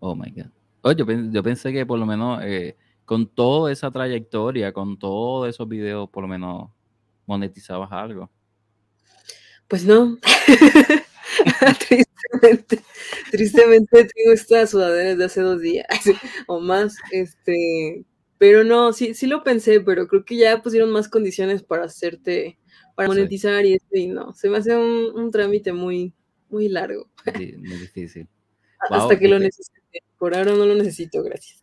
oh 0.00 0.14
my 0.14 0.30
God. 0.30 0.50
Oh, 0.82 0.92
yo, 0.92 1.06
yo 1.06 1.42
pensé 1.42 1.72
que 1.72 1.86
por 1.86 1.98
lo 1.98 2.04
menos 2.04 2.42
eh, 2.44 2.76
con 3.06 3.26
toda 3.26 3.72
esa 3.72 3.90
trayectoria, 3.90 4.72
con 4.72 4.98
todos 4.98 5.48
esos 5.48 5.66
videos, 5.66 6.10
por 6.10 6.22
lo 6.24 6.28
menos 6.28 6.68
monetizabas 7.26 7.90
algo. 7.90 8.30
Pues 9.66 9.84
no. 9.86 10.18
tristemente, 11.88 12.82
tristemente 13.30 14.04
tengo 14.14 14.32
esta 14.32 14.66
sudadera 14.66 15.10
desde 15.10 15.24
hace 15.24 15.40
dos 15.40 15.60
días 15.60 15.86
o 16.46 16.60
más. 16.60 16.96
Este, 17.10 18.04
pero 18.38 18.64
no, 18.64 18.92
sí, 18.92 19.14
sí 19.14 19.26
lo 19.26 19.42
pensé, 19.44 19.80
pero 19.80 20.06
creo 20.08 20.24
que 20.24 20.36
ya 20.36 20.62
pusieron 20.62 20.90
más 20.90 21.08
condiciones 21.08 21.62
para 21.62 21.84
hacerte, 21.84 22.58
para 22.94 23.08
Sí. 23.08 23.08
monetizar 23.08 23.64
y 23.66 23.74
esto, 23.74 23.96
y 23.96 24.08
no. 24.08 24.32
Se 24.34 24.48
me 24.50 24.58
hace 24.58 24.76
un, 24.76 25.12
un 25.18 25.30
trámite 25.30 25.72
muy, 25.72 26.14
muy 26.48 26.68
largo. 26.68 27.10
Muy 27.58 27.78
difícil. 27.78 28.28
Hasta 28.90 28.96
Wow, 29.06 29.18
que 29.18 29.28
lo 29.28 29.38
necesite. 29.38 29.80
Por 30.18 30.34
ahora 30.36 30.52
no 30.52 30.66
lo 30.66 30.74
necesito, 30.74 31.22
gracias. 31.22 31.62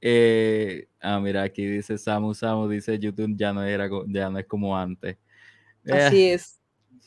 Eh, 0.00 0.88
ah, 1.00 1.20
mira, 1.20 1.42
aquí 1.42 1.66
dice 1.66 1.98
Samu 1.98 2.34
Samu, 2.34 2.68
dice 2.68 2.98
YouTube 2.98 3.34
ya 3.36 3.52
no 3.52 3.62
era 3.64 3.88
ya 4.08 4.30
no 4.30 4.38
es 4.38 4.46
como 4.46 4.76
antes. 4.76 5.16
Así 5.88 6.24
Eh, 6.24 6.34
es. 6.34 6.55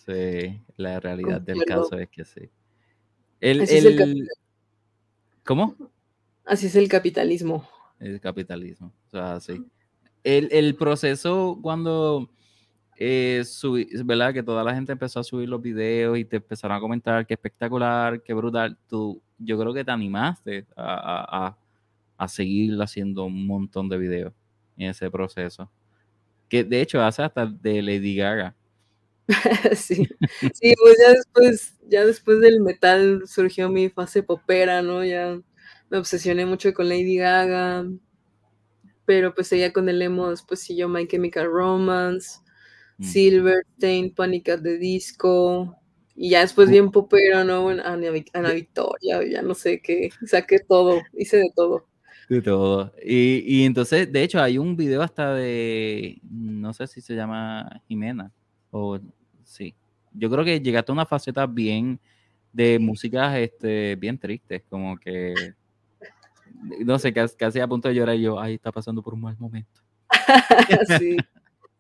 Sí, 0.10 0.62
la 0.78 1.00
realidad 1.00 1.42
del 1.42 1.64
caso 1.66 1.98
es 1.98 2.10
que 2.10 2.26
sí. 2.26 2.50
El, 3.40 3.62
Así 3.62 3.76
es 3.78 3.86
el 3.86 3.92
el- 3.94 3.98
capital- 4.00 4.28
¿cómo? 5.46 5.76
Así 6.46 6.66
es 6.68 6.76
el 6.76 6.88
capitalismo. 6.90 7.68
El 8.00 8.20
capitalismo. 8.20 8.92
O 9.08 9.10
sea, 9.12 9.40
sí. 9.40 9.64
El, 10.24 10.50
el 10.52 10.76
proceso 10.76 11.58
cuando 11.62 12.30
eh, 12.98 13.42
subí- 13.46 13.88
¿verdad? 14.04 14.34
Que 14.34 14.44
toda 14.44 14.64
la 14.64 14.74
gente 14.76 14.92
empezó 14.92 15.20
a 15.20 15.24
subir 15.24 15.48
los 15.48 15.62
videos 15.62 16.18
y 16.18 16.26
te 16.26 16.38
empezaron 16.38 16.76
a 16.76 16.80
comentar 16.80 17.26
qué 17.26 17.34
espectacular, 17.36 18.22
qué 18.24 18.34
brutal. 18.34 18.78
Tú, 18.90 19.22
yo 19.38 19.58
creo 19.60 19.74
que 19.74 19.86
te 19.86 19.92
animaste 19.92 20.66
a, 20.76 20.94
a, 20.94 21.48
a- 21.48 21.58
a 22.18 22.28
seguir 22.28 22.78
haciendo 22.82 23.24
un 23.24 23.48
montón 23.48 23.88
de 23.88 23.98
videos 23.98 24.34
en 24.76 24.90
ese 24.90 25.10
proceso. 25.10 25.70
Que 26.50 26.64
de 26.66 26.82
hecho 26.82 27.02
hace 27.02 27.22
hasta 27.24 27.46
de 27.46 27.82
Lady 27.82 28.16
Gaga. 28.16 28.54
sí. 29.76 30.08
sí, 30.54 30.74
pues 30.82 30.98
ya 31.00 31.14
después, 31.14 31.74
ya 31.90 32.06
después 32.06 32.40
del 32.42 32.62
metal 32.62 33.24
surgió 33.28 33.70
mi 33.70 33.90
fase 33.90 34.24
popera, 34.24 34.82
¿no? 34.82 35.06
Ya 35.06 35.40
me 35.90 35.98
obsesioné 35.98 36.46
mucho 36.46 36.74
con 36.74 36.90
Lady 36.90 37.18
Gaga, 37.18 37.86
pero 39.06 39.34
pues 39.34 39.48
seguía 39.48 39.74
con 39.74 39.90
el 39.90 40.02
emo, 40.02 40.30
después 40.30 40.60
siguió 40.62 40.88
My 40.90 41.08
Chemical 41.08 41.48
Romance, 41.48 42.40
Mm. 43.02 43.04
Silverstein, 43.06 44.14
Panic 44.14 44.50
at 44.50 44.62
the 44.62 44.78
Disco, 44.78 45.76
y 46.16 46.32
ya 46.32 46.42
después 46.42 46.68
Uh. 46.68 46.72
bien 46.72 46.92
popero, 46.92 47.46
¿no? 47.46 47.64
Bueno, 47.64 47.82
Ana, 47.86 48.10
Ana 48.34 48.52
Victoria, 48.52 49.22
ya 49.26 49.42
no 49.42 49.54
sé 49.56 49.82
qué, 49.82 50.10
saqué 50.28 50.60
todo, 50.60 51.02
hice 51.18 51.38
de 51.38 51.50
todo. 51.56 51.88
De 52.30 52.42
todo. 52.42 52.94
Y, 53.04 53.44
y 53.62 53.64
entonces, 53.66 54.12
de 54.12 54.22
hecho, 54.24 54.42
hay 54.42 54.58
un 54.58 54.76
video 54.76 55.02
hasta 55.02 55.34
de, 55.34 56.20
no 56.30 56.74
sé 56.74 56.88
si 56.88 57.02
se 57.02 57.16
llama 57.16 57.82
Jimena, 57.88 58.34
o 58.72 59.00
sí. 59.50 59.76
Yo 60.14 60.30
creo 60.30 60.44
que 60.44 60.60
llegaste 60.60 60.92
a 60.92 60.94
una 60.94 61.06
faceta 61.06 61.46
bien 61.46 62.00
de 62.54 62.80
músicas 62.80 63.38
este, 63.38 63.96
bien 63.96 64.18
tristes, 64.18 64.64
como 64.70 64.98
que, 64.98 65.34
no 66.86 66.98
sé, 67.00 67.14
casi, 67.14 67.36
casi 67.36 67.60
a 67.60 67.68
punto 67.68 67.88
de 67.90 67.96
llorar 67.96 68.16
y 68.16 68.24
yo, 68.24 68.40
ay, 68.40 68.56
está 68.56 68.72
pasando 68.72 69.02
por 69.02 69.14
un 69.14 69.22
mal 69.22 69.36
momento. 69.38 69.82
sí. 71.00 71.18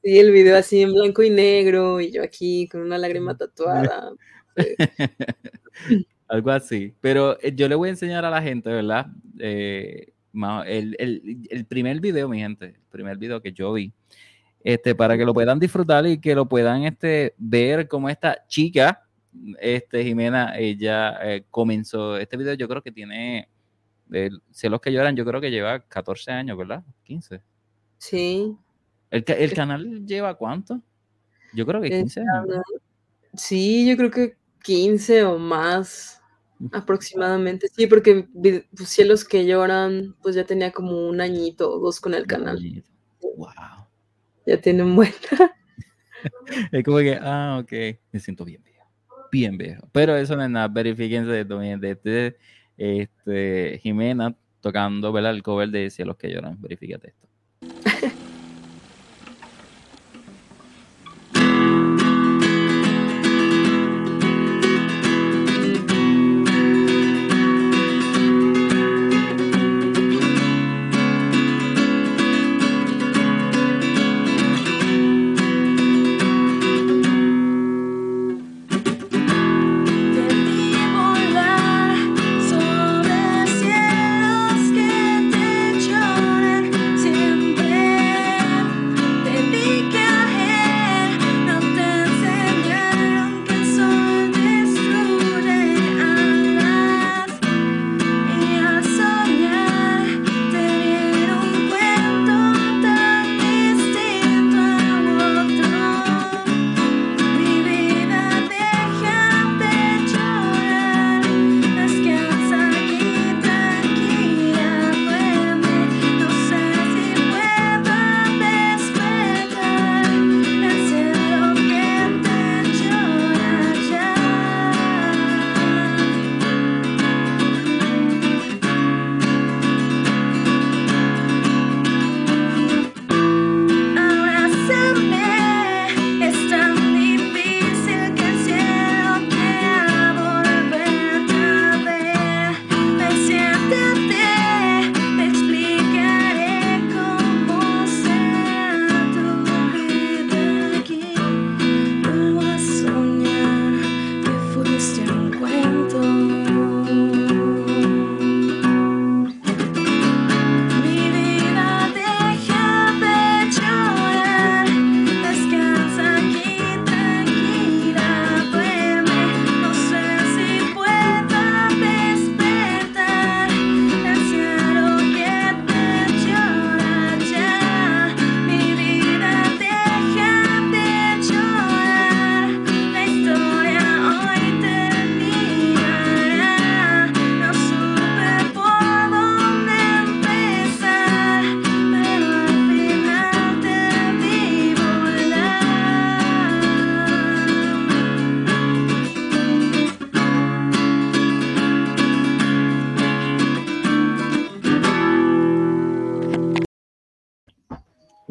Sí, 0.02 0.18
el 0.18 0.32
video 0.32 0.56
así 0.58 0.82
en 0.82 0.94
blanco 0.94 1.24
y 1.24 1.30
negro, 1.30 2.00
y 2.00 2.12
yo 2.12 2.24
aquí 2.24 2.70
con 2.70 2.82
una 2.82 2.98
lágrima 2.98 3.36
tatuada. 3.36 4.12
Sí. 4.56 4.64
Algo 6.30 6.52
así. 6.52 6.94
Pero 7.02 7.38
eh, 7.42 7.54
yo 7.54 7.68
le 7.68 7.76
voy 7.76 7.88
a 7.90 7.92
enseñar 7.92 8.24
a 8.24 8.30
la 8.30 8.42
gente, 8.42 8.70
¿verdad? 8.70 9.08
Eh, 9.40 10.14
el, 10.68 10.96
el- 11.00 11.48
el 11.50 11.66
primer 11.66 12.00
video, 12.00 12.30
mi 12.30 12.40
gente, 12.40 12.66
el 12.68 12.82
primer 12.92 13.18
video 13.18 13.42
que 13.42 13.52
yo 13.52 13.74
vi, 13.74 13.92
este, 14.64 14.96
para 14.96 15.18
que 15.18 15.26
lo 15.26 15.34
puedan 15.34 15.60
disfrutar 15.60 16.06
y 16.06 16.20
que 16.20 16.36
lo 16.36 16.48
puedan 16.48 16.84
este, 16.84 17.34
ver 17.38 17.88
como 17.88 18.10
esta 18.10 18.46
chica, 18.48 19.04
este, 19.60 20.04
Jimena, 20.04 20.58
ella 20.58 21.18
eh, 21.24 21.46
comenzó 21.50 22.18
este 22.18 22.38
video, 22.38 22.54
yo 22.56 22.68
creo 22.68 22.82
que 22.82 22.92
tiene, 22.92 23.48
el 24.12 24.42
Cielos 24.52 24.82
que 24.82 24.92
lloran, 24.92 25.16
yo 25.16 25.26
creo 25.26 25.40
que 25.40 25.52
lleva 25.52 25.80
14 25.80 26.32
años, 26.32 26.58
¿verdad? 26.58 26.84
15. 27.04 27.42
Sí. 27.98 28.58
¿El, 29.12 29.24
el 29.28 29.54
canal 29.54 30.06
lleva 30.06 30.34
cuánto? 30.36 30.82
Yo 31.54 31.66
creo 31.66 31.82
que 31.82 31.88
El 31.88 32.04
15 32.04 32.22
años. 32.22 32.64
Sí, 33.34 33.88
yo 33.88 33.98
creo 33.98 34.12
que 34.12 34.38
15 34.64 35.24
o 35.24 35.38
más 35.38 36.22
aproximadamente. 36.72 37.68
Sí, 37.70 37.88
porque 37.88 38.28
pues, 38.34 38.90
Cielos 38.90 39.26
que 39.26 39.46
lloran, 39.46 40.16
pues 40.22 40.36
ya 40.36 40.46
tenía 40.46 40.72
como 40.72 41.08
un 41.08 41.22
añito 41.22 41.72
o 41.72 41.80
dos 41.80 42.00
con 42.00 42.14
el 42.14 42.26
canal. 42.28 42.60
Wow. 43.22 43.79
Ya 44.50 44.60
tiene 44.60 44.82
un 44.82 44.96
buen. 44.96 45.14
Es 46.72 46.84
como 46.84 46.98
que, 46.98 47.18
ah, 47.22 47.60
ok, 47.62 47.72
me 48.12 48.20
siento 48.20 48.44
bien 48.44 48.62
viejo. 48.64 48.86
bien 49.32 49.58
viejo. 49.58 49.88
Pero 49.94 50.18
eso 50.18 50.36
no 50.36 50.44
es 50.44 50.50
nada, 50.50 50.68
verifíquense 50.68 51.30
de, 51.30 51.46
de 51.46 51.92
este, 51.92 52.38
este, 52.76 53.80
Jimena 53.82 54.36
tocando 54.60 55.14
¿verdad? 55.14 55.32
el 55.32 55.44
cover 55.44 55.70
de 55.70 55.90
Cielos 55.92 56.18
que 56.18 56.30
lloran. 56.30 56.60
Verifícate 56.60 57.10
esto. 57.10 57.28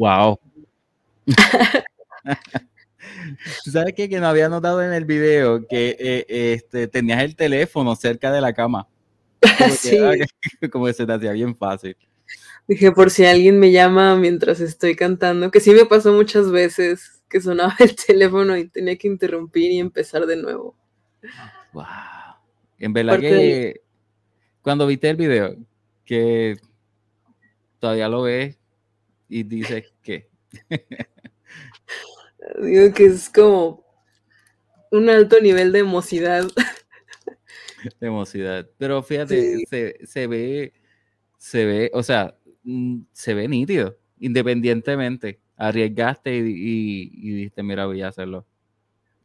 Wow. 0.09 0.39
¿Tú 3.63 3.71
¿Sabes 3.71 3.93
qué? 3.95 4.09
Que 4.09 4.19
no 4.19 4.27
había 4.27 4.49
notado 4.49 4.81
en 4.83 4.91
el 4.91 5.05
video 5.05 5.65
que 5.67 5.95
eh, 5.99 6.25
este, 6.53 6.87
tenías 6.87 7.21
el 7.23 7.35
teléfono 7.35 7.95
cerca 7.95 8.31
de 8.31 8.41
la 8.41 8.53
cama. 8.53 8.87
Como 9.57 9.69
Sí. 9.75 9.91
que- 9.91 10.69
como 10.71 10.85
que 10.87 10.93
se 10.93 11.05
te 11.05 11.13
hacía 11.13 11.31
bien 11.33 11.55
fácil. 11.55 11.95
Dije, 12.67 12.91
por 12.91 13.09
si 13.11 13.25
alguien 13.25 13.59
me 13.59 13.71
llama 13.71 14.15
mientras 14.15 14.59
estoy 14.59 14.95
cantando, 14.95 15.49
que 15.51 15.59
sí 15.59 15.71
me 15.71 15.85
pasó 15.85 16.11
muchas 16.13 16.51
veces 16.51 17.21
que 17.29 17.39
sonaba 17.41 17.75
el 17.79 17.95
teléfono 17.95 18.57
y 18.57 18.67
tenía 18.67 18.97
que 18.97 19.07
interrumpir 19.07 19.71
y 19.71 19.79
empezar 19.79 20.25
de 20.25 20.37
nuevo. 20.37 20.75
Wow. 21.73 21.85
En 22.79 22.93
verdad 22.93 23.19
que 23.19 23.81
cuando 24.63 24.87
viste 24.87 25.09
el 25.09 25.17
video, 25.17 25.55
que 26.05 26.57
todavía 27.79 28.07
lo 28.09 28.23
ves 28.23 28.58
y 29.29 29.43
dices 29.43 29.93
que 30.03 30.29
Digo 32.61 32.93
que 32.93 33.05
es 33.05 33.29
como 33.29 33.83
un 34.91 35.09
alto 35.09 35.39
nivel 35.41 35.71
de 35.71 35.79
emocidad. 35.79 36.47
de 37.99 38.07
emocidad. 38.07 38.69
Pero 38.77 39.01
fíjate, 39.03 39.57
Sí. 39.59 39.65
se, 39.69 40.05
se 40.05 40.27
ve, 40.27 40.73
se 41.37 41.65
ve, 41.65 41.91
o 41.93 42.03
sea, 42.03 42.37
mm, 42.63 43.01
se 43.13 43.33
ve 43.33 43.47
nítido, 43.47 43.97
independientemente. 44.19 45.39
Arriesgaste 45.57 46.35
y, 46.37 46.41
y, 46.41 47.11
y 47.13 47.33
dijiste, 47.35 47.63
mira, 47.63 47.85
voy 47.85 48.01
a 48.01 48.07
hacerlo. 48.09 48.45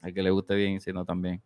Al 0.01 0.13
que 0.15 0.23
le 0.23 0.31
guste 0.31 0.55
bien 0.55 0.75
y 0.75 0.81
si 0.81 0.93
no 0.93 1.05
también. 1.05 1.43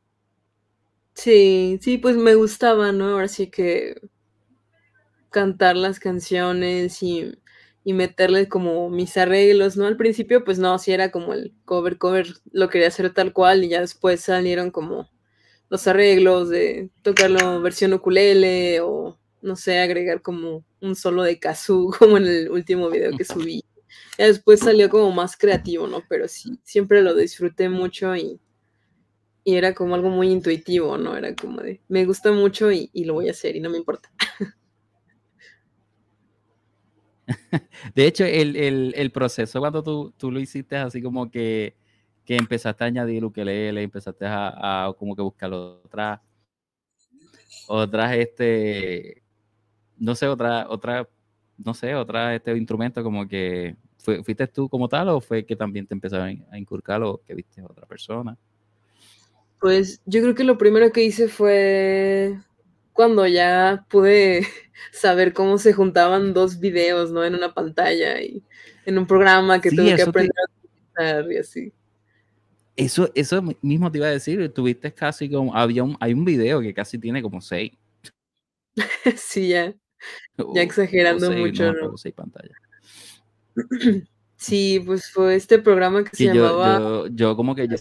Sí, 1.15 1.79
sí, 1.83 1.99
pues 1.99 2.17
me 2.17 2.35
gustaba, 2.35 2.93
¿no? 2.93 3.09
Ahora 3.09 3.29
sí 3.29 3.49
que 3.51 3.97
cantar 5.31 5.77
las 5.77 6.01
canciones 6.01 7.03
y, 7.03 7.33
y 7.89 7.95
meterle 7.95 8.51
como 8.51 8.91
mis 8.91 9.17
arreglos, 9.17 9.79
¿no? 9.79 9.87
Al 9.87 9.97
principio, 9.97 10.45
pues 10.45 10.59
no, 10.59 10.79
sí 10.79 10.93
era 10.93 11.11
como 11.11 11.33
el 11.33 11.55
cover, 11.65 11.97
cover, 11.97 12.27
lo 12.53 12.69
quería 12.69 12.89
hacer 12.89 13.15
tal 13.15 13.33
cual 13.33 13.65
y 13.65 13.71
ya 13.71 13.81
después 13.81 14.21
salieron 14.21 14.71
como 14.71 15.09
los 15.71 15.87
arreglos 15.87 16.51
de 16.51 16.91
tocarlo 17.01 17.63
versión 17.63 17.95
ukulele 17.95 18.83
o, 18.83 19.19
no 19.41 19.57
sé, 19.57 19.79
agregar 19.79 20.21
como 20.21 20.67
un 20.83 20.97
solo 20.97 21.23
de 21.23 21.39
kazoo, 21.39 21.91
como 21.99 22.19
en 22.19 22.27
el 22.27 22.51
último 22.51 22.91
video 22.91 23.17
que 23.17 23.25
subí. 23.25 23.65
Ya 24.19 24.27
después 24.27 24.61
salió 24.61 24.91
como 24.91 25.11
más 25.11 25.35
creativo, 25.35 25.87
¿no? 25.87 26.03
Pero 26.11 26.29
sí, 26.29 26.61
siempre 26.65 27.01
lo 27.01 27.15
disfruté 27.15 27.71
mucho 27.71 28.15
y, 28.15 28.39
y 29.45 29.55
era 29.55 29.73
como 29.73 29.95
algo 29.95 30.11
muy 30.11 30.31
intuitivo, 30.31 30.99
¿no? 30.99 31.17
Era 31.17 31.35
como 31.35 31.63
de, 31.63 31.81
me 31.89 32.05
gusta 32.05 32.33
mucho 32.33 32.71
y 32.71 32.91
lo 33.07 33.15
voy 33.15 33.29
a 33.29 33.31
hacer 33.31 33.57
y 33.57 33.61
no 33.61 33.71
me 33.71 33.79
importa. 33.79 34.13
De 37.95 38.07
hecho, 38.07 38.25
el, 38.25 38.57
el, 38.95 39.11
proceso 39.11 39.61
cuando 39.61 39.83
tú, 39.83 40.13
tú 40.17 40.31
lo 40.31 40.41
hiciste 40.41 40.77
así 40.77 41.03
como 41.03 41.31
que, 41.31 41.75
que 42.25 42.37
empezaste 42.37 42.85
a 42.85 42.87
añadir 42.87 43.25
ukelele, 43.25 43.83
empezaste 43.83 44.25
a, 44.27 44.93
como 44.99 45.15
que 45.15 45.23
buscar 45.23 45.53
otras, 45.53 46.21
otras, 47.67 48.17
este, 48.17 49.23
no 49.99 50.15
sé, 50.15 50.27
otra, 50.27 50.67
otra, 50.69 51.09
no 51.59 51.75
sé, 51.75 51.95
otra, 51.95 52.35
este 52.35 52.57
instrumento 52.57 53.03
como 53.03 53.27
que, 53.29 53.77
¿fuiste 53.99 54.47
tú 54.47 54.69
como 54.69 54.89
tal 54.89 55.09
o 55.09 55.21
fue 55.21 55.45
que 55.45 55.57
también 55.57 55.87
te 55.87 55.95
empezaron 55.95 56.45
a 56.51 56.59
inculcar 56.59 57.03
o 57.03 57.21
que 57.27 57.35
viste 57.35 57.61
a 57.61 57.67
otra 57.67 57.87
persona? 57.87 58.37
Pues 59.61 60.01
yo 60.07 60.23
creo 60.23 60.35
que 60.35 60.45
lo 60.45 60.57
primero 60.57 60.93
que 60.93 61.03
hice 61.03 61.29
fue 61.29 62.39
cuando 62.99 63.29
ya 63.29 63.87
pude 63.89 64.45
saber 64.91 65.33
cómo 65.33 65.57
se 65.59 65.73
juntaban 65.73 66.35
dos 66.35 66.59
videos, 66.59 67.13
¿no? 67.13 67.25
En 67.25 67.37
una 67.37 67.55
pantalla 67.55 68.21
y 68.21 68.43
en 68.87 68.99
un 68.99 69.07
programa 69.07 69.61
que 69.61 69.71
Sí, 69.71 69.77
tuve 69.77 69.91
que 69.91 70.03
te- 70.03 70.03
aprender 70.03 70.35
a 70.37 70.51
utilizar 70.65 71.33
y 71.33 71.37
así. 71.37 71.73
Eso, 72.75 73.09
eso 73.15 73.41
mismo 73.63 73.93
te 73.93 73.99
iba 73.99 74.09
a 74.09 74.11
decir, 74.11 74.53
tuviste 74.53 74.93
casi 74.93 75.31
como, 75.31 75.55
había 75.55 75.85
un, 75.85 75.97
hay 76.01 76.13
un 76.13 76.25
video 76.25 76.61
que 76.61 76.75
casi 76.75 76.99
tiene 76.99 77.23
como 77.23 77.41
seis. 77.41 77.71
sí, 79.17 79.51
ya. 79.51 79.73
Ya 80.37 80.45
o 80.45 80.57
exagerando 80.59 81.29
seis, 81.29 81.39
mucho, 81.39 81.73
¿no? 81.73 81.97
seis 81.97 82.15
pantallas. 82.17 82.57
Sí, 84.41 84.81
pues 84.87 85.11
fue 85.11 85.35
este 85.35 85.59
programa 85.59 86.05
que 86.05 86.17
se 86.17 86.27
yo, 86.27 86.33
llamaba... 86.33 86.79
yo, 86.79 87.07
yo 87.09 87.37
como 87.37 87.57
que 87.57 87.67
yo, 87.67 87.75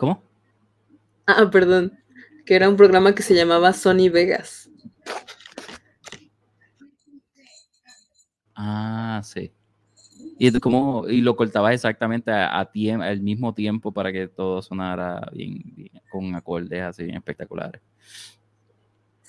¿Cómo? 0.00 0.22
Ah, 1.26 1.50
perdón, 1.52 1.92
que 2.46 2.54
era 2.56 2.70
un 2.70 2.76
programa 2.78 3.14
que 3.14 3.22
se 3.22 3.34
llamaba 3.34 3.74
Sony 3.74 4.08
Vegas. 4.10 4.70
Ah, 8.54 9.20
sí. 9.22 9.52
Y, 10.38 10.58
cómo- 10.58 11.06
y 11.06 11.20
lo 11.20 11.36
cortabas 11.36 11.74
exactamente 11.74 12.30
a, 12.30 12.58
a 12.60 12.72
tiem- 12.72 13.02
al 13.02 13.20
mismo 13.20 13.52
tiempo 13.52 13.92
para 13.92 14.10
que 14.10 14.26
todo 14.26 14.62
sonara 14.62 15.28
bien, 15.34 15.62
bien, 15.76 15.90
con 16.10 16.34
acordes 16.34 16.80
así 16.82 17.04
bien 17.04 17.18
espectaculares. 17.18 17.82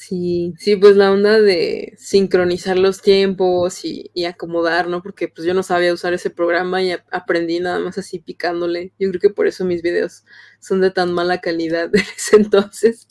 Sí, 0.03 0.55
sí, 0.57 0.75
pues 0.77 0.95
la 0.95 1.11
onda 1.11 1.39
de 1.39 1.93
sincronizar 1.97 2.75
los 2.79 3.01
tiempos 3.03 3.85
y, 3.85 4.09
y 4.15 4.25
acomodar, 4.25 4.87
¿no? 4.87 5.03
Porque 5.03 5.27
pues 5.27 5.45
yo 5.45 5.53
no 5.53 5.61
sabía 5.61 5.93
usar 5.93 6.11
ese 6.13 6.31
programa 6.31 6.81
y 6.81 6.91
aprendí 7.11 7.59
nada 7.59 7.77
más 7.79 7.99
así 7.99 8.17
picándole. 8.19 8.93
Yo 8.97 9.09
creo 9.09 9.21
que 9.21 9.29
por 9.29 9.45
eso 9.45 9.63
mis 9.63 9.83
videos 9.83 10.25
son 10.59 10.81
de 10.81 10.89
tan 10.89 11.13
mala 11.13 11.39
calidad 11.39 11.89
de 11.91 11.99
ese 11.99 12.37
entonces. 12.37 13.07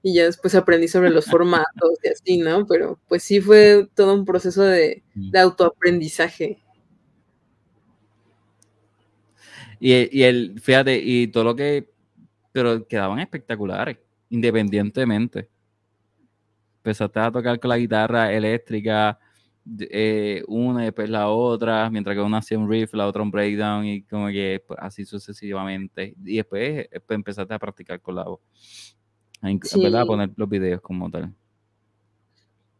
Y 0.00 0.14
ya 0.14 0.24
después 0.26 0.54
aprendí 0.54 0.86
sobre 0.86 1.10
los 1.10 1.26
formatos 1.26 1.98
y 2.04 2.08
así, 2.08 2.38
¿no? 2.38 2.66
Pero 2.68 3.00
pues 3.08 3.24
sí 3.24 3.40
fue 3.40 3.88
todo 3.96 4.14
un 4.14 4.24
proceso 4.24 4.62
de, 4.62 5.02
Mm. 5.14 5.30
de 5.32 5.38
autoaprendizaje. 5.40 6.62
Y, 9.80 10.18
y 10.18 10.22
el, 10.24 10.60
fíjate, 10.60 10.98
y 11.02 11.28
todo 11.28 11.44
lo 11.44 11.56
que, 11.56 11.88
pero 12.52 12.86
quedaban 12.86 13.20
espectaculares, 13.20 13.98
independientemente. 14.30 15.48
Empezaste 16.84 17.18
a 17.20 17.30
tocar 17.32 17.58
con 17.58 17.70
la 17.70 17.76
guitarra 17.78 18.32
eléctrica, 18.32 19.18
eh, 19.90 20.42
una 20.46 20.82
y 20.82 20.84
después 20.86 21.10
la 21.10 21.28
otra, 21.28 21.90
mientras 21.90 22.14
que 22.16 22.22
una 22.22 22.38
hacía 22.38 22.58
un 22.58 22.70
riff, 22.70 22.94
la 22.94 23.06
otra 23.06 23.22
un 23.22 23.30
breakdown, 23.32 23.84
y 23.84 24.02
como 24.04 24.28
que 24.28 24.62
pues, 24.66 24.78
así 24.80 25.04
sucesivamente. 25.04 26.14
Y 26.24 26.36
después, 26.36 26.86
eh, 26.90 27.00
pues, 27.04 27.16
empezaste 27.16 27.52
a 27.54 27.58
practicar 27.58 28.00
con 28.00 28.14
la 28.14 28.24
voz. 28.24 28.40
A 29.42 29.48
Sí. 29.62 29.86
A 29.96 30.04
poner 30.06 30.30
los 30.36 30.48
videos 30.48 30.80
como 30.80 31.10
tal. 31.10 31.34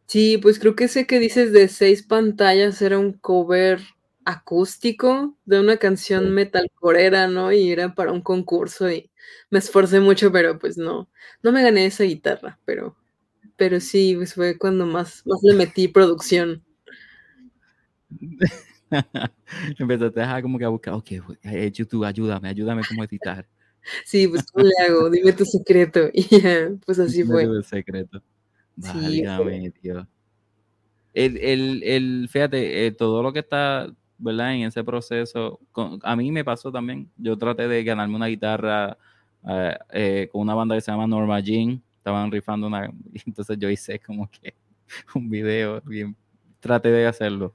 Sí, 0.07 0.39
pues 0.39 0.57
creo 0.59 0.75
que 0.75 0.85
ese 0.85 1.05
que 1.05 1.19
dices 1.19 1.51
de 1.53 1.67
seis 1.67 2.01
pantallas 2.01 2.81
era 2.81 2.97
un 2.97 3.13
cover 3.13 3.79
acústico 4.25 5.37
de 5.45 5.59
una 5.59 5.77
canción 5.77 6.23
Sí. 6.25 6.29
metalcorera, 6.31 7.27
¿no? 7.27 7.51
Y 7.51 7.71
era 7.71 7.93
para 7.93 8.11
un 8.11 8.21
concurso 8.21 8.89
y 8.91 9.11
me 9.51 9.59
esforcé 9.59 9.99
mucho, 9.99 10.31
pero 10.31 10.57
pues 10.57 10.77
no, 10.79 11.09
no 11.43 11.51
me 11.51 11.61
gané 11.61 11.85
esa 11.85 12.03
guitarra, 12.05 12.59
pero, 12.65 12.95
pero 13.59 13.79
sí, 13.79 14.15
pues 14.15 14.33
fue 14.33 14.57
cuando 14.57 14.85
más, 14.87 15.21
más 15.27 15.39
le 15.43 15.53
metí 15.53 15.87
producción. 15.87 16.63
Empezaste 19.79 20.21
a 20.21 20.41
como 20.41 20.57
que 20.57 20.65
a 20.65 20.69
buscar, 20.69 20.93
ok, 20.95 21.11
eh, 21.43 21.71
YouTube, 21.71 22.05
ayúdame, 22.05 22.49
ayúdame 22.49 22.81
como 22.87 23.03
editar. 23.03 23.45
Sí, 24.05 24.27
pues 24.27 24.45
¿cómo 24.51 24.65
le 24.67 24.85
hago? 24.85 25.09
Dime 25.09 25.31
tu 25.31 25.45
secreto. 25.45 26.09
Y 26.13 26.23
ya, 26.41 26.69
pues 26.85 26.99
así 26.99 27.23
Dime 27.23 27.31
fue. 27.31 27.45
tu 27.45 27.63
secreto. 27.63 28.21
Sí, 28.81 29.23
Válgame, 29.25 29.73
Dios. 29.81 30.05
El, 31.13 31.37
el, 31.37 31.83
el, 31.83 32.27
fíjate, 32.29 32.85
eh, 32.85 32.91
todo 32.91 33.23
lo 33.23 33.31
que 33.33 33.39
está, 33.39 33.89
¿verdad? 34.17 34.53
En 34.53 34.63
ese 34.63 34.83
proceso, 34.83 35.59
con- 35.71 35.99
a 36.03 36.15
mí 36.17 36.29
me 36.29 36.43
pasó 36.43 36.71
también. 36.71 37.09
Yo 37.17 37.37
traté 37.37 37.67
de 37.69 37.83
ganarme 37.85 38.15
una 38.17 38.27
guitarra 38.27 38.97
eh, 39.47 39.77
eh, 39.91 40.29
con 40.31 40.41
una 40.41 40.53
banda 40.55 40.75
que 40.75 40.81
se 40.81 40.91
llama 40.91 41.07
Norma 41.07 41.39
Jean. 41.39 41.81
Estaban 42.09 42.31
rifando 42.31 42.65
una, 42.65 42.87
y 43.13 43.21
entonces 43.27 43.55
yo 43.59 43.69
hice 43.69 43.99
como 43.99 44.27
que 44.31 44.55
un 45.13 45.29
video, 45.29 45.79
bien, 45.81 46.15
traté 46.59 46.89
de 46.89 47.05
hacerlo. 47.05 47.53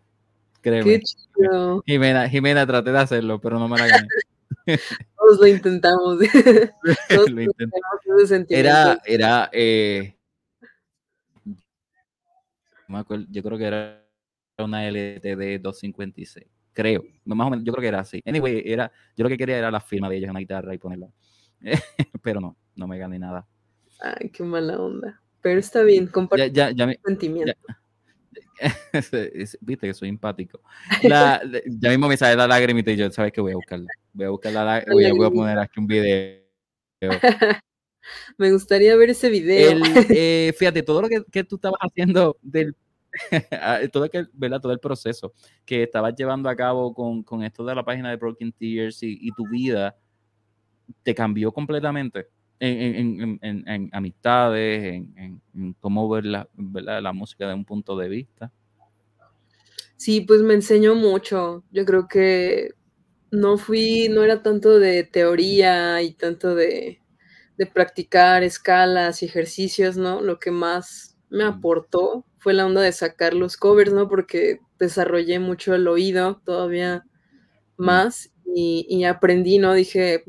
Créeme. 0.61 0.85
Qué 0.85 1.01
chido. 1.01 1.83
Jimena, 1.85 2.29
Jimena, 2.29 2.65
traté 2.65 2.93
de 2.93 2.99
hacerlo, 2.99 3.41
pero 3.41 3.59
no 3.59 3.67
me 3.69 3.77
la 3.79 3.89
gané. 3.89 4.09
Todos 5.19 5.41
lo 5.41 5.47
intentamos. 5.49 6.19
Todos 7.09 7.31
Lo. 7.31 7.43
Era, 8.49 9.01
era, 9.05 9.51
eh, 9.53 10.17
no 11.45 11.57
me 12.87 12.99
acuerdo, 12.99 13.27
yo 13.29 13.43
creo 13.43 13.59
que 13.59 13.65
era 13.65 14.07
una 14.59 14.87
LTD 14.89 15.61
256, 15.61 16.47
creo, 16.73 17.03
más 17.25 17.49
o 17.49 17.51
menos, 17.51 17.65
yo 17.65 17.73
creo 17.73 17.83
que 17.83 17.89
era 17.89 18.01
así. 18.01 18.23
Anyway, 18.25 18.63
era, 18.65 18.93
yo 19.17 19.25
lo 19.25 19.29
que 19.29 19.37
quería 19.37 19.59
era 19.59 19.71
la 19.73 19.81
firma 19.81 20.09
de 20.09 20.17
ellos 20.17 20.27
en 20.27 20.31
una 20.31 20.41
guitarra 20.41 20.73
y 20.73 20.79
ponerla. 20.79 21.09
Pero 22.23 22.41
no, 22.41 22.57
no 22.77 22.87
me 22.87 22.99
gané 22.99 23.19
nada. 23.19 23.49
Ay, 24.05 24.29
qué 24.29 24.43
mala 24.43 24.79
onda. 24.79 25.21
Pero 25.41 25.61
está 25.61 25.83
bien, 25.83 26.07
Ya, 26.07 26.13
compartir 26.13 26.53
ya, 26.53 26.71
ya 26.71 26.87
me, 26.87 26.99
sentimiento. 27.05 27.55
viste 29.61 29.87
que 29.87 29.95
soy 29.95 30.11
empático. 30.11 30.61
La, 31.03 31.43
ya 31.67 31.91
mismo 31.91 32.09
me 32.09 32.17
sale 32.17 32.37
la 32.37 32.47
lagrimita 32.47 32.91
y 32.91 32.97
yo, 32.97 33.11
¿sabes 33.11 33.33
qué? 33.33 33.41
Voy 33.41 33.53
a 33.53 33.57
buscarla. 33.57 33.89
Voy 34.13 34.27
a 34.27 34.31
buscar 34.31 34.53
la, 34.53 34.85
voy, 34.91 35.05
a, 35.07 35.13
voy 35.15 35.27
a 35.27 35.31
poner 35.31 35.59
aquí 35.59 35.81
un 35.81 35.87
video. 35.87 36.41
Me 38.37 38.53
gustaría 38.53 38.95
ver 38.97 39.11
ese 39.11 39.31
video. 39.31 39.73
El, 39.73 39.83
eh, 40.11 40.55
fíjate, 40.57 40.83
todo 40.83 41.01
lo 41.03 41.09
que, 41.09 41.25
que 41.31 41.45
tú 41.45 41.57
estabas 41.57 41.79
haciendo 41.81 42.37
del 42.43 42.77
ah, 43.53 43.79
todo, 43.91 44.11
que, 44.11 44.27
¿verdad? 44.33 44.61
todo 44.61 44.73
el 44.73 44.81
proceso 44.81 45.33
que 45.65 45.85
estabas 45.85 46.15
llevando 46.17 46.49
a 46.49 46.57
cabo 46.57 46.93
con, 46.93 47.23
con 47.23 47.43
esto 47.43 47.65
de 47.65 47.75
la 47.75 47.85
página 47.85 48.11
de 48.11 48.17
Broken 48.17 48.53
Tears 48.53 49.03
y, 49.03 49.19
y 49.21 49.31
tu 49.31 49.49
vida 49.49 49.97
te 51.03 51.15
cambió 51.15 51.53
completamente 51.53 52.29
en, 52.61 53.21
en- 53.21 53.39
en- 53.43 53.69
en- 53.69 53.91
amistades, 53.93 54.85
en, 55.17 55.43
cómo 55.81 56.09
ver 56.09 56.25
la, 56.27 56.49
¿verdad? 56.55 57.03
la 57.03 57.13
música 57.13 57.49
de 57.49 57.55
un 57.55 57.65
punto 57.65 57.97
de 57.97 58.09
vista. 58.09 58.53
Sí, 59.97 60.21
pues 60.23 60.41
me 60.43 60.55
enseñó 60.55 60.95
mucho. 60.95 61.65
Yo 61.71 61.85
creo 61.85 62.09
que 62.09 62.71
no 63.31 63.59
fui, 63.59 64.09
no 64.11 64.23
era 64.25 64.43
tanto 64.43 64.79
de 64.79 65.05
teoría 65.05 66.03
y 66.03 66.15
tanto 66.15 66.55
de, 66.55 67.01
de 67.59 67.67
practicar 67.67 68.43
escalas 68.45 69.23
y 69.23 69.27
ejercicios, 69.27 69.97
¿no? 69.97 70.21
Lo 70.23 70.39
que 70.39 70.51
más 70.51 71.19
me 71.31 71.45
Mm. 71.45 71.47
aportó 71.47 72.27
fue 72.39 72.55
la 72.55 72.67
onda 72.67 72.83
de 72.83 72.93
sacar 72.93 73.35
los 73.35 73.57
covers, 73.57 73.93
¿no? 73.93 74.09
Porque 74.09 74.61
desarrollé 74.79 75.39
mucho 75.41 75.75
el 75.75 75.89
oído 75.89 76.43
todavía 76.45 77.07
más 77.77 78.31
y, 78.55 78.87
y 78.89 79.05
aprendí, 79.05 79.59
¿no? 79.59 79.75
Dije, 79.75 80.25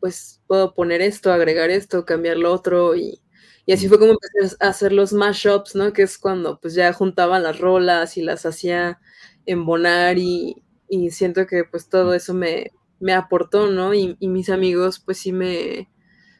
pues 0.00 0.42
puedo 0.46 0.74
poner 0.74 1.02
esto, 1.02 1.32
agregar 1.32 1.70
esto, 1.70 2.04
cambiar 2.04 2.36
lo 2.38 2.52
otro 2.52 2.96
y, 2.96 3.20
y 3.66 3.72
así 3.72 3.86
Mm. 3.86 3.90
fue 3.90 3.98
como 3.98 4.12
empecé 4.12 4.56
a 4.60 4.68
hacer 4.68 4.92
los 4.92 5.12
mashups, 5.12 5.74
¿no? 5.76 5.92
Que 5.92 6.02
es 6.02 6.18
cuando 6.18 6.58
pues 6.60 6.74
ya 6.74 6.92
juntaba 6.92 7.38
las 7.40 7.58
rolas 7.60 8.16
y 8.16 8.22
las 8.22 8.46
hacía 8.46 9.00
embonar 9.46 10.18
y, 10.18 10.56
y 10.88 11.10
siento 11.10 11.46
que 11.46 11.64
pues 11.64 11.88
todo 11.88 12.14
eso 12.14 12.34
me, 12.34 12.72
me 13.00 13.12
aportó, 13.14 13.68
¿no? 13.70 13.94
Y, 13.94 14.16
y 14.20 14.28
mis 14.28 14.50
amigos 14.50 15.00
pues 15.00 15.18
sí 15.18 15.32
me, 15.32 15.90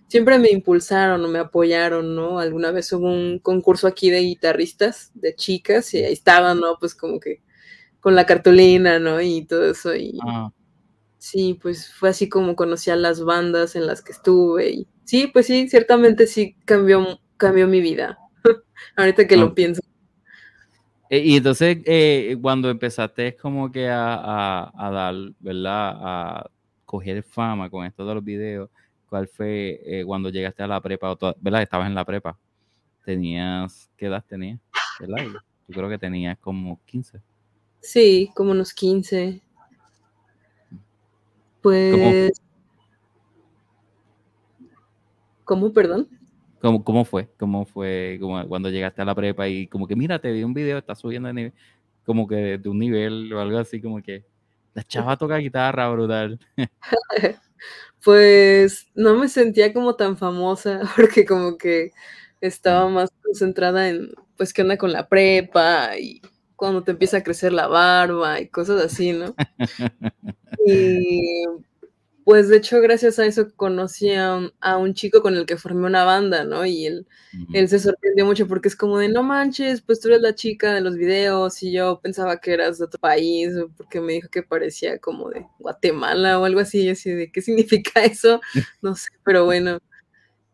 siempre 0.08 0.38
me 0.38 0.50
impulsaron 0.50 1.24
o 1.24 1.28
me 1.28 1.38
apoyaron, 1.40 2.14
¿no? 2.16 2.38
Alguna 2.40 2.70
vez 2.72 2.92
hubo 2.92 3.06
un 3.12 3.38
concurso 3.40 3.86
aquí 3.86 4.10
de 4.10 4.20
guitarristas, 4.20 5.10
de 5.14 5.34
chicas, 5.34 5.94
y 5.94 6.04
ahí 6.04 6.12
estaban, 6.12 6.60
¿no? 6.60 6.78
Pues 6.80 6.94
como 6.94 7.20
que 7.20 7.42
con 8.00 8.14
la 8.16 8.26
cartulina, 8.26 8.98
¿no? 9.00 9.20
Y 9.22 9.44
todo 9.46 9.70
eso. 9.70 9.94
Y 9.96 10.26
Ah, 10.26 10.50
sí, 11.20 11.56
pues 11.62 11.92
fue 11.92 12.08
así 12.08 12.28
como 12.28 12.56
conocí 12.56 12.90
a 12.90 12.96
las 12.96 13.22
bandas 13.22 13.76
en 13.76 13.86
las 13.86 14.02
que 14.02 14.10
estuve. 14.12 14.70
Y 14.70 14.88
sí, 15.04 15.28
pues 15.28 15.46
sí, 15.46 15.68
ciertamente 15.68 16.26
sí 16.26 16.56
cambió, 16.64 17.20
cambió 17.36 17.68
mi 17.68 17.80
vida. 17.80 18.18
Ahorita 18.96 19.26
que 19.28 19.34
Ah. 19.36 19.38
lo 19.38 19.54
pienso. 19.54 19.80
e- 21.10 21.18
y 21.18 21.36
entonces, 21.36 21.78
eh, 21.86 22.36
cuando 22.40 22.70
empezaste 22.70 23.28
es 23.28 23.36
como 23.36 23.70
que 23.70 23.88
a, 23.88 24.14
a- 24.14 24.72
a 24.74 24.90
dar, 24.90 25.14
¿verdad? 25.40 25.92
A 26.00 26.50
coger 26.86 27.22
fama 27.22 27.68
con 27.70 27.84
esto 27.84 28.04
de 28.06 28.14
los 28.14 28.24
videos, 28.24 28.70
¿cuál 29.08 29.28
fue 29.28 29.80
eh, 29.84 30.04
cuando 30.04 30.30
llegaste 30.30 30.62
a 30.62 30.66
la 30.68 30.80
prepa? 30.80 31.10
o 31.10 31.16
toda- 31.16 31.34
¿Verdad? 31.40 31.62
Estabas 31.62 31.86
en 31.88 31.94
la 31.94 32.04
prepa. 32.04 32.38
Tenías, 33.04 33.90
¿qué 33.96 34.06
edad 34.06 34.24
tenías? 34.26 34.60
¿Verdad? 35.00 35.24
Yo 35.68 35.74
creo 35.74 35.88
que 35.88 35.98
tenías 35.98 36.38
como 36.38 36.80
15. 36.86 37.20
Sí, 37.80 38.30
como 38.34 38.50
unos 38.52 38.72
15. 38.74 39.40
Pues... 41.62 42.32
¿Cómo, 45.44 45.72
perdón? 45.72 46.08
¿Cómo, 46.60 46.84
cómo 46.84 47.04
fue? 47.04 47.28
¿Cómo 47.38 47.64
fue 47.64 48.18
como 48.20 48.46
cuando 48.46 48.68
llegaste 48.68 49.02
a 49.02 49.04
la 49.04 49.14
prepa 49.14 49.48
y 49.48 49.66
como 49.66 49.86
que, 49.86 49.96
mira, 49.96 50.20
te 50.20 50.30
vi 50.30 50.44
un 50.44 50.54
video, 50.54 50.78
estás 50.78 50.98
subiendo 50.98 51.26
de 51.28 51.34
nivel, 51.34 51.52
como 52.04 52.28
que 52.28 52.36
de, 52.36 52.58
de 52.58 52.68
un 52.68 52.78
nivel 52.78 53.32
o 53.32 53.40
algo 53.40 53.58
así, 53.58 53.80
como 53.80 54.02
que 54.02 54.24
la 54.74 54.84
chava 54.84 55.16
toca 55.16 55.36
guitarra, 55.38 55.90
brutal. 55.90 56.38
Pues 58.02 58.88
no 58.94 59.14
me 59.16 59.28
sentía 59.28 59.74
como 59.74 59.94
tan 59.94 60.16
famosa 60.16 60.80
porque 60.96 61.26
como 61.26 61.58
que 61.58 61.92
estaba 62.40 62.88
más 62.88 63.10
concentrada 63.22 63.88
en, 63.88 64.12
pues, 64.36 64.52
qué 64.52 64.62
onda 64.62 64.78
con 64.78 64.92
la 64.92 65.08
prepa 65.08 65.98
y 65.98 66.22
cuando 66.60 66.84
te 66.84 66.90
empieza 66.90 67.16
a 67.16 67.22
crecer 67.22 67.54
la 67.54 67.68
barba 67.68 68.38
y 68.38 68.48
cosas 68.48 68.84
así, 68.84 69.12
¿no? 69.12 69.34
Y 70.66 71.46
pues 72.22 72.48
de 72.50 72.58
hecho 72.58 72.82
gracias 72.82 73.18
a 73.18 73.24
eso 73.24 73.50
conocí 73.56 74.12
a 74.12 74.34
un, 74.34 74.52
a 74.60 74.76
un 74.76 74.92
chico 74.92 75.22
con 75.22 75.36
el 75.36 75.46
que 75.46 75.56
formé 75.56 75.86
una 75.86 76.04
banda, 76.04 76.44
¿no? 76.44 76.66
Y 76.66 76.84
él, 76.84 77.06
él 77.54 77.66
se 77.70 77.78
sorprendió 77.78 78.26
mucho 78.26 78.46
porque 78.46 78.68
es 78.68 78.76
como 78.76 78.98
de, 78.98 79.08
no 79.08 79.22
manches, 79.22 79.80
pues 79.80 80.00
tú 80.00 80.08
eres 80.08 80.20
la 80.20 80.34
chica 80.34 80.74
de 80.74 80.82
los 80.82 80.96
videos 80.96 81.62
y 81.62 81.72
yo 81.72 81.98
pensaba 82.02 82.38
que 82.38 82.52
eras 82.52 82.78
de 82.78 82.84
otro 82.84 83.00
país, 83.00 83.54
porque 83.78 84.02
me 84.02 84.12
dijo 84.12 84.28
que 84.28 84.42
parecía 84.42 84.98
como 84.98 85.30
de 85.30 85.46
Guatemala 85.58 86.38
o 86.38 86.44
algo 86.44 86.60
así, 86.60 86.82
y 86.82 86.90
así 86.90 87.10
de, 87.10 87.32
¿qué 87.32 87.40
significa 87.40 88.04
eso? 88.04 88.40
No 88.82 88.94
sé, 88.96 89.08
pero 89.24 89.46
bueno. 89.46 89.78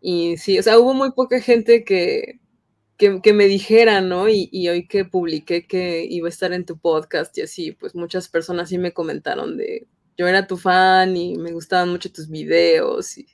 Y 0.01 0.37
sí, 0.37 0.59
o 0.59 0.63
sea, 0.63 0.79
hubo 0.79 0.95
muy 0.95 1.11
poca 1.13 1.41
gente 1.41 1.85
que, 1.85 2.39
que, 2.97 3.21
que 3.23 3.33
me 3.33 3.47
dijera, 3.47 4.01
¿no? 4.01 4.29
Y, 4.29 4.49
y 4.53 4.69
hoy 4.69 4.87
que 4.89 5.05
publiqué 5.05 5.67
que 5.67 6.05
iba 6.09 6.27
a 6.29 6.31
estar 6.31 6.53
en 6.53 6.65
tu 6.65 6.79
podcast 6.79 7.37
y 7.39 7.43
así, 7.43 7.73
pues 7.73 7.95
muchas 7.95 8.29
personas 8.29 8.69
sí 8.69 8.79
me 8.79 8.93
comentaron 8.93 9.57
de, 9.57 9.87
yo 10.17 10.27
era 10.27 10.47
tu 10.47 10.57
fan 10.57 11.17
y 11.17 11.37
me 11.37 11.53
gustaban 11.53 11.91
mucho 11.91 12.11
tus 12.11 12.29
videos 12.29 13.17
y 13.19 13.27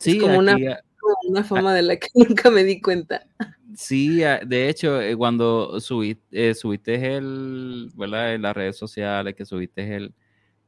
Sí, 0.00 0.18
como 0.18 0.38
una- 0.38 0.54
aquí, 0.54 0.66
ah, 0.66 0.80
una 1.28 1.44
fama 1.44 1.72
de 1.74 1.82
la 1.82 1.96
que 1.96 2.08
nunca 2.14 2.50
me 2.50 2.64
di 2.64 2.80
cuenta. 2.80 3.26
Sí, 3.76 4.22
ah, 4.24 4.40
de 4.44 4.68
hecho, 4.68 5.00
eh, 5.00 5.14
cuando 5.16 5.74
subí- 5.80 6.18
eh, 6.32 6.54
subiste 6.54 7.16
el, 7.16 7.90
¿verdad? 7.94 8.34
En 8.34 8.42
las 8.42 8.54
redes 8.56 8.76
sociales, 8.76 9.34
que 9.34 9.44
subiste 9.44 9.94
el, 9.96 10.12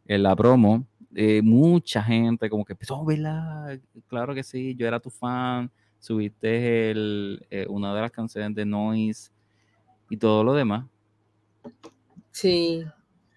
el- 0.06 0.22
la 0.22 0.36
promo, 0.36 0.86
eh, 1.14 1.40
mucha 1.42 2.02
gente 2.02 2.48
como 2.50 2.64
que 2.64 2.74
empezó, 2.74 3.04
¿verdad? 3.04 3.80
Claro 4.06 4.34
que 4.34 4.42
sí, 4.44 4.74
yo 4.76 4.86
era 4.86 5.00
tu 5.00 5.10
fan, 5.10 5.70
subiste 5.98 6.90
el, 6.90 7.46
eh, 7.50 7.66
una 7.68 7.94
de 7.94 8.00
las 8.00 8.12
canciones 8.12 8.54
de 8.54 8.64
Noise 8.64 9.30
y 10.10 10.16
todo 10.16 10.44
lo 10.44 10.54
demás. 10.54 10.86
Sí, 12.30 12.84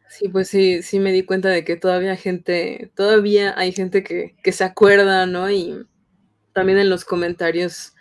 sí, 0.10 0.30
pues 0.30 0.48
sí, 0.48 0.84
sí 0.84 1.00
me 1.00 1.12
di 1.12 1.24
cuenta 1.24 1.50
de 1.50 1.66
que 1.66 1.76
todavía 1.76 2.16
gente, 2.16 2.92
todavía 2.96 3.54
hay 3.58 3.72
gente 3.72 4.04
que, 4.04 4.36
que 4.44 4.52
se 4.52 4.64
acuerda, 4.64 5.26
¿no? 5.26 5.50
Y 5.50 5.86
también 6.54 6.78
en 6.78 6.90
los 6.90 7.06
comentarios 7.06 7.94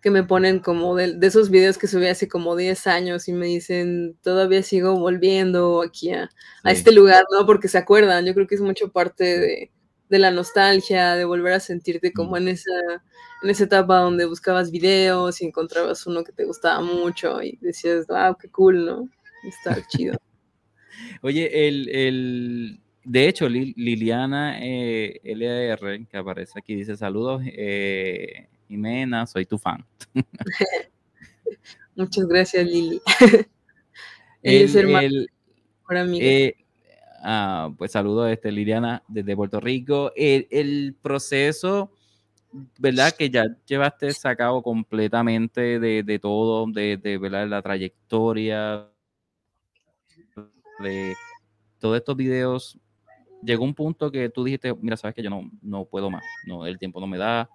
que 0.00 0.10
me 0.10 0.24
ponen 0.24 0.60
como 0.60 0.96
de, 0.96 1.12
de 1.12 1.26
esos 1.26 1.50
videos 1.50 1.76
que 1.76 1.86
subí 1.86 2.06
hace 2.06 2.26
como 2.28 2.56
10 2.56 2.86
años 2.86 3.28
y 3.28 3.32
me 3.32 3.46
dicen, 3.46 4.16
todavía 4.22 4.62
sigo 4.62 4.98
volviendo 4.98 5.82
aquí 5.82 6.10
a, 6.10 6.30
a 6.64 6.72
este 6.72 6.92
lugar, 6.92 7.24
¿no? 7.30 7.44
Porque 7.46 7.68
se 7.68 7.78
acuerdan, 7.78 8.24
yo 8.24 8.34
creo 8.34 8.46
que 8.46 8.54
es 8.54 8.62
mucho 8.62 8.90
parte 8.90 9.38
de, 9.38 9.70
de 10.10 10.18
la 10.18 10.30
nostalgia, 10.30 11.14
de 11.14 11.24
volver 11.24 11.54
a 11.54 11.60
sentirte 11.60 12.12
como 12.12 12.36
en 12.36 12.48
esa, 12.48 12.70
en 13.42 13.48
esa 13.50 13.64
etapa 13.64 13.98
donde 14.00 14.26
buscabas 14.26 14.70
videos 14.70 15.40
y 15.40 15.46
encontrabas 15.46 16.06
uno 16.06 16.22
que 16.24 16.32
te 16.32 16.44
gustaba 16.44 16.82
mucho 16.82 17.42
y 17.42 17.56
decías, 17.62 18.06
wow, 18.08 18.36
qué 18.38 18.48
cool, 18.50 18.84
¿no? 18.84 19.08
Está 19.48 19.76
chido. 19.88 20.18
Oye, 21.22 21.68
el, 21.68 21.88
el, 21.88 22.80
de 23.04 23.28
hecho, 23.28 23.48
Lil- 23.48 23.74
Liliana 23.76 24.58
eh, 24.60 25.20
LR, 25.24 26.06
que 26.06 26.16
aparece 26.16 26.58
aquí, 26.58 26.74
dice 26.74 26.96
saludos, 26.96 27.42
eh, 27.46 28.48
Jimena, 28.68 29.26
soy 29.26 29.46
tu 29.46 29.58
fan. 29.58 29.84
Muchas 31.94 32.26
gracias, 32.26 32.66
Lili. 32.66 33.00
El- 34.42 34.76
el- 34.76 35.28
mejor 35.82 35.96
amiga. 35.96 36.24
eh, 36.26 36.54
ah, 37.22 37.70
pues 37.76 37.92
saludos, 37.92 38.30
este, 38.30 38.52
Liliana, 38.52 39.02
desde 39.08 39.36
Puerto 39.36 39.60
Rico. 39.60 40.12
El, 40.16 40.46
el 40.50 40.96
proceso, 41.00 41.92
¿verdad? 42.78 43.12
Que 43.12 43.30
ya 43.30 43.44
llevaste 43.66 44.10
sacado 44.12 44.62
completamente 44.62 45.78
de, 45.78 46.18
todo, 46.18 46.66
de, 46.70 46.96
de 46.96 47.18
¿verdad? 47.18 47.48
la 47.48 47.62
trayectoria, 47.62 48.88
de 50.80 51.14
todos 51.78 51.96
estos 51.96 52.16
videos. 52.16 52.78
Llegó 53.42 53.64
un 53.64 53.74
punto 53.74 54.10
que 54.10 54.28
tú 54.28 54.44
dijiste, 54.44 54.74
mira, 54.80 54.96
sabes 54.96 55.14
que 55.14 55.22
yo 55.22 55.30
no, 55.30 55.50
no 55.62 55.84
puedo 55.86 56.10
más, 56.10 56.24
no, 56.46 56.66
el 56.66 56.78
tiempo 56.78 57.00
no 57.00 57.06
me 57.06 57.16
da, 57.16 57.48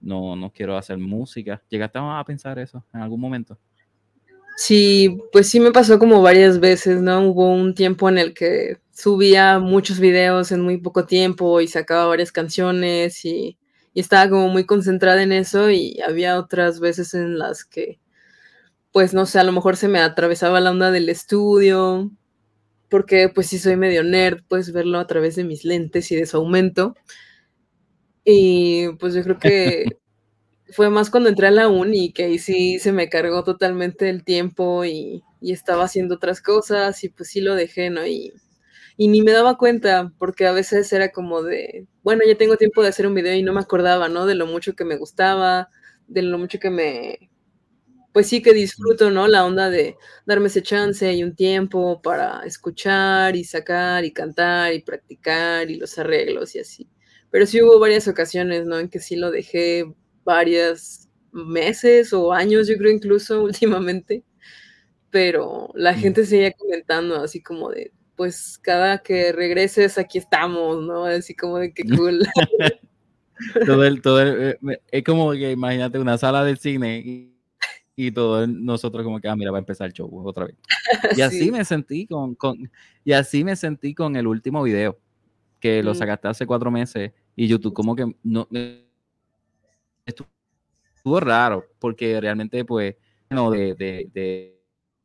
no, 0.00 0.36
no 0.36 0.50
quiero 0.52 0.76
hacer 0.76 0.98
música. 0.98 1.62
¿Llegaste 1.68 1.98
a 2.00 2.22
pensar 2.24 2.58
eso 2.58 2.84
en 2.94 3.00
algún 3.00 3.20
momento? 3.20 3.58
Sí, 4.58 5.18
pues 5.32 5.48
sí 5.50 5.60
me 5.60 5.70
pasó 5.72 5.98
como 5.98 6.22
varias 6.22 6.60
veces, 6.60 7.02
¿no? 7.02 7.20
Hubo 7.28 7.50
un 7.52 7.74
tiempo 7.74 8.08
en 8.08 8.16
el 8.18 8.32
que 8.34 8.78
subía 8.92 9.58
muchos 9.58 10.00
videos 10.00 10.50
en 10.50 10.62
muy 10.62 10.78
poco 10.78 11.04
tiempo 11.06 11.60
y 11.60 11.68
sacaba 11.68 12.06
varias 12.06 12.32
canciones 12.32 13.24
y, 13.26 13.58
y 13.92 14.00
estaba 14.00 14.30
como 14.30 14.48
muy 14.48 14.64
concentrada 14.64 15.22
en 15.22 15.32
eso 15.32 15.70
y 15.70 16.00
había 16.00 16.38
otras 16.38 16.80
veces 16.80 17.12
en 17.12 17.38
las 17.38 17.64
que, 17.66 18.00
pues 18.92 19.14
no 19.14 19.26
sé, 19.26 19.40
a 19.40 19.44
lo 19.44 19.52
mejor 19.52 19.76
se 19.76 19.88
me 19.88 20.00
atravesaba 20.00 20.60
la 20.60 20.70
onda 20.72 20.90
del 20.92 21.08
estudio, 21.10 22.10
porque 22.90 23.28
pues 23.30 23.48
sí 23.48 23.58
soy 23.58 23.76
medio 23.76 24.04
nerd, 24.04 24.42
puedes 24.48 24.72
verlo 24.72 24.98
a 25.00 25.06
través 25.08 25.36
de 25.36 25.44
mis 25.44 25.64
lentes 25.64 26.12
y 26.12 26.16
de 26.16 26.26
su 26.26 26.38
aumento. 26.38 26.96
Y 28.24 28.88
pues 28.98 29.14
yo 29.14 29.22
creo 29.22 29.38
que 29.38 29.86
fue 30.70 30.90
más 30.90 31.10
cuando 31.10 31.28
entré 31.28 31.46
a 31.48 31.50
la 31.50 31.68
uni 31.68 32.12
que 32.12 32.24
ahí 32.24 32.38
sí 32.38 32.78
se 32.78 32.92
me 32.92 33.08
cargó 33.08 33.44
totalmente 33.44 34.08
el 34.10 34.24
tiempo 34.24 34.84
y, 34.84 35.22
estaba 35.42 35.84
haciendo 35.84 36.16
otras 36.16 36.42
cosas 36.42 37.04
y 37.04 37.08
pues 37.08 37.28
sí 37.28 37.40
lo 37.40 37.54
dejé, 37.54 37.88
¿no? 37.88 38.04
Y, 38.04 38.32
y 38.96 39.06
ni 39.06 39.22
me 39.22 39.30
daba 39.30 39.56
cuenta 39.56 40.12
porque 40.18 40.44
a 40.46 40.52
veces 40.52 40.92
era 40.92 41.12
como 41.12 41.42
de, 41.44 41.86
bueno, 42.02 42.22
ya 42.26 42.36
tengo 42.36 42.56
tiempo 42.56 42.82
de 42.82 42.88
hacer 42.88 43.06
un 43.06 43.14
video 43.14 43.32
y 43.34 43.44
no 43.44 43.52
me 43.52 43.60
acordaba, 43.60 44.08
¿no? 44.08 44.26
De 44.26 44.34
lo 44.34 44.46
mucho 44.46 44.74
que 44.74 44.84
me 44.84 44.96
gustaba, 44.96 45.68
de 46.08 46.22
lo 46.22 46.38
mucho 46.38 46.58
que 46.58 46.70
me, 46.70 47.30
pues 48.16 48.28
sí 48.28 48.42
que 48.42 48.54
disfruto, 48.54 49.10
¿no? 49.10 49.28
La 49.28 49.44
onda 49.44 49.68
de 49.68 49.98
darme 50.24 50.46
ese 50.46 50.62
chance 50.62 51.12
y 51.12 51.22
un 51.22 51.36
tiempo 51.36 52.00
para 52.02 52.40
escuchar 52.46 53.36
y 53.36 53.44
sacar 53.44 54.06
y 54.06 54.12
cantar 54.12 54.72
y 54.72 54.80
practicar 54.80 55.70
y 55.70 55.76
los 55.76 55.98
arreglos 55.98 56.54
y 56.54 56.60
así. 56.60 56.88
Pero 57.30 57.44
sí 57.44 57.60
hubo 57.60 57.78
varias 57.78 58.08
ocasiones, 58.08 58.64
¿no? 58.64 58.78
En 58.78 58.88
que 58.88 59.00
sí 59.00 59.16
lo 59.16 59.30
dejé 59.30 59.94
varios 60.26 61.08
meses 61.32 62.12
o 62.12 62.32
años, 62.32 62.68
yo 62.68 62.76
creo 62.76 62.92
incluso 62.92 63.42
últimamente, 63.44 64.22
pero 65.10 65.70
la 65.74 65.92
Mm. 65.92 65.96
gente 65.96 66.26
seguía 66.26 66.52
comentando 66.52 67.16
así 67.16 67.42
como 67.42 67.70
de, 67.70 67.92
pues 68.16 68.58
cada 68.58 68.98
que 68.98 69.32
regreses 69.32 69.96
aquí 69.98 70.18
estamos, 70.18 70.82
¿no? 70.82 71.04
Así 71.06 71.34
como 71.34 71.58
de 71.58 71.72
qué 71.72 71.82
cool. 71.96 72.26
todo 73.66 73.84
el, 73.84 74.02
todo 74.02 74.20
el- 74.22 74.58
eh, 74.70 74.80
es 74.90 75.04
como 75.04 75.30
que 75.32 75.52
imagínate 75.52 75.98
una 75.98 76.18
sala 76.18 76.42
de 76.44 76.56
cine 76.56 77.02
y, 77.04 77.32
y 77.94 78.10
todo 78.10 78.44
el- 78.44 78.64
nosotros 78.64 79.04
como 79.04 79.20
que, 79.20 79.28
ah, 79.28 79.36
mira, 79.36 79.50
va 79.50 79.58
a 79.58 79.60
empezar 79.60 79.86
el 79.86 79.92
show 79.92 80.10
otra 80.26 80.46
vez. 80.46 80.56
Y 81.16 81.20
así 81.20 81.40
Sí. 81.44 81.50
me 81.50 81.64
sentí 81.64 82.06
con, 82.06 82.34
con- 82.34 82.70
y 83.04 83.12
así 83.12 83.44
me 83.44 83.54
sentí 83.56 83.94
con 83.94 84.16
el 84.16 84.26
último 84.26 84.62
video, 84.62 84.98
que 85.60 85.82
lo 85.82 85.92
Mm. 85.92 85.96
sacaste 85.96 86.28
hace 86.28 86.46
cuatro 86.46 86.70
meses 86.70 87.12
y 87.36 87.46
YouTube 87.46 87.74
como 87.74 87.94
que 87.94 88.06
no 88.22 88.48
estuvo 90.06 91.20
raro, 91.20 91.66
porque 91.78 92.20
realmente 92.20 92.64
pues, 92.64 92.96
no, 93.30 93.50
de, 93.50 93.74
de, 93.74 94.08
de, 94.12 94.60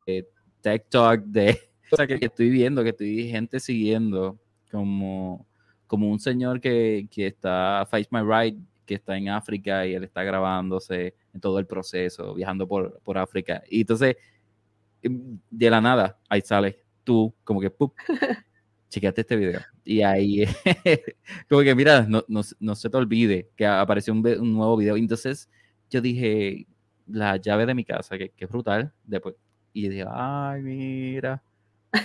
de 0.06 0.28
TikTok, 0.60 1.20
de 1.24 1.58
o 1.92 1.96
sea, 1.96 2.06
que, 2.06 2.18
que 2.18 2.26
estoy 2.26 2.50
viendo, 2.50 2.82
que 2.82 2.90
estoy 2.90 3.28
gente 3.28 3.60
siguiendo, 3.60 4.38
como, 4.70 5.46
como 5.86 6.08
un 6.10 6.18
señor 6.18 6.60
que, 6.60 7.06
que 7.10 7.26
está, 7.26 7.86
Face 7.90 8.08
My 8.10 8.20
Right, 8.20 8.58
que 8.86 8.94
está 8.94 9.16
en 9.16 9.28
África 9.28 9.86
y 9.86 9.94
él 9.94 10.04
está 10.04 10.22
grabándose 10.22 11.14
en 11.32 11.40
todo 11.40 11.58
el 11.58 11.66
proceso, 11.66 12.34
viajando 12.34 12.66
por, 12.66 13.00
por 13.00 13.18
África. 13.18 13.62
Y 13.68 13.82
entonces, 13.82 14.16
em, 15.02 15.38
de 15.50 15.70
la 15.70 15.80
nada, 15.80 16.18
ahí 16.28 16.40
sale 16.40 16.82
tú, 17.04 17.34
como 17.44 17.60
que, 17.60 17.70
¡pup! 17.70 17.94
chequeate 18.92 19.22
este 19.22 19.36
video. 19.36 19.60
Y 19.84 20.02
ahí, 20.02 20.44
como 21.48 21.62
que, 21.62 21.74
mira, 21.74 22.02
no, 22.02 22.24
no, 22.28 22.42
no 22.60 22.74
se 22.74 22.90
te 22.90 22.96
olvide 22.96 23.50
que 23.56 23.66
apareció 23.66 24.12
un, 24.12 24.26
un 24.26 24.52
nuevo 24.52 24.76
video. 24.76 24.96
Entonces, 24.96 25.48
yo 25.90 26.00
dije, 26.00 26.66
la 27.06 27.36
llave 27.38 27.66
de 27.66 27.74
mi 27.74 27.84
casa, 27.84 28.18
que, 28.18 28.30
que 28.30 28.44
es 28.44 28.50
brutal. 28.50 28.92
Después, 29.04 29.34
y 29.72 29.88
dije, 29.88 30.04
ay, 30.08 30.62
mira, 30.62 31.42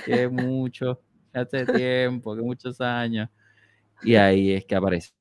que 0.05 0.27
mucho, 0.29 1.01
hace 1.33 1.65
tiempo, 1.65 2.35
que 2.35 2.41
muchos 2.41 2.79
años. 2.79 3.29
Y 4.03 4.15
ahí 4.15 4.53
es 4.53 4.65
que 4.65 4.75
aparece. 4.75 5.11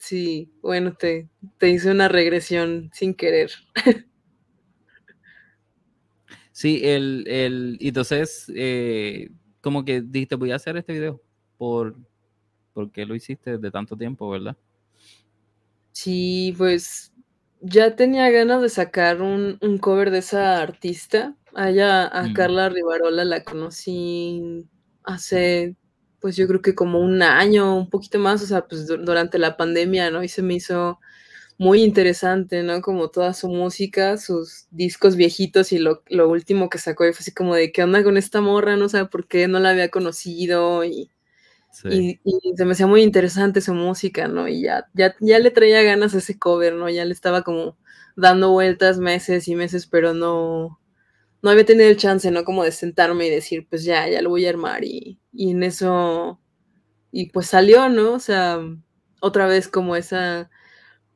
Sí, 0.00 0.52
bueno, 0.62 0.94
te, 0.94 1.28
te 1.58 1.70
hice 1.70 1.92
una 1.92 2.08
regresión 2.08 2.90
sin 2.92 3.14
querer. 3.14 3.52
Sí, 6.50 6.80
el, 6.82 7.24
el, 7.28 7.76
entonces, 7.80 8.50
eh, 8.56 9.28
como 9.66 9.84
que 9.84 10.00
dijiste, 10.00 10.36
voy 10.36 10.52
a 10.52 10.56
hacer 10.56 10.76
este 10.76 10.92
video 10.92 11.20
por, 11.58 11.96
porque 12.72 13.04
lo 13.04 13.16
hiciste 13.16 13.58
de 13.58 13.70
tanto 13.72 13.96
tiempo, 13.96 14.30
¿verdad? 14.30 14.56
Sí, 15.90 16.54
pues 16.56 17.12
ya 17.60 17.96
tenía 17.96 18.30
ganas 18.30 18.62
de 18.62 18.68
sacar 18.68 19.20
un, 19.22 19.58
un 19.60 19.78
cover 19.78 20.12
de 20.12 20.18
esa 20.18 20.62
artista. 20.62 21.34
A 21.52 21.70
ella, 21.70 22.06
a 22.06 22.28
Mm. 22.28 22.32
Carla 22.32 22.68
Rivarola, 22.68 23.24
la 23.24 23.42
conocí 23.42 24.68
hace, 25.02 25.74
pues 26.20 26.36
yo 26.36 26.46
creo 26.46 26.62
que 26.62 26.76
como 26.76 27.00
un 27.00 27.20
año, 27.22 27.76
un 27.76 27.90
poquito 27.90 28.20
más, 28.20 28.40
o 28.44 28.46
sea, 28.46 28.68
pues 28.68 28.86
du- 28.86 28.98
durante 28.98 29.36
la 29.38 29.56
pandemia, 29.56 30.12
¿no? 30.12 30.22
Y 30.22 30.28
se 30.28 30.42
me 30.42 30.54
hizo 30.54 31.00
muy 31.58 31.82
interesante, 31.82 32.62
¿no? 32.62 32.82
Como 32.82 33.08
toda 33.10 33.32
su 33.34 33.48
música, 33.48 34.18
sus 34.18 34.66
discos 34.70 35.16
viejitos 35.16 35.72
y 35.72 35.78
lo, 35.78 36.02
lo 36.08 36.28
último 36.28 36.68
que 36.70 36.78
sacó 36.78 37.06
y 37.06 37.12
fue 37.12 37.20
así 37.20 37.32
como 37.32 37.54
de, 37.54 37.72
¿qué 37.72 37.82
onda 37.84 38.04
con 38.04 38.16
esta 38.18 38.40
morra? 38.42 38.76
No 38.76 38.88
sé 38.88 39.06
por 39.06 39.26
qué 39.28 39.48
no 39.48 39.58
la 39.60 39.70
había 39.70 39.90
conocido 39.90 40.84
y, 40.84 41.10
Sí. 41.70 42.10
y, 42.24 42.40
y 42.52 42.56
se 42.56 42.64
me 42.64 42.72
hacía 42.72 42.86
muy 42.86 43.02
interesante 43.02 43.60
su 43.60 43.74
música, 43.74 44.28
¿no? 44.28 44.48
Y 44.48 44.62
ya, 44.62 44.86
ya, 44.94 45.14
ya 45.20 45.38
le 45.38 45.50
traía 45.50 45.82
ganas 45.82 46.14
a 46.14 46.18
ese 46.18 46.38
cover, 46.38 46.74
¿no? 46.74 46.88
Ya 46.90 47.04
le 47.04 47.12
estaba 47.12 47.42
como 47.42 47.76
dando 48.16 48.50
vueltas 48.52 48.98
meses 48.98 49.46
y 49.48 49.54
meses, 49.54 49.86
pero 49.86 50.14
no, 50.14 50.80
no 51.42 51.50
había 51.50 51.66
tenido 51.66 51.88
el 51.90 51.96
chance, 51.98 52.30
¿no? 52.30 52.44
Como 52.44 52.64
de 52.64 52.72
sentarme 52.72 53.26
y 53.26 53.30
decir, 53.30 53.66
pues 53.70 53.84
ya, 53.84 54.08
ya 54.08 54.22
lo 54.22 54.30
voy 54.30 54.46
a 54.46 54.50
armar 54.50 54.84
y, 54.84 55.20
y 55.32 55.50
en 55.52 55.62
eso, 55.64 56.40
y 57.12 57.30
pues 57.30 57.46
salió, 57.48 57.88
¿no? 57.88 58.14
O 58.14 58.18
sea, 58.20 58.60
otra 59.20 59.46
vez 59.46 59.68
como 59.68 59.96
esa, 59.96 60.50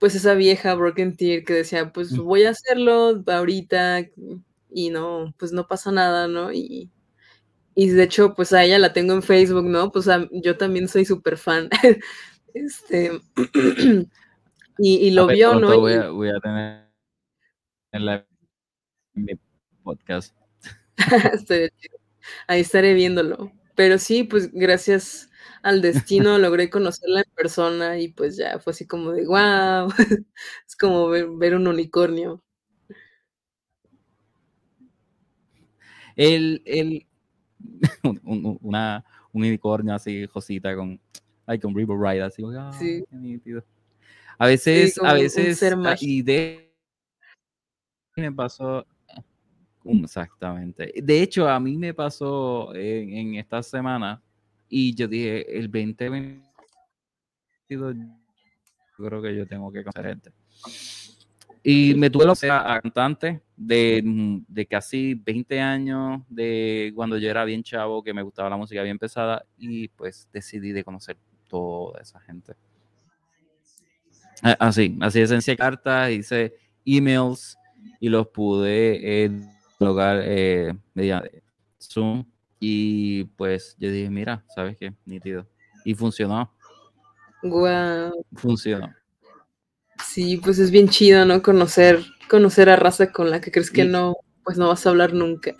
pues 0.00 0.14
esa 0.14 0.34
vieja 0.34 0.74
Broken 0.74 1.14
Tear 1.14 1.44
que 1.44 1.52
decía, 1.52 1.92
pues 1.92 2.16
voy 2.16 2.44
a 2.44 2.50
hacerlo 2.50 3.22
ahorita 3.26 4.00
y 4.70 4.88
no, 4.88 5.34
pues 5.38 5.52
no 5.52 5.68
pasa 5.68 5.92
nada, 5.92 6.26
¿no? 6.26 6.52
Y, 6.52 6.90
y 7.74 7.88
de 7.90 8.02
hecho, 8.04 8.34
pues 8.34 8.54
a 8.54 8.64
ella 8.64 8.78
la 8.78 8.94
tengo 8.94 9.12
en 9.12 9.22
Facebook, 9.22 9.66
¿no? 9.66 9.92
Pues 9.92 10.08
a- 10.08 10.26
yo 10.32 10.56
también 10.56 10.88
soy 10.88 11.04
súper 11.04 11.36
fan. 11.36 11.68
Este, 12.52 13.12
y, 14.78 15.10
lo 15.12 15.26
ver, 15.26 15.36
vio, 15.36 15.54
¿no? 15.54 15.78
Voy 15.78 15.92
a, 15.92 16.08
voy 16.08 16.30
a 16.30 16.40
tener 16.40 16.90
en 17.92 18.06
la, 18.06 18.26
en 19.14 19.24
mi 19.24 19.32
podcast. 19.84 20.34
Ahí 22.48 22.62
estaré 22.62 22.94
viéndolo. 22.94 23.52
Pero 23.76 23.98
sí, 23.98 24.24
pues 24.24 24.50
gracias 24.52 25.29
al 25.62 25.82
destino 25.82 26.38
logré 26.38 26.70
conocerla 26.70 27.20
en 27.20 27.34
persona 27.34 27.98
y 27.98 28.08
pues 28.08 28.36
ya 28.36 28.58
fue 28.58 28.72
así 28.72 28.86
como 28.86 29.12
de 29.12 29.26
wow. 29.26 29.88
Es 30.66 30.76
como 30.76 31.08
ver, 31.08 31.28
ver 31.30 31.54
un 31.54 31.66
unicornio. 31.66 32.42
El, 36.16 36.62
el, 36.64 37.06
un, 38.04 38.20
un- 38.24 38.58
una, 38.62 39.04
un 39.32 39.42
unicornio 39.42 39.94
así, 39.94 40.26
Josita, 40.26 40.74
con, 40.74 41.00
ay, 41.46 41.58
con 41.58 41.74
River 41.74 41.96
Ride, 41.98 42.22
así, 42.22 42.42
Sí. 42.78 43.04
qué 43.08 43.16
nítido. 43.16 43.64
A 44.38 44.46
veces, 44.46 44.98
a 45.02 45.12
veces, 45.12 45.62
ah, 45.84 45.96
y 46.00 46.22
de 46.22 46.72
me 48.16 48.32
pasó, 48.32 48.86
exactamente. 49.84 50.92
De 51.02 51.22
hecho, 51.22 51.48
a 51.48 51.58
mí 51.60 51.76
me 51.76 51.94
pasó 51.94 52.74
en, 52.74 53.10
en 53.12 53.34
esta 53.36 53.62
semana 53.62 54.22
y 54.70 54.94
yo 54.94 55.08
dije, 55.08 55.58
el 55.58 55.66
2022, 55.66 57.96
yo 58.98 59.04
creo 59.04 59.20
que 59.20 59.36
yo 59.36 59.46
tengo 59.46 59.70
que 59.70 59.84
conocer 59.84 60.06
gente. 60.06 60.32
Y 61.62 61.94
me 61.94 62.08
tuve 62.08 62.24
la 62.24 62.32
a, 62.54 62.74
a 62.74 62.80
cantante 62.80 63.42
de, 63.56 64.00
mm, 64.02 64.44
de 64.48 64.66
casi 64.66 65.14
20 65.14 65.60
años, 65.60 66.22
de 66.28 66.92
cuando 66.94 67.18
yo 67.18 67.28
era 67.28 67.44
bien 67.44 67.62
chavo, 67.62 68.02
que 68.02 68.14
me 68.14 68.22
gustaba 68.22 68.48
la 68.48 68.56
música 68.56 68.82
bien 68.82 68.98
pesada, 68.98 69.44
y 69.58 69.88
pues 69.88 70.26
decidí 70.32 70.72
de 70.72 70.84
conocer 70.84 71.18
toda 71.48 72.00
esa 72.00 72.18
gente. 72.20 72.54
Así, 74.42 74.96
así 75.00 75.20
de 75.20 75.26
sencilla 75.26 75.56
cartas, 75.56 76.10
hice 76.10 76.54
emails 76.86 77.58
y 77.98 78.08
los 78.08 78.28
pude 78.28 79.24
eh, 79.24 79.30
lograr 79.78 80.22
eh, 80.24 80.72
mediante 80.94 81.42
Zoom. 81.78 82.24
Y 82.60 83.24
pues 83.24 83.74
yo 83.78 83.90
dije, 83.90 84.10
mira, 84.10 84.44
¿sabes 84.54 84.76
qué? 84.78 84.92
Nítido. 85.06 85.46
Y 85.84 85.94
funcionó, 85.94 86.52
Wow. 87.42 88.24
funcionó. 88.34 88.94
Sí, 90.04 90.36
pues 90.36 90.58
es 90.58 90.70
bien 90.70 90.88
chido, 90.88 91.24
¿no? 91.24 91.40
Conocer, 91.42 92.04
conocer 92.28 92.68
a 92.68 92.76
raza 92.76 93.10
con 93.12 93.30
la 93.30 93.40
que 93.40 93.50
crees 93.50 93.70
que 93.70 93.84
no, 93.84 94.16
pues 94.44 94.58
no 94.58 94.68
vas 94.68 94.84
a 94.86 94.90
hablar 94.90 95.14
nunca. 95.14 95.54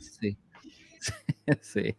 Sí. 0.00 0.38
sí. 1.60 1.94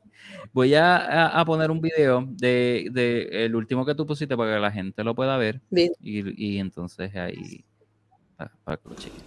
Voy 0.53 0.74
a, 0.74 1.39
a- 1.39 1.45
poner 1.45 1.70
un 1.70 1.82
video 1.82 2.26
de, 2.28 2.88
de 2.91 3.45
el 3.45 3.55
último 3.55 3.86
que 3.86 3.93
tú 3.93 4.07
pusiste 4.07 4.36
para 4.36 4.55
que 4.55 4.59
la 4.59 4.72
gente 4.72 5.03
lo 5.03 5.13
pueda 5.13 5.38
ver. 5.38 5.61
Bien. 5.70 5.91
Y, 6.01 6.55
y 6.55 6.57
entonces 6.59 7.16
ahí 7.16 7.63
para, 8.38 8.51
para 8.63 8.78
que 8.78 8.89
lo 8.89 8.95
chequen. 8.95 9.22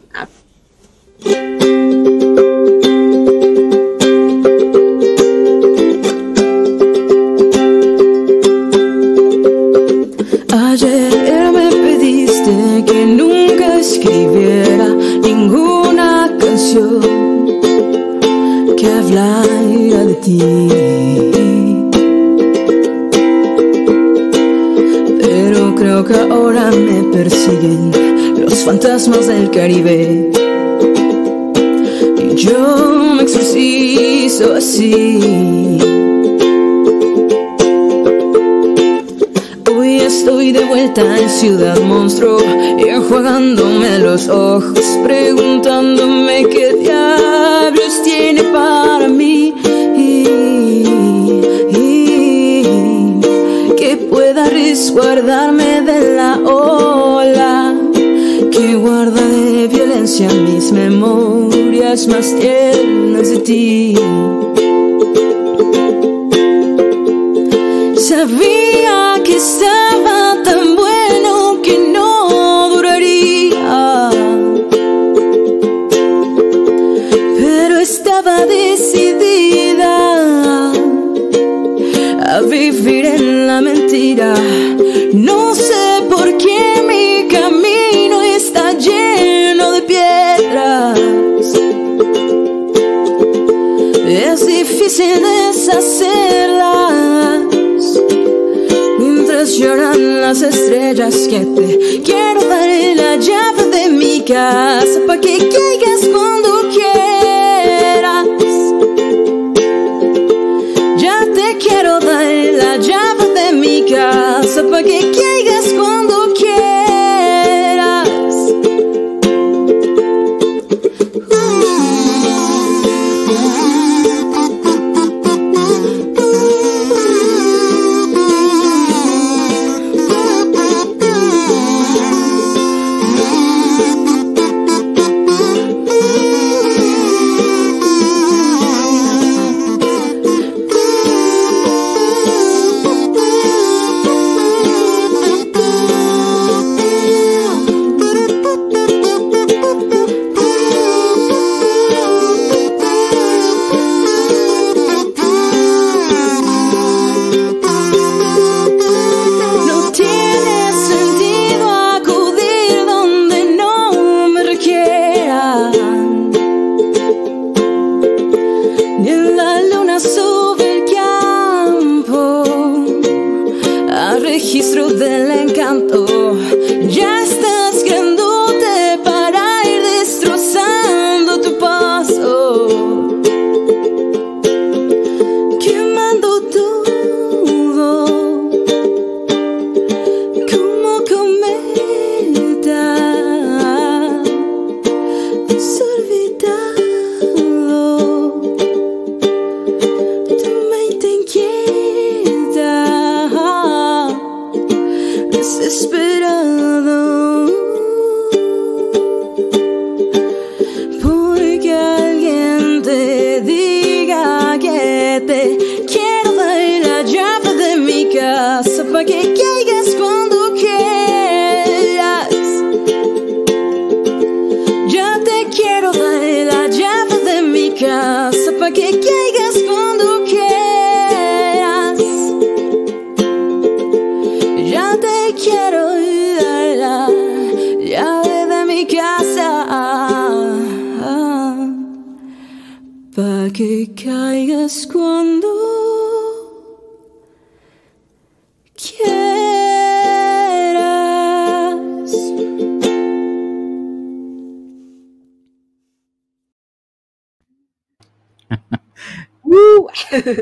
Ayer 1.24 2.57
que 12.86 13.06
nunca 13.06 13.78
escribiera 13.78 14.94
ninguna 15.22 16.34
canción 16.38 17.00
que 18.76 18.86
hablara 18.86 20.04
de 20.06 20.14
ti. 20.14 20.38
Pero 25.20 25.74
creo 25.74 26.04
que 26.04 26.14
ahora 26.14 26.70
me 26.70 27.02
persiguen 27.12 27.90
los 28.40 28.54
fantasmas 28.64 29.26
del 29.26 29.50
Caribe. 29.50 30.30
Y 32.16 32.34
yo 32.34 33.14
me 33.14 33.22
exorcizo 33.24 34.54
así. 34.54 35.97
De 40.52 40.64
vuelta 40.64 41.18
en 41.18 41.28
Ciudad 41.28 41.78
Monstruo, 41.80 42.38
enjuagándome 42.78 43.98
los 43.98 44.28
ojos, 44.28 44.80
preguntándome 45.04 46.46
qué 46.46 46.74
diablos 46.74 48.02
tiene 48.02 48.42
para 48.44 49.08
mí. 49.08 49.54
que 53.76 53.96
pueda 54.10 54.48
resguardarme 54.48 55.82
de 55.82 56.14
la 56.14 56.38
ola 56.38 57.74
que 58.50 58.74
guarda 58.76 59.20
de 59.28 59.68
violencia 59.68 60.28
mis 60.30 60.72
memorias 60.72 62.06
más 62.06 62.34
tiernas 62.36 63.30
de 63.30 63.38
ti. 63.38 63.94
Mientras 98.98 99.56
lloran 99.56 100.20
las 100.20 100.42
estrellas 100.42 101.16
que 101.28 101.40
te 101.40 102.02
quiero 102.02 102.42
dar 102.42 102.68
la 102.94 103.16
llave 103.16 103.64
de 103.70 103.88
mi 103.88 104.22
casa 104.22 105.00
para 105.06 105.20
que 105.20 105.38
caigas 105.38 106.08
cuando 106.12 106.68
quieras. 106.74 108.26
Ya 110.98 111.24
te 111.34 111.56
quiero 111.56 112.00
dar 112.00 112.26
la 112.62 112.76
llave 112.76 113.26
de 113.34 113.52
mi 113.52 113.84
casa 113.90 114.62
para 114.70 114.82
que 114.82 115.00
caigas 115.00 115.47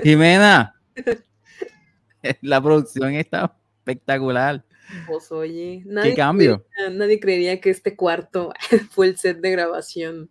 Jimena, 0.07 0.73
la 2.43 2.63
producción 2.63 3.15
está 3.15 3.57
espectacular. 3.79 4.63
Pues 5.05 5.33
oye, 5.33 5.83
nadie, 5.85 6.15
cambio? 6.15 6.65
creería- 6.77 6.97
nadie 6.97 7.19
creería 7.19 7.61
que 7.61 7.71
este 7.71 7.97
cuarto 7.97 8.53
fue 8.93 9.09
el 9.09 9.17
set 9.19 9.39
de 9.41 9.51
grabación. 9.51 10.31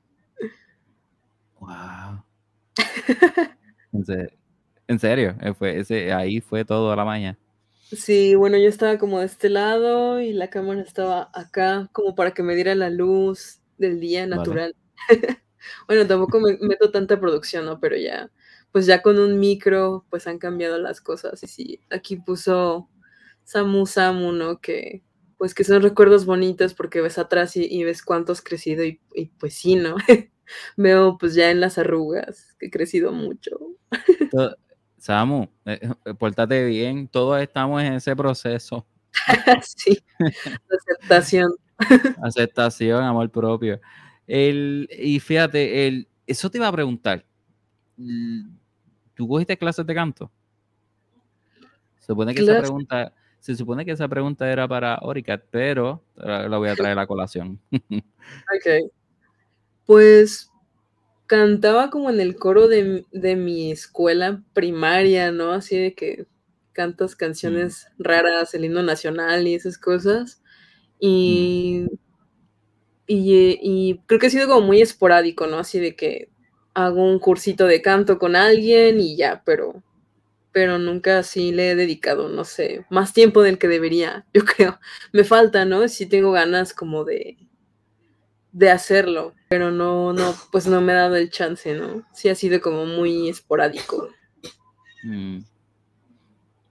Wow. 1.59 2.23
En 3.91 4.05
se- 4.05 4.37
en 4.87 4.97
serio, 4.99 5.35
eh, 5.41 5.53
fue 5.53 5.77
ese, 5.79 6.13
ahí 6.13 6.39
fue 6.39 6.63
todo 6.63 6.93
a 6.93 6.95
la 6.95 7.03
mañana. 7.03 7.37
Sí, 7.91 8.33
bueno, 8.35 8.57
yo 8.57 8.69
estaba 8.69 8.97
como 8.97 9.19
de 9.19 9.25
este 9.25 9.49
lado 9.49 10.21
y 10.21 10.31
la 10.31 10.49
cámara 10.49 10.79
estaba 10.83 11.29
acá, 11.33 11.89
como 11.91 12.15
para 12.15 12.31
que 12.31 12.43
me 12.43 12.55
diera 12.55 12.75
la 12.75 12.89
luz 12.89 13.59
del 13.77 13.99
día 13.99 14.21
Vale. 14.21 14.35
natural. 14.37 14.75
Bueno, 15.87 16.05
tampoco 16.05 16.39
me 16.39 16.59
meto 16.61 16.91
tanta 16.91 17.19
producción, 17.19 17.65
¿no? 17.65 17.79
Pero 17.79 17.97
ya, 17.97 18.29
pues 18.75 18.87
ya 18.87 19.01
con 19.01 19.19
un 19.19 19.39
micro, 19.39 20.05
pues 20.09 20.27
han 20.27 20.37
cambiado 20.37 20.77
las 20.77 20.99
cosas. 20.99 21.41
Y 21.41 21.47
sí, 21.47 21.79
aquí 21.89 22.17
puso 22.17 22.89
Samu 23.45 23.85
Samu, 23.85 24.33
¿no? 24.33 24.59
Que, 24.59 25.01
pues 25.37 25.53
que 25.53 25.63
son 25.63 25.81
recuerdos 25.81 26.25
bonitos 26.25 26.73
porque 26.73 26.99
ves 26.99 27.17
atrás 27.17 27.55
y, 27.55 27.63
y 27.73 27.85
ves 27.85 28.03
cuánto 28.03 28.33
has 28.33 28.41
crecido 28.41 28.83
y, 28.83 28.99
y 29.13 29.27
pues 29.27 29.53
sí, 29.53 29.75
¿no? 29.75 29.95
Veo 30.75 31.17
pues 31.17 31.35
ya 31.35 31.51
en 31.51 31.61
las 31.61 31.77
arrugas 31.77 32.53
que 32.59 32.65
he 32.65 32.69
crecido 32.69 33.13
mucho. 33.13 33.51
Samu, 34.97 35.47
eh, 35.63 35.79
eh, 36.03 36.13
pórtate 36.13 36.65
bien, 36.65 37.07
todos 37.07 37.41
estamos 37.41 37.81
en 37.81 37.93
ese 37.93 38.13
proceso. 38.13 38.85
sí, 39.63 40.03
aceptación. 40.69 41.49
Aceptación, 42.21 43.05
amor 43.05 43.31
propio. 43.31 43.79
El, 44.27 44.89
y 44.91 45.21
fíjate, 45.21 45.87
el, 45.87 46.09
eso 46.27 46.51
te 46.51 46.57
iba 46.57 46.67
a 46.67 46.73
preguntar. 46.73 47.25
¿Tú 49.15 49.27
cogiste 49.27 49.57
clases 49.57 49.85
de 49.85 49.95
canto? 49.95 50.31
Se 51.99 52.07
supone 52.07 52.35
que 52.35 52.41
esa 52.43 52.59
pregunta, 52.59 53.13
se 53.39 53.55
supone 53.55 53.85
que 53.85 53.91
esa 53.91 54.07
pregunta 54.07 54.51
era 54.51 54.67
para 54.67 54.99
Oricat, 55.01 55.43
pero 55.49 56.03
la 56.15 56.47
la 56.47 56.57
voy 56.57 56.69
a 56.69 56.75
traer 56.75 56.99
a 56.99 57.07
colación. 57.07 57.59
Ok. 58.55 58.91
Pues 59.85 60.49
cantaba 61.27 61.91
como 61.91 62.09
en 62.09 62.19
el 62.19 62.35
coro 62.35 62.67
de, 62.67 63.05
de 63.11 63.35
mi 63.35 63.71
escuela 63.71 64.43
primaria, 64.53 65.31
¿no? 65.31 65.51
Así 65.51 65.77
de 65.77 65.93
que 65.93 66.25
cantas 66.73 67.15
canciones 67.15 67.87
raras, 67.97 68.53
el 68.53 68.65
himno 68.65 68.83
nacional 68.83 69.47
y 69.47 69.55
esas 69.55 69.77
cosas. 69.77 70.41
Y, 70.99 71.85
y, 73.07 73.35
eh, 73.35 73.59
y 73.61 74.01
creo 74.05 74.19
que 74.19 74.27
ha 74.27 74.31
sido 74.31 74.47
como 74.47 74.65
muy 74.65 74.81
esporádico, 74.81 75.47
¿no? 75.47 75.59
Así 75.59 75.79
de 75.79 75.95
que 75.95 76.29
hago 76.75 77.03
un 77.03 77.19
cursito 77.19 77.65
de 77.65 77.81
canto 77.81 78.19
con 78.19 78.35
alguien 78.35 78.99
y 78.99 79.15
ya, 79.15 79.41
pero, 79.45 79.81
pero 80.51 80.77
nunca 80.77 81.19
así 81.19 81.51
le 81.51 81.71
he 81.71 81.75
dedicado, 81.75 82.29
no 82.29 82.43
sé, 82.43 82.85
más 82.89 83.13
tiempo 83.13 83.41
del 83.41 83.57
que 83.57 83.67
debería, 83.67 84.25
yo 84.33 84.43
creo. 84.45 84.79
Me 85.11 85.23
falta, 85.23 85.65
¿no? 85.65 85.87
Sí 85.87 86.05
tengo 86.05 86.31
ganas 86.31 86.73
como 86.73 87.05
de, 87.05 87.37
de 88.51 88.69
hacerlo, 88.69 89.33
pero 89.49 89.71
no, 89.71 90.13
no, 90.13 90.35
pues 90.51 90.67
no 90.67 90.81
me 90.81 90.93
ha 90.93 90.95
dado 90.97 91.15
el 91.15 91.29
chance, 91.31 91.73
¿no? 91.73 92.05
Sí 92.13 92.29
ha 92.29 92.35
sido 92.35 92.61
como 92.61 92.85
muy 92.85 93.29
esporádico. 93.29 94.09
Mm. 95.03 95.39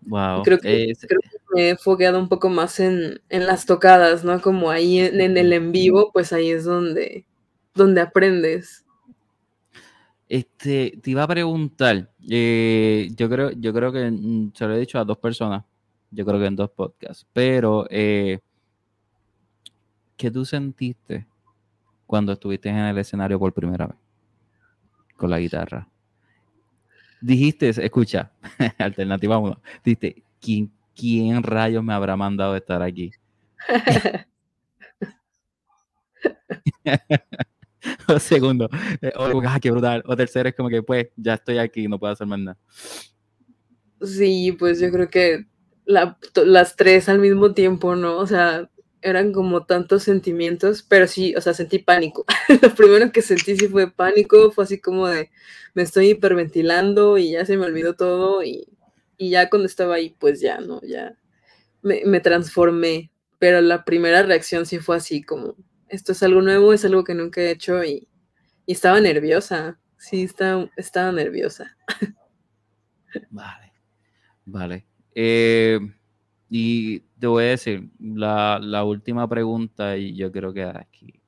Wow. 0.06 0.42
Creo 0.42 0.58
que, 0.58 0.92
creo 1.00 1.20
que 1.20 1.38
me 1.54 1.70
he 1.70 1.76
fogueado 1.76 2.18
un 2.18 2.28
poco 2.28 2.50
más 2.50 2.78
en, 2.78 3.22
en 3.30 3.46
las 3.46 3.64
tocadas, 3.64 4.22
¿no? 4.22 4.40
Como 4.42 4.70
ahí 4.70 5.00
en, 5.00 5.20
en 5.20 5.38
el 5.38 5.52
en 5.54 5.72
vivo, 5.72 6.10
pues 6.12 6.32
ahí 6.34 6.50
es 6.50 6.64
donde, 6.64 7.26
donde 7.74 8.02
aprendes. 8.02 8.83
Este, 10.34 10.98
te 11.00 11.10
iba 11.12 11.22
a 11.22 11.28
preguntar, 11.28 12.10
eh, 12.28 13.08
yo 13.16 13.30
creo, 13.30 13.52
yo 13.52 13.72
creo 13.72 13.92
que 13.92 14.10
mm, 14.10 14.50
se 14.52 14.66
lo 14.66 14.74
he 14.74 14.80
dicho 14.80 14.98
a 14.98 15.04
dos 15.04 15.16
personas, 15.18 15.62
yo 16.10 16.24
creo 16.26 16.40
que 16.40 16.46
en 16.46 16.56
dos 16.56 16.70
podcasts, 16.70 17.24
pero 17.32 17.86
eh, 17.88 18.40
¿qué 20.16 20.32
tú 20.32 20.44
sentiste 20.44 21.24
cuando 22.04 22.32
estuviste 22.32 22.68
en 22.68 22.78
el 22.78 22.98
escenario 22.98 23.38
por 23.38 23.52
primera 23.52 23.86
vez 23.86 23.96
con 25.16 25.30
la 25.30 25.38
guitarra? 25.38 25.88
Dijiste, 27.20 27.68
escucha, 27.68 28.32
alternativa 28.78 29.38
uno, 29.38 29.60
dijiste, 29.84 30.24
¿quién, 30.40 30.72
quién 30.96 31.44
rayos 31.44 31.84
me 31.84 31.92
habrá 31.92 32.16
mandado 32.16 32.56
estar 32.56 32.82
aquí? 32.82 33.12
segundo, 38.20 38.68
eh, 39.02 39.12
o, 39.16 39.42
ah, 39.46 39.58
qué 39.60 39.70
brutal, 39.70 40.02
o 40.06 40.16
tercero 40.16 40.48
es 40.48 40.54
como 40.54 40.68
que 40.68 40.82
pues 40.82 41.08
ya 41.16 41.34
estoy 41.34 41.58
aquí, 41.58 41.88
no 41.88 41.98
puedo 41.98 42.12
hacer 42.12 42.26
más 42.26 42.38
nada. 42.38 42.58
Sí, 44.00 44.52
pues 44.58 44.80
yo 44.80 44.90
creo 44.90 45.08
que 45.08 45.46
la- 45.84 46.18
las 46.44 46.76
tres 46.76 47.08
al 47.08 47.18
mismo 47.18 47.54
tiempo, 47.54 47.96
¿no? 47.96 48.18
O 48.18 48.26
sea, 48.26 48.70
eran 49.02 49.32
como 49.32 49.66
tantos 49.66 50.02
sentimientos, 50.02 50.82
pero 50.82 51.06
sí, 51.06 51.34
o 51.36 51.40
sea, 51.40 51.54
sentí 51.54 51.78
pánico. 51.78 52.24
Lo 52.62 52.74
primero 52.74 53.12
que 53.12 53.22
sentí 53.22 53.56
sí 53.56 53.68
fue 53.68 53.90
pánico, 53.90 54.50
fue 54.50 54.64
así 54.64 54.80
como 54.80 55.08
de, 55.08 55.30
me 55.74 55.82
estoy 55.82 56.10
hiperventilando 56.10 57.18
y 57.18 57.32
ya 57.32 57.44
se 57.46 57.56
me 57.56 57.66
olvidó 57.66 57.94
todo 57.94 58.42
y, 58.42 58.66
y 59.18 59.30
ya 59.30 59.48
cuando 59.50 59.66
estaba 59.66 59.96
ahí, 59.96 60.14
pues 60.18 60.40
ya, 60.40 60.58
¿no? 60.60 60.80
Ya 60.82 61.16
me, 61.82 62.02
me 62.06 62.20
transformé, 62.20 63.10
pero 63.38 63.60
la 63.60 63.84
primera 63.84 64.22
reacción 64.22 64.66
sí 64.66 64.78
fue 64.78 64.96
así 64.96 65.22
como, 65.22 65.56
esto 65.88 66.12
es 66.12 66.22
algo 66.22 66.40
nuevo, 66.42 66.72
es 66.72 66.84
algo 66.84 67.04
que 67.04 67.14
nunca 67.14 67.40
he 67.40 67.50
hecho 67.50 67.82
y, 67.84 68.08
y 68.66 68.72
estaba 68.72 69.00
nerviosa, 69.00 69.78
sí, 69.96 70.22
estaba, 70.22 70.68
estaba 70.76 71.12
nerviosa. 71.12 71.76
Vale, 73.30 73.72
vale. 74.44 74.86
Eh, 75.14 75.78
y 76.50 77.00
te 77.00 77.26
voy 77.26 77.44
a 77.44 77.48
decir, 77.48 77.88
la, 78.00 78.58
la 78.60 78.84
última 78.84 79.28
pregunta, 79.28 79.96
y 79.96 80.14
yo 80.16 80.30
creo 80.32 80.52
que 80.52 80.64
aquí 80.64 81.20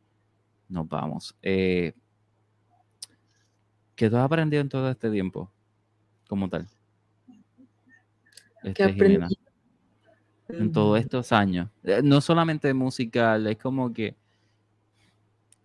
nos 0.69 0.89
vamos. 0.89 1.37
Eh, 1.43 1.93
¿Qué 3.95 4.11
tú 4.11 4.17
has 4.17 4.25
aprendido 4.25 4.61
en 4.61 4.69
todo 4.69 4.91
este 4.91 5.11
tiempo? 5.11 5.51
Como 6.29 6.49
tal. 6.49 6.67
¿Qué 8.63 8.71
Este, 8.71 8.93
Jimena, 8.93 9.27
aprendí? 9.27 9.39
en 10.49 10.73
todos 10.73 10.99
Mm. 10.99 11.03
estos 11.03 11.33
años. 11.33 11.71
Eh, 11.85 12.01
No 12.03 12.21
solamente 12.21 12.73
musical, 12.75 13.47
es 13.47 13.59
como 13.59 13.93
que, 13.93 14.17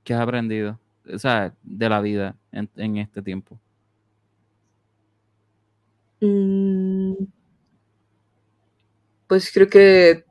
¿qué 0.04 0.14
has 0.14 0.22
aprendido? 0.22 0.80
O 1.12 1.18
sea, 1.18 1.54
de 1.64 1.90
la 1.90 2.02
vida 2.02 2.36
en, 2.52 2.98
este 2.98 3.22
tiempo. 3.22 3.60
Mm, 6.22 7.14
Pues 9.28 9.52
creo 9.52 9.70
que 9.70 10.26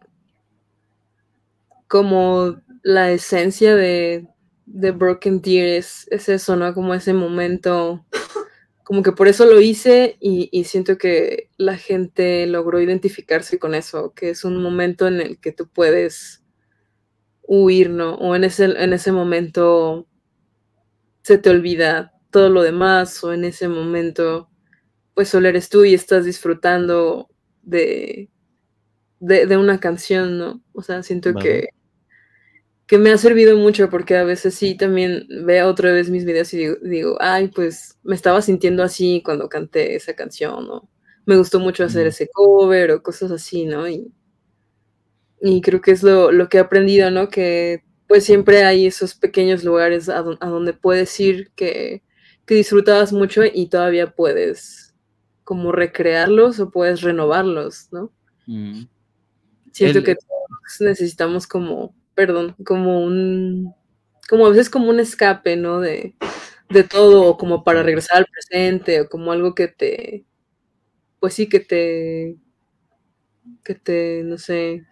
como 1.88 2.60
la 2.82 3.10
esencia 3.10 3.74
de, 3.74 4.28
de 4.66 4.90
Broken 4.92 5.40
Deer 5.40 5.78
es, 5.78 6.06
es 6.10 6.28
eso, 6.28 6.54
¿no? 6.54 6.72
Como 6.74 6.94
ese 6.94 7.14
momento, 7.14 8.04
como 8.84 9.02
que 9.02 9.12
por 9.12 9.26
eso 9.26 9.46
lo 9.46 9.60
hice 9.60 10.16
y 10.20 10.64
siento 10.64 10.98
que 10.98 11.50
la 11.56 11.76
gente 11.76 12.46
logró 12.46 12.80
identificarse 12.80 13.58
con 13.58 13.74
eso, 13.74 14.12
que 14.14 14.30
es 14.30 14.44
un 14.44 14.62
momento 14.62 15.08
en 15.08 15.20
el 15.20 15.40
que 15.40 15.52
tú 15.52 15.68
puedes 15.68 16.40
huir, 17.50 17.90
¿no? 17.90 18.14
O 18.16 18.36
en 18.36 18.44
ese, 18.44 18.64
en 18.66 18.92
ese 18.92 19.12
momento 19.12 20.06
se 21.22 21.38
te 21.38 21.50
olvida 21.50 22.12
todo 22.30 22.48
lo 22.50 22.62
demás, 22.62 23.22
o 23.24 23.32
en 23.32 23.44
ese 23.44 23.68
momento 23.68 24.48
pues 25.14 25.28
solo 25.28 25.48
eres 25.48 25.68
tú 25.68 25.84
y 25.84 25.94
estás 25.94 26.24
disfrutando 26.24 27.28
de, 27.62 28.30
de, 29.20 29.46
de 29.46 29.56
una 29.56 29.80
canción, 29.80 30.38
¿no? 30.38 30.62
O 30.72 30.82
sea, 30.82 31.02
siento 31.02 31.34
Vale. 31.34 31.38
que, 31.38 31.68
que 32.86 32.98
me 32.98 33.10
ha 33.12 33.18
servido 33.18 33.56
mucho 33.56 33.88
porque 33.90 34.16
a 34.16 34.24
veces 34.24 34.54
sí 34.54 34.76
también 34.76 35.26
veo 35.46 35.68
otra 35.68 35.92
vez 35.92 36.10
mis 36.10 36.24
videos 36.24 36.52
y 36.54 36.58
digo, 36.58 36.76
digo, 36.82 37.16
ay, 37.20 37.48
pues 37.48 37.98
me 38.02 38.14
estaba 38.16 38.42
sintiendo 38.42 38.82
así 38.82 39.22
cuando 39.24 39.48
canté 39.48 39.94
esa 39.96 40.14
canción, 40.14 40.68
o 40.70 40.88
me 41.26 41.36
gustó 41.36 41.60
mucho 41.60 41.84
hacer 41.84 42.06
Mm. 42.06 42.08
ese 42.08 42.28
cover 42.32 42.90
o 42.92 43.02
cosas 43.02 43.30
así, 43.30 43.64
¿no? 43.66 43.88
Y, 43.88 44.12
y 45.40 45.60
creo 45.62 45.80
que 45.80 45.92
es 45.92 46.02
lo, 46.02 46.32
lo 46.32 46.48
que 46.48 46.58
he 46.58 46.60
aprendido, 46.60 47.10
¿no? 47.10 47.28
Que 47.28 47.84
pues 48.08 48.24
siempre 48.24 48.64
hay 48.64 48.86
esos 48.86 49.14
pequeños 49.14 49.64
lugares 49.64 50.08
a, 50.08 50.22
don- 50.22 50.38
a 50.40 50.48
donde 50.48 50.72
puedes 50.74 51.18
ir 51.20 51.50
que, 51.54 52.02
que 52.46 52.54
disfrutabas 52.56 53.12
mucho 53.12 53.42
y 53.44 53.68
todavía 53.68 54.12
puedes 54.14 54.94
como 55.44 55.72
recrearlos 55.72 56.60
o 56.60 56.70
puedes 56.70 57.02
renovarlos, 57.02 57.88
¿no? 57.92 58.12
Mm. 58.46 58.84
Siento 59.72 59.98
El- 59.98 60.04
que 60.04 60.14
todos 60.16 60.80
necesitamos 60.80 61.46
como, 61.46 61.94
perdón, 62.14 62.56
como 62.64 63.02
un, 63.04 63.74
como 64.28 64.46
a 64.46 64.50
veces 64.50 64.70
como 64.70 64.90
un 64.90 65.00
escape, 65.00 65.56
¿no? 65.56 65.80
De, 65.80 66.16
de 66.70 66.84
todo, 66.84 67.24
o 67.26 67.38
como 67.38 67.64
para 67.64 67.82
regresar 67.82 68.18
al 68.18 68.26
presente, 68.26 69.00
o 69.02 69.08
como 69.08 69.32
algo 69.32 69.54
que 69.54 69.68
te, 69.68 70.26
pues 71.20 71.34
sí, 71.34 71.48
que 71.48 71.60
te, 71.60 72.36
que 73.64 73.74
te, 73.74 74.22
no 74.24 74.38
sé, 74.38 74.86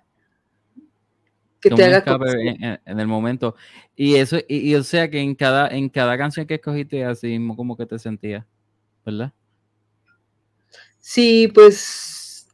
que 1.61 1.71
te 1.71 1.85
haga 1.85 2.05
en, 2.41 2.79
en- 2.85 3.01
el 3.01 3.07
momento. 3.07 3.57
Y 3.97 4.17
eso, 4.17 4.39
y, 4.49 4.71
y 4.71 4.75
o 4.75 4.83
sea 4.83 5.11
que 5.11 5.21
en 5.21 5.35
cada, 5.35 5.69
en 5.69 5.89
cada 5.89 6.17
canción 6.17 6.47
que 6.47 6.55
escogiste, 6.55 7.05
así 7.05 7.27
mismo 7.29 7.57
como 7.57 7.77
que 7.77 7.87
te 7.87 7.99
sentías, 7.99 8.45
¿verdad? 9.05 9.33
Sí, 11.01 11.49
pues, 11.55 12.49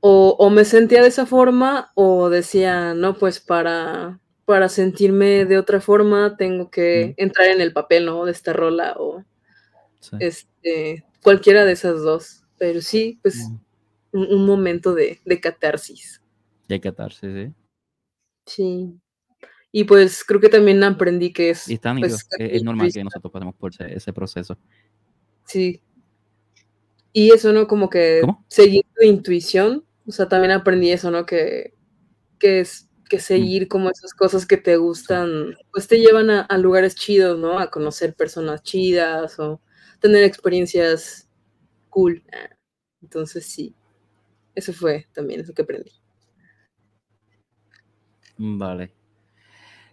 o, 0.00 0.36
o 0.38 0.50
me 0.50 0.64
sentía 0.64 1.02
de 1.02 1.08
esa 1.08 1.26
forma, 1.26 1.92
o 1.94 2.28
decía, 2.30 2.94
no, 2.94 3.14
pues 3.18 3.40
para, 3.40 4.20
para 4.44 4.68
sentirme 4.68 5.44
de 5.44 5.58
otra 5.58 5.80
forma 5.80 6.36
tengo 6.36 6.70
que 6.70 7.14
entrar 7.16 7.48
en 7.48 7.60
el 7.60 7.72
papel, 7.72 8.06
¿no? 8.06 8.24
De 8.24 8.32
esta 8.32 8.52
rola, 8.52 8.94
o 8.98 9.22
Sí. 10.00 10.16
este, 10.20 11.04
cualquiera 11.22 11.64
de 11.64 11.72
esas 11.72 12.02
dos. 12.02 12.42
Pero 12.58 12.82
sí, 12.82 13.18
pues 13.22 13.48
Mm. 13.48 13.56
un, 14.18 14.34
un 14.34 14.46
momento 14.46 14.94
de, 14.94 15.18
de 15.24 15.40
catarsis. 15.40 16.20
Y 16.68 16.74
hay 16.74 16.80
que 16.80 16.88
atarse, 16.88 17.52
sí. 18.46 19.00
Y 19.72 19.84
pues 19.84 20.24
creo 20.24 20.40
que 20.40 20.48
también 20.48 20.82
aprendí 20.84 21.32
que 21.32 21.50
es. 21.50 21.68
Y 21.68 21.74
está 21.74 21.94
pues, 21.98 22.12
es, 22.12 22.38
mi 22.38 22.46
es 22.56 22.62
normal 22.62 22.92
que 22.92 23.02
nosotros 23.02 23.32
pasemos 23.32 23.56
por 23.56 23.72
ese, 23.72 23.92
ese 23.94 24.12
proceso. 24.12 24.56
Sí. 25.46 25.82
Y 27.12 27.32
eso, 27.32 27.52
¿no? 27.52 27.66
Como 27.66 27.90
que 27.90 28.20
¿Cómo? 28.20 28.44
seguir 28.48 28.84
tu 28.94 29.04
intuición. 29.04 29.84
O 30.06 30.12
sea, 30.12 30.28
también 30.28 30.52
aprendí 30.52 30.90
eso, 30.90 31.10
¿no? 31.10 31.26
Que, 31.26 31.74
que 32.38 32.60
es 32.60 32.88
que 33.08 33.18
seguir 33.18 33.68
como 33.68 33.90
esas 33.90 34.14
cosas 34.14 34.46
que 34.46 34.56
te 34.56 34.76
gustan, 34.76 35.54
pues 35.72 35.86
te 35.86 35.98
llevan 35.98 36.30
a, 36.30 36.40
a 36.42 36.58
lugares 36.58 36.94
chidos, 36.94 37.38
¿no? 37.38 37.58
A 37.58 37.70
conocer 37.70 38.14
personas 38.14 38.62
chidas 38.62 39.38
o 39.38 39.60
tener 40.00 40.24
experiencias 40.24 41.28
cool. 41.90 42.24
Ah, 42.32 42.56
Entonces 43.02 43.46
sí, 43.46 43.74
eso 44.54 44.72
fue 44.72 45.08
también 45.12 45.40
eso 45.40 45.54
que 45.54 45.62
aprendí. 45.62 45.92
Vale. 48.38 48.90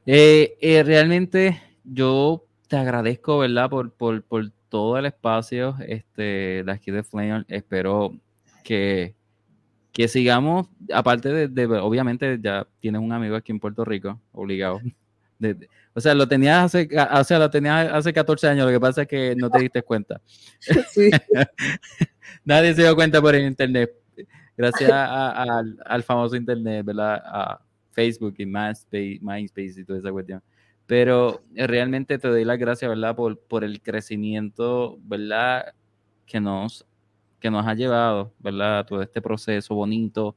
Eh, 0.06 0.58
eh, 0.62 0.84
realmente 0.84 1.62
yo 1.84 2.46
te 2.68 2.78
agradezco, 2.78 3.38
¿verdad? 3.40 3.70
Por, 3.70 3.92
por, 3.92 4.24
por 4.24 4.50
todo 4.70 4.98
el 4.98 5.06
espacio 5.06 5.76
este, 5.88 6.64
de 6.64 6.72
aquí 6.72 6.92
de 6.92 7.04
Flame. 7.04 7.46
Espero 7.48 8.14
que, 8.64 9.14
que 9.92 10.08
sigamos, 10.08 10.68
aparte 10.94 11.30
de, 11.30 11.48
de- 11.48 11.66
obviamente 11.66 12.40
ya 12.42 12.66
tienes 12.80 13.02
un 13.02 13.12
amigo 13.12 13.36
aquí 13.36 13.52
en 13.52 13.60
Puerto 13.60 13.84
Rico, 13.86 14.20
obligado. 14.32 14.80
De- 15.40 15.56
de- 15.56 15.68
o 15.96 16.00
sea, 16.00 16.14
lo 16.14 16.28
tenías 16.28 16.64
hace, 16.66 16.88
o 17.14 17.24
sea, 17.24 17.40
lo 17.40 17.50
tenías 17.50 17.92
hace 17.92 18.14
14 18.14 18.48
años, 18.48 18.66
lo 18.68 18.72
que 18.72 18.80
pasa 18.80 19.02
es 19.02 19.08
que 19.08 19.36
no 19.36 19.50
te 19.50 19.60
diste 19.60 19.82
cuenta. 19.82 20.22
Sí, 20.92 21.10
Nadie 22.46 22.74
se 22.76 22.84
dio 22.84 22.96
cuenta 22.96 23.20
por 23.20 23.34
el 23.36 23.46
internet. 23.48 23.92
Gracias 24.56 24.92
a- 24.92 25.32
a- 25.32 25.58
al, 25.60 25.78
al 25.84 26.04
famoso 26.04 26.36
internet, 26.36 26.86
¿verdad? 26.86 27.22
A 27.26 27.60
Facebook 27.92 28.36
y 28.38 28.46
MySpace, 28.46 29.20
MySpace 29.22 29.82
y 29.82 29.86
toda 29.86 30.00
esa 30.00 30.12
cuestión. 30.12 30.42
Pero 30.86 31.44
eh, 31.56 31.68
realmente 31.68 32.18
te 32.18 32.28
doy 32.28 32.44
las 32.44 32.58
gracias, 32.58 32.90
¿verdad? 32.90 33.16
Por, 33.16 33.64
el 33.64 33.82
crecimiento, 33.82 34.98
¿verdad? 35.04 35.74
Que 36.26 36.40
nos, 36.40 36.86
que 37.40 37.50
nos 37.50 37.66
ha 37.66 37.74
llevado, 37.74 38.34
¿verdad? 38.40 38.86
Todo 38.86 39.02
este 39.02 39.22
proceso 39.22 39.76
bonito, 39.76 40.36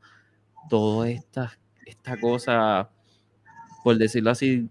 toda 0.69 1.09
esta, 1.11 1.59
esta 1.87 2.21
cosa, 2.21 2.91
por 3.83 3.97
decirlo 3.97 4.31
así, 4.31 4.69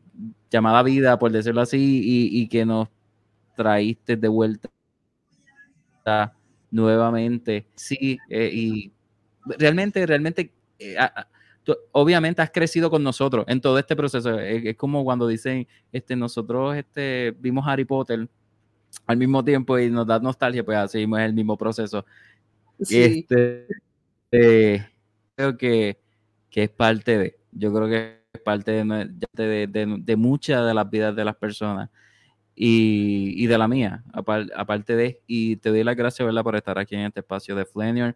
llamada 0.50 0.84
vida, 0.84 1.20
por 1.20 1.32
decirlo 1.32 1.62
así, 1.62 2.02
y, 2.32 2.48
que 2.48 2.66
nos 2.66 2.88
traíste 3.56 4.16
de 4.16 4.28
vuelta 4.28 4.70
nuevamente. 6.72 7.68
Sí, 7.76 8.18
eh, 8.30 8.50
y 8.54 8.94
realmente, 9.58 10.06
realmente, 10.06 10.54
eh, 10.80 10.96
tú- 11.64 11.76
obviamente 11.91 12.41
has 12.41 12.51
crecido 12.51 12.89
con 12.89 13.03
nosotros 13.03 13.45
en 13.47 13.61
todo 13.61 13.78
este 13.80 13.95
proceso. 13.95 14.39
Es, 14.39 14.66
es 14.66 14.76
como 14.78 15.03
cuando 15.03 15.28
dicen, 15.28 15.68
este, 15.91 16.16
nosotros 16.16 16.76
este, 16.76 17.36
vimos 17.39 17.66
Harry 17.68 17.86
Potter 17.86 18.28
al 19.07 19.18
mismo 19.18 19.43
tiempo 19.43 19.78
y 19.80 19.89
nos 19.89 20.05
da 20.07 20.20
nostalgia, 20.20 20.64
pues 20.64 20.78
así 20.78 20.99
mismo 20.99 21.18
es 21.18 21.26
el 21.26 21.34
mismo 21.34 21.57
proceso. 21.57 22.05
sí, 22.82 23.26
Este, 23.30 23.68
eh, 24.32 24.86
creo 25.36 25.57
que, 25.57 25.99
que 26.49 26.64
es 26.64 26.70
parte 26.70 27.18
de, 27.18 27.39
yo 27.51 27.74
creo 27.74 27.88
que 27.88 28.24
es 28.34 28.41
parte 28.41 28.72
de, 28.72 29.09
de, 29.34 29.68
de- 29.68 29.97
de 29.99 30.16
muchas 30.16 30.66
de 30.66 30.74
las 30.74 30.89
vidas 30.89 31.16
de 31.16 31.26
las 31.26 31.36
personas 31.36 31.89
y, 32.55 33.34
y 33.43 33.47
de 33.47 33.57
la 33.57 33.68
mía, 33.68 34.03
apar- 34.14 34.51
aparte 34.55 34.95
de, 34.95 35.22
y 35.28 35.55
te 35.57 35.70
doy 35.70 35.84
las 35.84 35.95
gracias, 35.95 36.26
¿verdad?, 36.26 36.43
por 36.43 36.55
estar 36.55 36.78
aquí 36.78 36.95
en 36.95 37.01
este 37.01 37.22
espacio 37.22 37.55
de 37.55 37.66
Flanier 37.66 38.16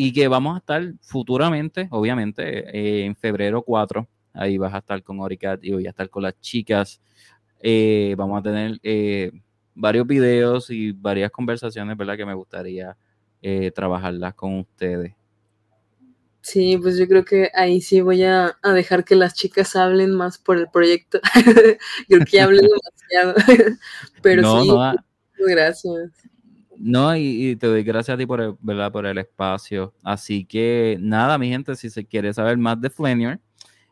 y 0.00 0.12
que 0.12 0.28
vamos 0.28 0.54
a 0.54 0.58
estar 0.58 0.94
futuramente, 1.00 1.88
obviamente, 1.90 2.42
eh, 2.72 3.04
en 3.04 3.16
febrero 3.16 3.62
4, 3.62 4.08
ahí 4.32 4.56
vas 4.56 4.72
a 4.74 4.78
estar 4.78 5.02
con 5.02 5.18
Oricat 5.20 5.58
y 5.64 5.72
voy 5.72 5.86
a 5.86 5.90
estar 5.90 6.08
con 6.08 6.22
las 6.22 6.40
chicas, 6.40 7.00
Eh, 7.62 8.14
vamos 8.18 8.38
a 8.40 8.42
tener 8.42 8.78
eh, 8.84 9.32
varios 9.74 10.06
videos 10.06 10.70
y 10.70 10.92
varias 10.92 11.32
conversaciones, 11.32 11.96
¿verdad?, 11.96 12.16
que 12.16 12.26
me 12.26 12.34
gustaría 12.34 12.96
trabajarlas 13.74 14.34
con 14.34 14.60
ustedes. 14.60 15.14
sí, 16.40 16.78
pues 16.78 16.96
yo 16.98 17.06
creo 17.08 17.24
que 17.24 17.50
ahí 17.54 17.80
sí 17.80 18.00
voy 18.00 18.22
a, 18.24 18.58
a 18.62 18.72
dejar 18.72 19.04
que 19.04 19.14
las 19.16 19.34
chicas 19.34 19.76
hablen 19.76 20.12
más 20.14 20.38
por 20.38 20.56
el 20.58 20.68
proyecto. 20.70 21.20
creo 22.08 22.24
que 22.24 22.40
hablen 22.40 22.66
demasiado. 23.10 23.34
Pero 24.22 24.42
no, 24.42 24.62
sí, 24.62 24.68
no, 24.68 24.82
ah, 24.82 24.94
muchas 25.38 25.48
gracias. 25.54 26.10
No, 26.78 27.16
y, 27.16 27.50
y 27.50 27.56
te 27.56 27.66
doy 27.66 27.82
gracias 27.82 28.14
a 28.14 28.18
ti 28.18 28.26
por 28.26 28.40
el, 28.40 28.54
¿verdad? 28.60 28.92
por 28.92 29.04
el 29.04 29.18
espacio. 29.18 29.94
Así 30.02 30.44
que 30.44 30.96
nada, 31.00 31.36
mi 31.38 31.48
gente, 31.48 31.74
si 31.76 31.90
se 31.90 32.04
quiere 32.04 32.32
saber 32.32 32.56
más 32.56 32.80
de 32.80 32.90
Flanier, 32.90 33.40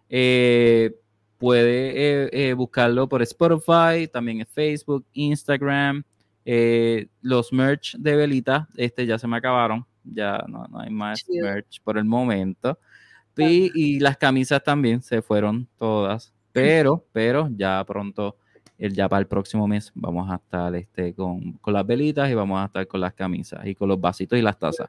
eh, 0.09 0.95
puede 1.39 1.91
eh, 2.24 2.30
eh, 2.32 2.53
buscarlo 2.55 3.09
por 3.09 3.22
Spotify, 3.22 4.09
también 4.12 4.41
en 4.41 4.47
Facebook, 4.47 5.05
Instagram. 5.12 6.05
los 7.22 7.53
merch 7.53 7.97
de 7.97 8.16
Velita, 8.16 8.68
este 8.76 9.05
ya 9.05 9.18
se 9.18 9.26
me 9.26 9.37
acabaron, 9.37 9.84
ya 10.05 10.45
no, 10.49 10.64
no 10.68 10.80
hay 10.80 10.91
más 10.91 11.24
merch 11.28 11.80
por 11.82 11.99
el 11.99 12.05
momento. 12.05 12.78
Y, 13.37 13.70
y 13.74 14.01
las 14.01 14.16
camisas 14.16 14.62
también 14.64 15.03
se 15.03 15.20
fueron 15.20 15.68
todas, 15.76 16.32
pero, 16.53 17.05
pero 17.12 17.51
ya 17.55 17.84
pronto, 17.84 18.37
el, 18.79 18.93
ya 18.93 19.09
para 19.09 19.20
el 19.20 19.27
próximo 19.27 19.66
mes, 19.66 19.91
vamos 19.95 20.31
a 20.31 20.37
estar 20.37 20.74
este, 20.77 21.14
con, 21.14 21.53
con 21.55 21.72
las 21.74 21.87
velitas 21.87 22.31
y 22.31 22.35
vamos 22.35 22.61
a 22.61 22.66
estar 22.66 22.87
con 22.87 23.01
las 23.01 23.14
camisas 23.14 23.66
y 23.66 23.74
con 23.74 23.89
los 23.89 24.01
vasitos 24.01 24.39
y 24.39 24.43
las 24.43 24.59
tazas. 24.59 24.89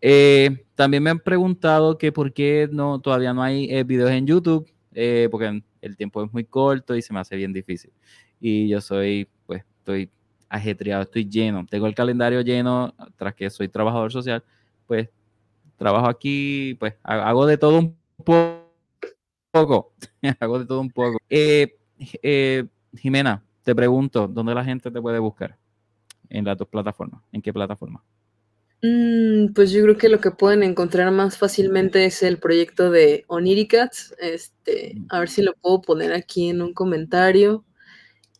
Eh, 0.00 0.64
también 0.74 1.02
me 1.02 1.10
han 1.10 1.18
preguntado 1.20 1.98
que 1.98 2.12
por 2.12 2.32
qué 2.32 2.68
no, 2.70 3.00
todavía 3.00 3.34
no 3.34 3.42
hay 3.42 3.68
eh, 3.70 3.84
videos 3.84 4.10
en 4.10 4.26
YouTube, 4.26 4.70
eh, 4.94 5.28
porque 5.30 5.62
el 5.80 5.96
tiempo 5.96 6.22
es 6.24 6.32
muy 6.32 6.44
corto 6.44 6.94
y 6.94 7.02
se 7.02 7.12
me 7.12 7.20
hace 7.20 7.36
bien 7.36 7.52
difícil. 7.52 7.92
Y 8.40 8.68
yo 8.68 8.80
soy, 8.80 9.28
pues, 9.46 9.64
estoy 9.78 10.10
ajetreado, 10.48 11.02
estoy 11.02 11.28
lleno, 11.28 11.66
tengo 11.68 11.86
el 11.86 11.94
calendario 11.94 12.40
lleno, 12.40 12.94
tras 13.16 13.34
que 13.34 13.50
soy 13.50 13.68
trabajador 13.68 14.12
social, 14.12 14.42
pues 14.86 15.08
trabajo 15.76 16.06
aquí, 16.08 16.74
pues 16.78 16.94
ha- 17.02 17.28
hago 17.28 17.46
de 17.46 17.58
todo 17.58 17.78
un 17.78 17.96
po- 18.24 18.64
poco, 19.50 19.92
hago 20.40 20.58
de 20.60 20.66
todo 20.66 20.80
un 20.80 20.90
poco. 20.90 21.18
Jimena, 22.94 23.44
te 23.62 23.74
pregunto, 23.74 24.28
¿dónde 24.28 24.54
la 24.54 24.64
gente 24.64 24.90
te 24.90 25.00
puede 25.00 25.18
buscar? 25.18 25.56
En 26.30 26.44
las 26.44 26.58
dos 26.58 26.68
plataformas, 26.68 27.22
¿en 27.32 27.40
qué 27.40 27.52
plataforma? 27.52 28.02
Mm, 28.82 29.54
pues 29.54 29.72
yo 29.72 29.82
creo 29.82 29.96
que 29.96 30.08
lo 30.08 30.20
que 30.20 30.30
pueden 30.30 30.62
encontrar 30.62 31.10
más 31.10 31.36
fácilmente 31.36 32.04
es 32.04 32.22
el 32.22 32.38
proyecto 32.38 32.90
de 32.90 33.24
Oniricats. 33.26 34.14
Este, 34.20 34.94
a 35.08 35.18
ver 35.20 35.28
si 35.28 35.42
lo 35.42 35.54
puedo 35.54 35.80
poner 35.80 36.12
aquí 36.12 36.48
en 36.48 36.62
un 36.62 36.72
comentario. 36.72 37.64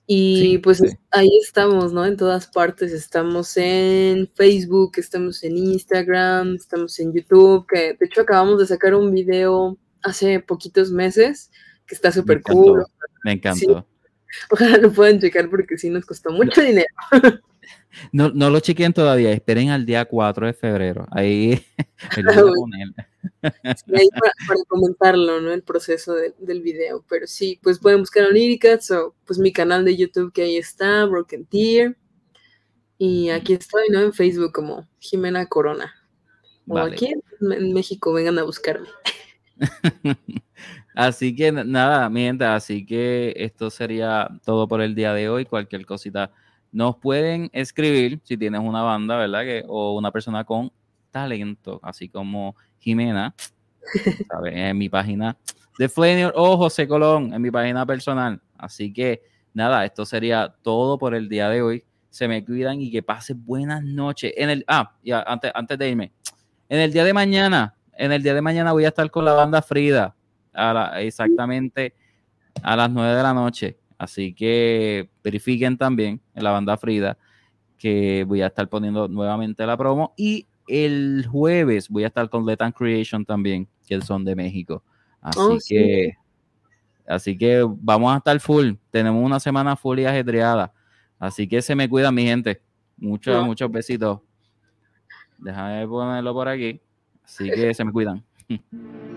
Y 0.07 0.41
Sí, 0.41 0.59
pues 0.59 0.79
sí. 0.79 0.87
ahí 1.11 1.29
estamos, 1.43 1.93
¿no? 1.93 2.07
En 2.07 2.17
todas 2.17 2.47
partes. 2.47 2.93
Estamos 2.93 3.57
en 3.57 4.29
Facebook, 4.35 4.93
estamos 4.97 5.43
en 5.43 5.57
Instagram, 5.59 6.55
estamos 6.55 6.99
en 7.01 7.13
YouTube, 7.13 7.67
que 7.67 7.95
de 7.95 8.07
hecho 8.07 8.23
acabamos 8.23 8.59
de 8.61 8.67
sacar 8.67 8.95
un 8.95 9.13
video 9.13 9.77
hace 10.03 10.41
poquitos 10.41 10.93
meses 10.93 11.51
que 11.87 11.95
está 11.95 12.13
súper 12.13 12.43
cool. 12.43 12.85
Me 13.25 13.33
encantó. 13.33 13.87
Ojalá 14.51 14.77
lo 14.79 14.93
puedan 14.93 15.21
checar 15.21 15.49
porque 15.51 15.79
sí 15.79 15.91
nos 15.91 16.05
costó 16.07 16.31
mucho 16.31 16.61
dinero. 16.63 16.87
No, 18.13 18.31
no 18.31 18.49
lo 18.49 18.61
chequen 18.61 18.93
todavía, 18.95 19.33
esperen 19.33 19.71
al 19.71 19.85
día 19.85 20.05
4 20.05 20.47
de 20.47 20.53
febrero. 20.55 21.07
Ahí, 21.11 21.67
ahí 22.17 22.23
lo 22.23 22.33
voy 22.33 22.41
a 22.41 22.45
Uy. 22.45 22.53
poner. 22.61 22.89
Sí, 23.77 23.93
ahí 23.95 24.09
para, 24.11 24.33
para 24.47 24.61
comentarlo, 24.69 25.41
¿no? 25.41 25.53
El 25.53 25.63
proceso 25.63 26.15
de- 26.15 26.35
del 26.39 26.63
video. 26.63 27.05
Pero 27.11 27.27
sí, 27.27 27.59
pues 27.63 27.79
pueden 27.79 28.01
buscar 28.01 28.25
a 28.25 28.29
Lyricats 28.31 28.91
o 28.93 29.15
pues 29.27 29.39
mi 29.39 29.53
canal 29.53 29.85
de 29.85 29.97
YouTube 29.97 30.33
que 30.33 30.43
ahí 30.43 30.57
está, 30.57 31.05
Broken 31.07 31.45
Tear. 31.47 31.97
Y 32.97 33.31
aquí 33.31 33.55
estoy, 33.55 33.89
¿no? 33.91 34.01
En 34.01 34.13
Facebook 34.15 34.53
como 34.53 34.89
Jimena 34.99 35.47
Corona. 35.47 35.93
O 36.69 36.75
Vale. 36.75 36.93
aquí 36.93 37.13
en 37.41 37.73
México, 37.75 38.13
vengan 38.13 38.39
a 38.39 38.45
buscarme. 38.45 38.89
Así 40.99 41.33
que 41.33 41.53
nada, 41.53 42.11
mi 42.11 42.23
gente, 42.23 42.45
así 42.45 42.85
que 42.85 43.33
esto 43.37 43.71
sería 43.71 44.29
todo 44.45 44.67
por 44.67 44.81
el 44.81 44.97
día 44.97 45.15
de 45.15 45.29
hoy. 45.29 45.45
Cualquier 45.45 45.87
cosita 45.87 46.33
nos 46.73 46.97
pueden 46.97 47.51
escribir 47.53 48.19
si 48.25 48.37
tienes 48.37 48.61
una 48.61 48.83
banda, 48.83 49.17
¿verdad? 49.17 49.43
Que, 49.43 49.65
o 49.69 49.97
una 49.97 50.11
persona 50.11 50.43
con 50.43 50.73
talento, 51.13 51.79
así 51.85 52.09
como 52.09 52.57
Jimena, 52.81 53.33
¿sabes? 54.29 54.55
En 54.57 54.77
mi 54.77 54.89
página 54.89 55.37
de 55.79 55.89
Flanier 55.89 56.33
o 56.35 56.57
José 56.57 56.89
Colón, 56.89 57.33
en 57.33 57.43
mi 57.43 57.53
página 57.53 57.87
personal. 57.87 58.43
Así 58.57 58.93
que 58.93 59.23
nada, 59.55 59.85
esto 59.85 60.05
sería 60.05 60.53
todo 60.63 60.99
por 60.99 61.15
el 61.15 61.29
día 61.29 61.49
de 61.49 61.63
hoy. 61.63 61.85
Se 62.11 62.27
me 62.27 62.45
cuidan 62.45 62.81
y 62.81 62.91
que 62.91 63.05
pasen 63.05 63.45
buenas 63.45 63.85
noches. 63.85 64.33
En 64.37 64.51
el, 64.51 64.65
ah, 64.67 64.97
ya, 65.05 65.23
antes, 65.23 65.53
antes 65.55 65.79
de 65.79 65.91
irme, 65.91 66.13
en 66.69 66.81
el 66.81 66.93
día 66.93 67.05
de 67.05 67.13
mañana, 67.13 67.77
en 67.93 68.11
el 68.11 68.21
día 68.21 68.35
de 68.35 68.43
mañana 68.43 68.73
voy 68.73 68.85
a 68.85 68.89
estar 68.89 69.09
con 69.13 69.25
la 69.25 69.35
banda 69.35 69.63
Frida, 69.63 70.17
a 70.59 70.73
la- 70.75 71.01
exactamente 71.03 71.95
a 72.63 72.77
las 72.77 72.91
9 72.91 73.15
de 73.15 73.23
la 73.23 73.33
noche. 73.35 73.79
Así 73.97 74.33
que 74.35 75.09
verifiquen 75.25 75.77
también 75.77 76.21
en 76.35 76.45
la 76.45 76.51
banda 76.51 76.77
Frida 76.77 77.17
que 77.79 78.25
voy 78.27 78.43
a 78.43 78.47
estar 78.49 78.69
poniendo 78.69 79.09
nuevamente 79.09 79.65
la 79.67 79.77
promo. 79.77 80.13
Y 80.17 80.47
el 80.67 81.27
jueves 81.31 81.89
voy 81.89 82.05
a 82.05 82.09
estar 82.09 82.29
con 82.29 82.45
Letan 82.45 82.73
Creation 82.73 83.25
también, 83.25 83.69
que 83.87 84.01
son 84.03 84.25
de 84.25 84.35
México. 84.37 84.83
Así 85.21 85.39
Oh, 85.41 85.59
sí. 85.61 85.75
que, 85.75 86.13
así 87.07 87.39
que 87.39 87.65
vamos 87.67 88.13
a 88.13 88.19
estar 88.19 88.39
full. 88.41 88.73
Tenemos 88.91 89.25
una 89.25 89.41
semana 89.41 89.77
full 89.77 89.99
y 90.01 90.05
ajetreada. 90.05 90.73
Así 91.19 91.49
que 91.49 91.63
se 91.63 91.75
me 91.75 91.89
cuidan, 91.89 92.15
mi 92.15 92.25
gente. 92.25 92.61
Muchos, 92.97 93.35
No. 93.35 93.45
muchos 93.47 93.71
besitos. 93.71 94.21
Déjame 95.39 95.87
ponerlo 95.87 96.35
por 96.35 96.49
aquí. 96.49 96.81
Así 97.25 97.51
que 97.51 97.73
se 97.75 97.85
me 97.85 97.93
cuidan. 97.93 98.25